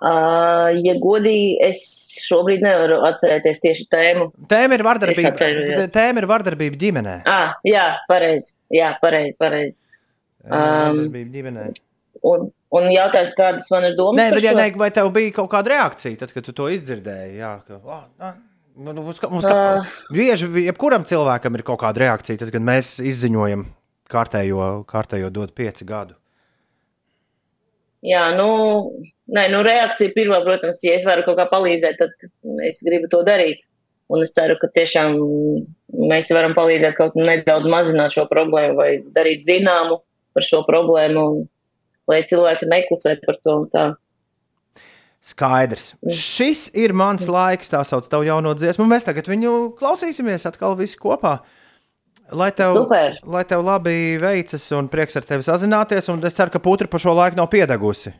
[0.03, 1.80] Uh, ja godīgi, es
[2.26, 4.27] šobrīd nevaru atcerēties tieši tēmu.
[4.52, 5.31] Tēma ir vardarbība,
[5.95, 7.15] tēma ir vardarbība ģimenē.
[7.31, 8.57] Ah, jā, pareizi.
[8.76, 9.85] Jā, pareizi, pareizi.
[10.43, 11.65] Um, Vardarbība ģimenē.
[12.27, 15.51] un, un jautājums, kādas man ir domas Nē, bet, ja, ne, vai tev bija kaut
[15.53, 17.37] kāda reakcija, tad, kad tu to izdzirdēji?
[17.39, 18.33] Jā, ka, "Ā, ā,
[18.77, 19.87] nu, mums, mums, ka, Ā.
[20.11, 23.65] bieži jebkuram cilvēkam ir kaut kāda reakcija, tad, kad mēs izziņojam
[24.11, 26.15] kārtējo, kārtējo dod pieci gadu.
[28.05, 28.49] Jā, nu,
[29.33, 32.27] nē, nu, reakcija pirmā, protams, ja es varu kaut kā palīdzēt, tad
[32.67, 33.65] es gribu to darīt.
[34.13, 35.15] Un es ceru, ka tiešām
[36.11, 40.03] mēs varam palīdzēt kaut nedaudz mazināt šo problēmu vai darīt zināmu
[40.37, 41.47] par šo problēmu, un,
[42.11, 43.86] lai cilvēki neklusē par to un tā.
[45.26, 45.95] Skaidrs.
[46.14, 48.86] Šis ir mans laiks, tā sauc tavu jauno dziesmu.
[48.86, 51.40] Mēs tagad viņu klausīsimies atkal visi kopā.
[52.34, 53.18] Lai tev, Super.
[53.30, 57.02] lai tev labi veicas un prieks ar tevi sazināties, un es ceru, ka putra pa
[57.02, 58.14] šo laiku nav piedegusi.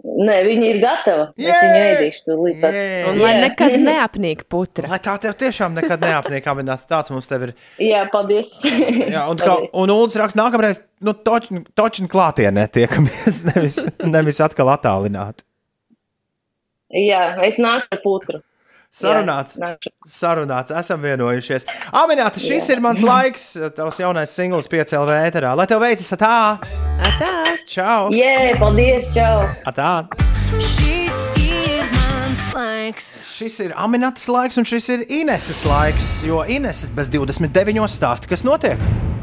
[0.00, 1.24] Nē, viņi ir gatavi.
[1.44, 2.76] Es viņu ēdīšu tūlīt pat.
[3.10, 3.40] Un lai Jā.
[3.42, 4.88] nekad neapnīk putra.
[4.88, 7.52] Lai tā tev tiešām nekad neapniek, apvienot tāds mums te ir.
[7.84, 8.54] Jā, paldies.
[9.14, 14.72] Jā, un, kā, un Ulas raksta, nākamreiz, nu, točni, točni klātienē tiekamies, nevis, nevis atkal
[14.72, 15.44] attālināti.
[16.96, 18.40] Jā, es nāku ar putru.
[18.90, 19.54] Sarunāts.
[19.60, 19.76] Jā.
[20.10, 21.66] Sarunāts, esam vienojušies.
[21.94, 22.74] Amināti, šis Jā.
[22.74, 23.44] ir mans laiks,
[23.76, 25.54] tavs jaunais singls 5 LV ēterā.
[25.58, 26.58] Lai tev veicas, tā!
[27.06, 27.30] Atā!
[27.70, 28.10] Čau!
[28.10, 29.46] Jē, paldies, čau!
[29.70, 29.92] Atā!
[30.58, 32.79] Šis ir mans laiks.
[33.36, 38.46] Šis ir Aminatas laiks, un šis ir Ineses laiks, jo Ineses bez 29 stāsta, kas
[38.46, 38.80] notiek.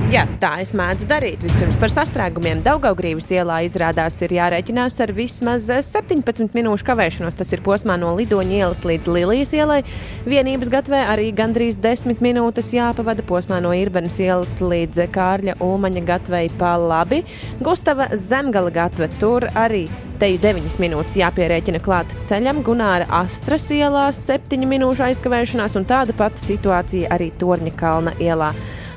[0.08, 1.42] Jā, tā es mēdzu darīt.
[1.44, 7.36] Vispirms par sastrēgumiem Daugaugrības ielā izrādās ir jārēķinās ar vismaz 17 minūšu kavēšanos.
[7.36, 9.82] Tas ir posmā no Lidoņa ielas līdz Lilijas ielai.
[10.24, 16.48] Vienības gatvē arī gandrīz 10 minūtes jāpavada posmā no Irbenas ielas līdz Kārļa Ulmaņa gatvei
[16.56, 17.26] pa labi.
[17.60, 23.06] Gustava Zemgala gatve tur arī Teju 9 minūtes jāpierēķina klāt ceļam, Gunāra
[23.48, 28.50] Astras ielā 7 minūšu aizkavēšanās, un tāda pati situācija arī Torņa kalna ielā.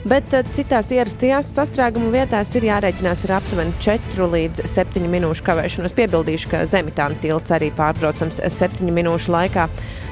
[0.03, 5.95] Bet eh, citās ierastajās sastrēguma vietās ir jārēķinās ar aptuveni 4 līdz 7 minūšu kavēšanos.
[5.95, 9.69] Piebildīšu, ka Zemitāna tilts arī pārbraucams 7 minūšu laikā.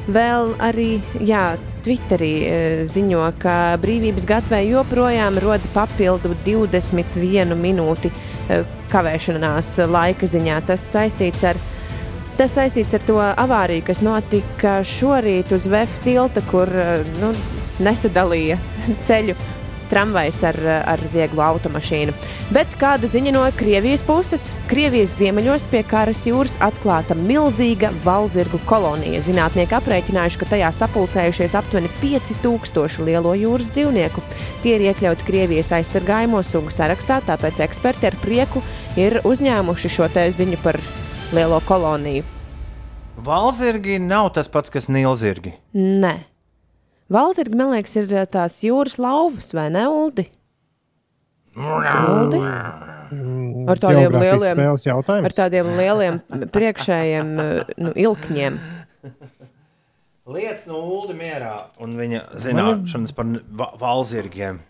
[0.07, 0.87] Vēl arī
[1.19, 8.63] jā, Twitterī eh, ziņo, ka brīvības gatvē joprojām roda papildu 21 minūti eh,
[8.95, 10.63] kavēšanās laika ziņā.
[10.71, 11.59] Tas saistīts ar
[12.39, 17.33] Tas saistīts ar to avāriju, kas notika šorīt uz VF tilta, kur eh, nu,
[17.83, 18.61] nesadalīja
[19.09, 19.35] ceļu
[19.89, 20.59] tramvajs ar,
[20.95, 22.13] ar vieglu automašīnu.
[22.55, 24.49] Bet kāda ziņa no Krievijas puses?
[24.71, 29.25] Krievijas ziemeļos pie Kāras jūras atklāta milzīga valzirgu kolonija.
[29.25, 34.23] Zinātnieki aprēķinājuši, ka tajā sapulcējušies aptuveni 5000 lielo jūras dzīvnieku.
[34.63, 38.63] Tie ir iekļauti Krievijas aizsargājamo sugu sarakstā, tāpēc eksperti ar prieku
[39.01, 40.79] ir uzņēmuši šo ziņu par
[41.33, 42.25] lielo koloniju.
[43.25, 45.53] Valzirgi nav tas pats, kas nilzirgi.
[45.75, 46.15] Nē.
[47.13, 50.29] Valzirgi, man liekas, ir eh, tās jūras lauvas, vai ne, Uldi?
[51.59, 52.41] Uldi?
[53.69, 54.61] Ar tādiem lieliem,
[55.25, 56.21] ar tādiem lieliem
[56.55, 57.33] priekšējiem
[57.81, 58.59] nu, ilkņiem.
[60.29, 64.61] Lietas no Ulu mierā un viņa zināšanas par va- valzirgiem.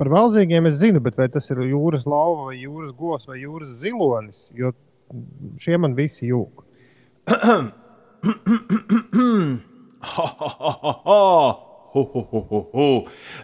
[0.00, 3.76] Par valzīgiem es zinu, bet vai tas ir jūras lauva, vai jūras govs, vai jūras
[3.84, 4.48] zilonis?
[4.56, 4.72] Jo
[5.60, 6.64] šie man visi jūg.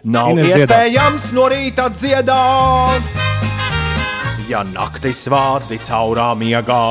[0.03, 3.01] Nav Ines iespējams no rīta dziedāt,
[4.51, 6.83] ja naktis vārdi caurā miegā.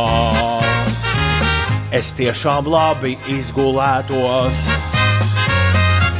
[1.94, 4.60] Es tiešām labi izgulētos,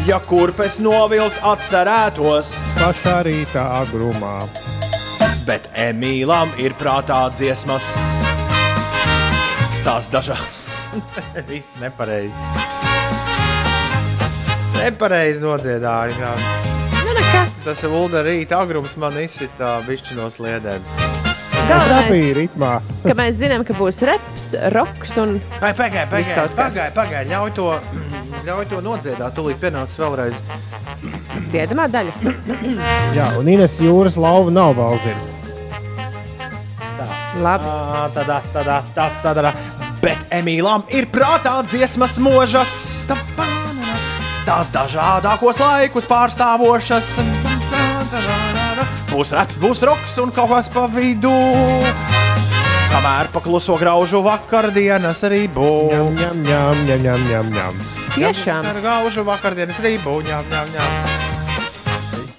[0.06, 4.38] ja kurpes novilkt atcerētos, Pašā rītā agrumā.
[5.46, 8.19] bet Emīlam ir prātā dziesmas.
[9.84, 10.58] Tās dažādas.
[11.48, 12.36] Viss nepareizi.
[14.76, 16.16] Nepareizi nodziedāju.
[16.20, 16.32] jā.
[17.00, 17.56] Nu, nekas.
[17.64, 20.84] Tas ir Ulda rīta agrums man izsita bišķi no sliedēm.
[22.36, 22.70] ritmā.
[23.08, 25.36] ka mēs zinām, ka būs reps, roks un
[26.36, 26.74] kaut kas.
[26.76, 27.68] pagaidiet, pagaidiet, ļauj to,
[28.48, 29.36] ļauj to nodziedāt.
[29.36, 30.40] Tūlīt pienāks vēlreiz.
[31.50, 32.34] Dziedamā daļa.
[33.18, 35.40] Jā, un Ines jūras lauva nav balzirgs.
[37.40, 37.74] Labi.
[38.14, 39.52] Tādā, tādā, tā, tādā.
[40.00, 42.72] Bet Emīlām ir prātā dziesmas mūžas.
[44.46, 47.12] Tās dažādākos laikus pārstāvošas.
[49.10, 51.34] Būs reps, būs roks un kaut kas pa vidu.
[52.90, 55.94] Kamēr pakluso graužu vakardienas arī būs.
[56.18, 57.80] Ņem, ņem, ņem, ņem, ņem, ņem.
[58.16, 58.66] Tiešām.
[58.72, 60.26] Ar graužu vakardienas arī būs.
[60.26, 61.19] Ņem, ņem, ņem.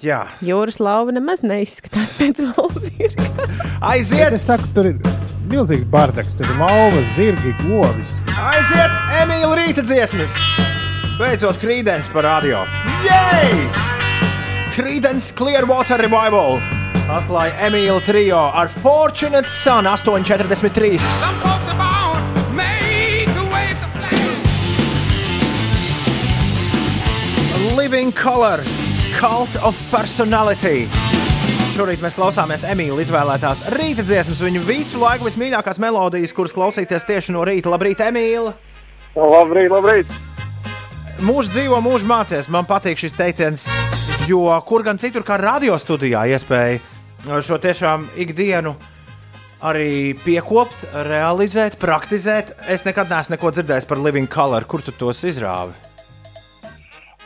[0.02, 0.24] Jā.
[0.42, 3.28] Jūras lauva nemaz neizskatās pēc valzirga.
[3.86, 4.34] Aiziet!
[4.34, 4.98] Es saku, tur ir
[5.52, 6.34] milzīgs bardaks.
[6.40, 8.16] Tur ir lauva, zirgi, govis.
[8.34, 10.34] Aiziet, Emīļa rīta dziesmas!
[11.20, 12.64] Beidzot, krīdens par radio.
[13.06, 13.54] Jej!
[14.74, 16.58] Krīdens Clearwater Revival!
[17.12, 20.98] Atklāja Emīļa trio ar Fortunate Sun 843.
[27.78, 28.62] Living Color,
[29.22, 30.88] Cult of Personality.
[31.76, 37.36] Šorīt mēs klausāmies Emīļa izvēlētās rīta dziesmas, viņu visu laiku vismīļākās melodijas, kuras klausīties tieši
[37.36, 37.70] no rīta.
[37.70, 38.54] Labrīt, Emīļa!
[39.14, 40.16] Labrīt, labrīt!
[41.22, 42.50] Mūžs dzīvo, mūžs mācies.
[42.50, 43.68] Man patīk šis teiciens,
[44.26, 46.82] jo kur gan citur, kā radio studijā, iespēja
[47.46, 48.74] šo tiešām ikdienu
[49.62, 52.56] arī piekopt, realizēt, praktizēt.
[52.66, 54.66] Es nekad neesmu neko dzirdējis par Living Color.
[54.66, 55.91] Kur tu tos izrāvi?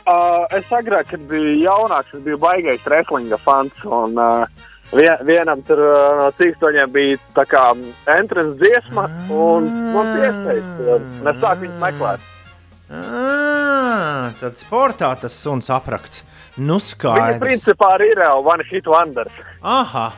[0.06, 3.74] Uh, es agrāk, kad biju jaunāks, es biju baigais wrestlinga fans.
[3.84, 4.46] Un, uh,
[4.94, 7.64] vien, vienam tur uh, no cīkstoņiem bija tā kā
[8.14, 9.66] entrance dziesma, un
[9.96, 11.00] man piesaistīja.
[11.32, 12.32] Es sāku viņu meklēt.
[12.86, 16.22] Ah, tad sportā tas suns aprakts.
[16.56, 17.42] Nu, Viņa skaidrs.
[17.42, 19.34] principā arī ir One Hit Wonders.
[19.60, 20.12] Aha.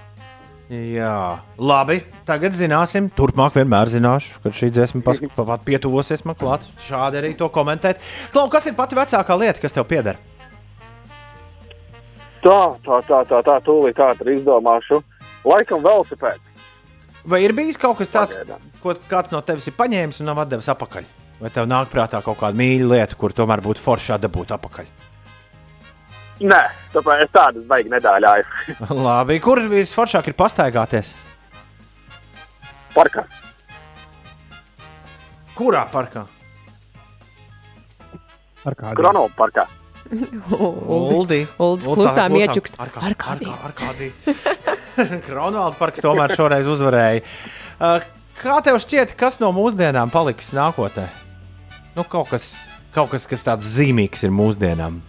[0.69, 2.03] Jā, labi.
[2.29, 6.67] Tagad zināsim, turpmāk vienmēr zināšu, kad šī dziesma pas- pa- pat pietuvosies man klāt.
[6.85, 8.03] Šādi arī to komentēt.
[8.35, 10.21] Klau, kas ir pati vecākā lieta, kas tev pieder?
[12.45, 15.01] Tā, tā, tā, tā, tā tūlīt ātri izdomāšu.
[15.49, 16.45] Laikam velosipēds.
[17.29, 18.37] Vai ir bijis kaut kas tāds,
[18.83, 21.09] ko kāds no tevis ir paņēmis un nav devis atpakaļ?
[21.43, 24.87] Vai tev nāk prātā kaut kāda mīļa lieta, kur tomēr būtu forši dabūt atpakaļ?
[26.39, 26.61] Nē,
[26.95, 28.45] tāpēc es tādas baigi nedāļāju.
[29.09, 31.15] labi, kur visforšāk ir pastaigāties?
[32.95, 33.25] Parkā.
[35.59, 36.23] Kurā parkā?
[38.69, 38.95] Ar kādu?
[39.01, 39.65] Kronovu parkā.
[40.09, 41.43] Uldi.
[41.59, 42.79] Uldis Ulds klusām iečukst.
[42.81, 44.15] Ar kā- Ar kādiem?
[45.27, 47.23] Kronvalda parks tomēr šoreiz uzvarēja.
[47.79, 48.07] Uh,
[48.39, 51.09] Kā tev šķiet, kas no mūsdienām paliks nākotnē?
[51.97, 52.53] Nu, kaut kas,
[52.95, 55.01] kaut kas, kas tāds zīmīgs ir mūsdienām.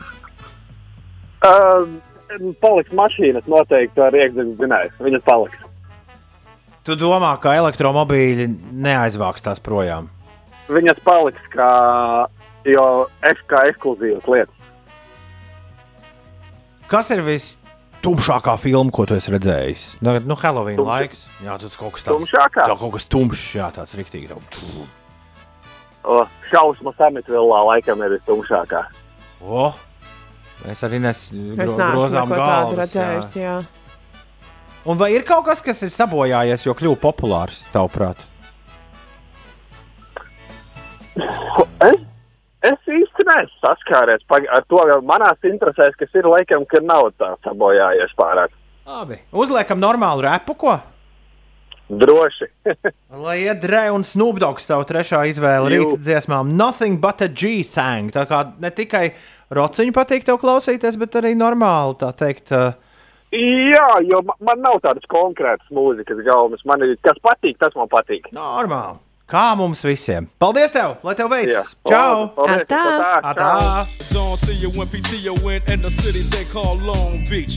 [1.40, 1.88] Uh,
[2.61, 4.94] paliks mašīnas noteikti ar iekšzemes zinēju.
[4.99, 5.66] Viņas paliks.
[6.88, 8.48] Tu domā, ka elektromobīļi
[8.86, 10.10] neaizvāks tās projām?
[10.70, 11.70] Viņas paliks kā,
[12.68, 12.86] jo
[13.26, 14.56] es kā ekskluzīvas lietas.
[16.90, 19.84] Kas ir vistumšākā filma, ko tu esi redzējis?
[20.02, 20.90] Nu, nu Halloween Tumša.
[20.90, 21.26] laiks.
[21.45, 22.66] Jā, tas kaut kas tāds Tumšākā?
[22.66, 24.40] Tā kaut kas tumšs, jā, tāds riktīgi.
[26.49, 28.82] šausmu sametvillā laikam ir vistumšākā.
[29.45, 29.70] O,
[30.65, 32.76] mēs arī nes, Es gro- neesmu grozām neko tādu galvas.
[32.76, 32.81] jā.
[32.84, 33.40] redzējusi.
[33.44, 33.57] Jā.
[34.90, 38.18] Un vai ir kaut kas, kas ir sabojājies, jo kļuva populārs, tavuprāt?
[41.84, 41.99] Es,
[42.69, 47.34] es īsti neesmu saskāries ar to, ka manās interesēs, kas ir laikam, ka nav tā
[47.45, 48.53] sabojājies pārāk.
[48.90, 49.19] Labi.
[49.36, 50.77] Uzliekam normālu repu, ko?
[51.90, 52.48] Droši.
[53.26, 58.11] Lai iet Dre un Snoopdogs tev trešā izvēle rīta dziesmām Nothing but a G-thang.
[58.14, 59.07] Tā kā ne tikai
[59.51, 62.51] rociņu patīk tev klausīties, bet arī normāli, tā teikt.
[62.51, 62.73] Uh,
[63.30, 66.63] Jā, jo ma- man nav tādas konkrētas mūzikas gaumas.
[66.65, 68.26] Man ir kas patīk, tas man patīk.
[68.34, 68.97] Normāli.
[69.30, 70.26] Kā mums visiem.
[70.41, 70.95] Paldies tev!
[71.05, 71.76] Lai tev veicas!
[71.85, 72.31] Čau!
[72.49, 72.80] Atā.
[73.21, 73.85] Atā!
[74.09, 77.53] Don't see you when PTO in in the city they call Long Beach.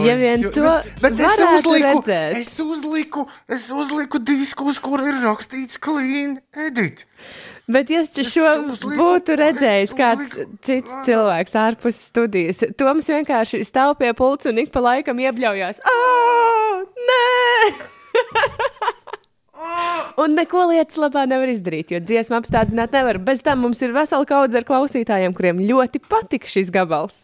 [0.00, 2.38] Ja vien to bet, bet es uzliku, redzēt.
[2.40, 7.04] es uzliku, es uzliku disku, uz kura ir rakstīts Clean Edit.
[7.70, 8.50] Bet, ja tu šo
[8.82, 10.32] būtu redzējis kāds
[10.66, 15.78] cits cilvēks ārpus studijas, Toms vienkārši stāv pie pulca un ik pa laikam iebļaujās.
[15.84, 15.96] "Ā,
[17.10, 17.24] Nē!
[20.20, 23.18] Un neko lietas labā nevar izdarīt, jo dziesmu apstādināt nevar.
[23.22, 27.22] Bez tam mums ir vesela kaudze ar klausītājiem, kuriem ļoti patika šis gabals.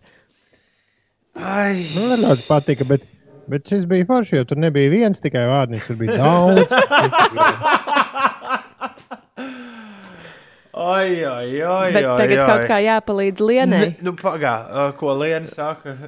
[1.37, 3.03] Ai, Man arī ļoti patika, bet,
[3.51, 6.71] bet šis bija forši, jo tur nebija viens tikai vārds, tur bija daudz.
[10.77, 12.47] Ai, ai, ai, Bet ai, tagad ai.
[12.51, 13.79] kaut kā jāpalīdz Lienai.
[13.81, 15.97] Ne, nu, pagā, uh, ko Liena saka?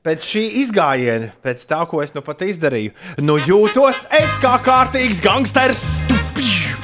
[0.00, 5.20] Pēc šī izgājiena, pēc tā, ko es nu pat izdarīju, nu jūtos es kā kārtīgs
[5.20, 5.82] gangsters.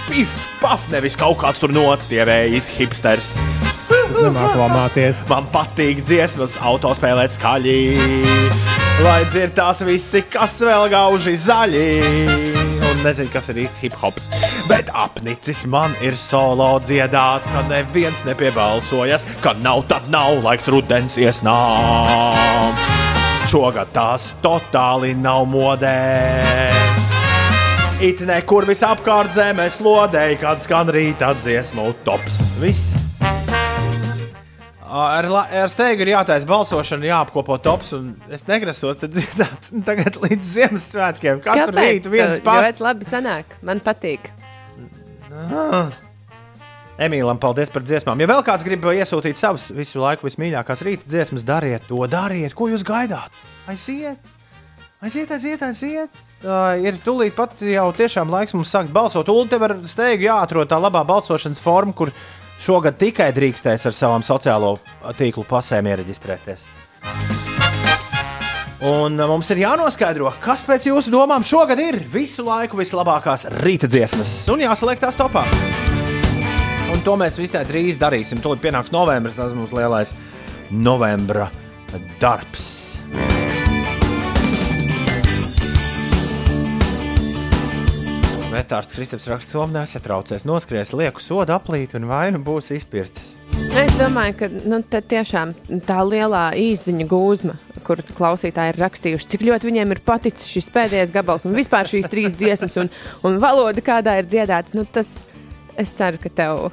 [0.06, 0.30] Pif,
[0.60, 3.32] paf, nevis kaut kāds tur notievējis hipsters.
[3.88, 5.24] Nemāku lamāties.
[5.32, 8.85] Man patīk dziesmas, autospēlēt skaļi.
[9.04, 11.88] Lai dzirdās visi, kas vēl gauži zaļi.
[12.88, 14.30] Un nezinu, kas ir īsti hip hops.
[14.70, 21.18] Bet apnicis man ir solo dziedāt, ka neviens nepiebalsojas, ka nav tad nav laiks rudens
[21.20, 22.72] iesnām.
[23.46, 25.96] Šogad tās totāli nav modē.
[28.00, 32.40] It nekur visapkārt zemē slodēja, kad skan rīta dziesmu tops.
[32.64, 32.95] Viss.
[34.86, 40.50] Ar, ar steigu ir jātaisa balsošana, jāapkopo tops, un es negrasos te dzirdēt tagad līdz
[40.52, 41.40] Ziemassvētkiem.
[41.42, 41.80] Katru Kāpēc?
[41.82, 42.78] rītu viens pats.
[42.78, 43.56] ļoti labi sanāk.
[43.66, 44.30] Man patīk.
[45.34, 45.90] Ah.
[47.02, 48.22] Emīlam, paldies par dziesmām.
[48.22, 52.70] Ja vēl kāds grib iesūtīt savas visu laiku vismīļākās rīta dziesmas, dariet to, dariet, ko
[52.70, 53.34] jūs gaidāt.
[53.68, 54.22] Aiziet,
[55.02, 55.66] aiziet, aiziet.
[55.66, 56.24] aiziet.
[56.46, 59.28] Uh, ir tūlīt pat jau tiešām laiks mums sākt balsot.
[59.32, 62.12] Ulu tev ar steigu jāatrod tā labā balsošanas forma, kur
[62.62, 64.76] šogad tikai drīkstēs ar savām sociālo
[65.18, 66.66] tīklu pasēm iereģistrēties.
[68.86, 73.88] Un uh, mums ir jānoskaidro, kas pēc jūsu domām šogad ir visu laiku vislabākās rīta
[73.90, 75.46] dziesmas, un jāsaliek tās topā.
[76.92, 78.38] Un to mēs visai drīz darīsim.
[78.44, 80.14] Tūlīt pienāks novembris, tas mums lielais
[80.70, 81.50] novembra
[82.20, 82.68] darbs.
[88.46, 93.34] Vetārs Kristaps raksta, ka Tomēr nesatraucies, noskries lieku sodu aplīt un vainu būs izpircis.
[93.76, 95.52] Es domāju, ka nu, te tiešām
[95.86, 97.56] tā lielā īziņa gūzma,
[97.86, 102.08] kur klausītāji ir rakstījuši, cik ļoti viņiem ir paticis šis pēdējais gabals un vispār šīs
[102.12, 102.92] trīs dziesmas un,
[103.26, 104.76] un valoda, kādā ir dziedāts.
[104.78, 105.24] Nu, tas,
[105.74, 106.68] es ceru, ka tev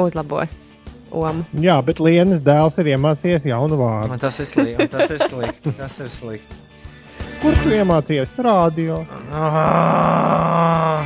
[0.00, 0.78] uzlabos
[1.12, 1.44] omu.
[1.60, 4.18] Jā, bet Lienas dēls ir iemācījies jaunu vārdu.
[4.22, 4.88] Tas ir slikti.
[4.96, 5.76] Tas ir slikti.
[5.78, 6.63] Tas ir slikti.
[7.44, 8.30] Kur tu iemācījies?
[8.40, 9.02] Radio.
[9.36, 11.04] Ah.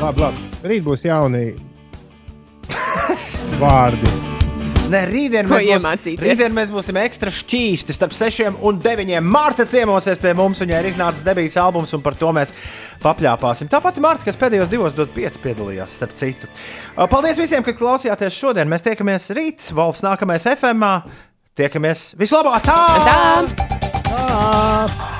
[0.00, 0.48] Labi, labi.
[0.66, 1.44] Rīt būs jauni
[3.62, 4.16] vārdi.
[4.90, 6.24] Nē, rītdien Ko mēs, būs, iemācīties?
[6.26, 9.12] rītdien mēs būsim ekstra šķīsti starp 6 un 9.
[9.22, 12.50] Marta ciemosies pie mums, viņai ir iznācis debijas albums, un par to mēs
[13.04, 13.70] papļāpāsim.
[13.70, 16.50] Tāpat Marta, kas pēdējos divos dod 5 piedalījās, starp citu.
[16.98, 18.66] Paldies visiem, ka klausījāties šodien.
[18.72, 20.82] Mēs tiekamies rīt, Volfs nākamais FM.
[21.60, 22.64] Tiekamies vislabāk!
[22.64, 22.76] Tā!
[23.04, 23.16] Tā!
[24.08, 25.19] Tā!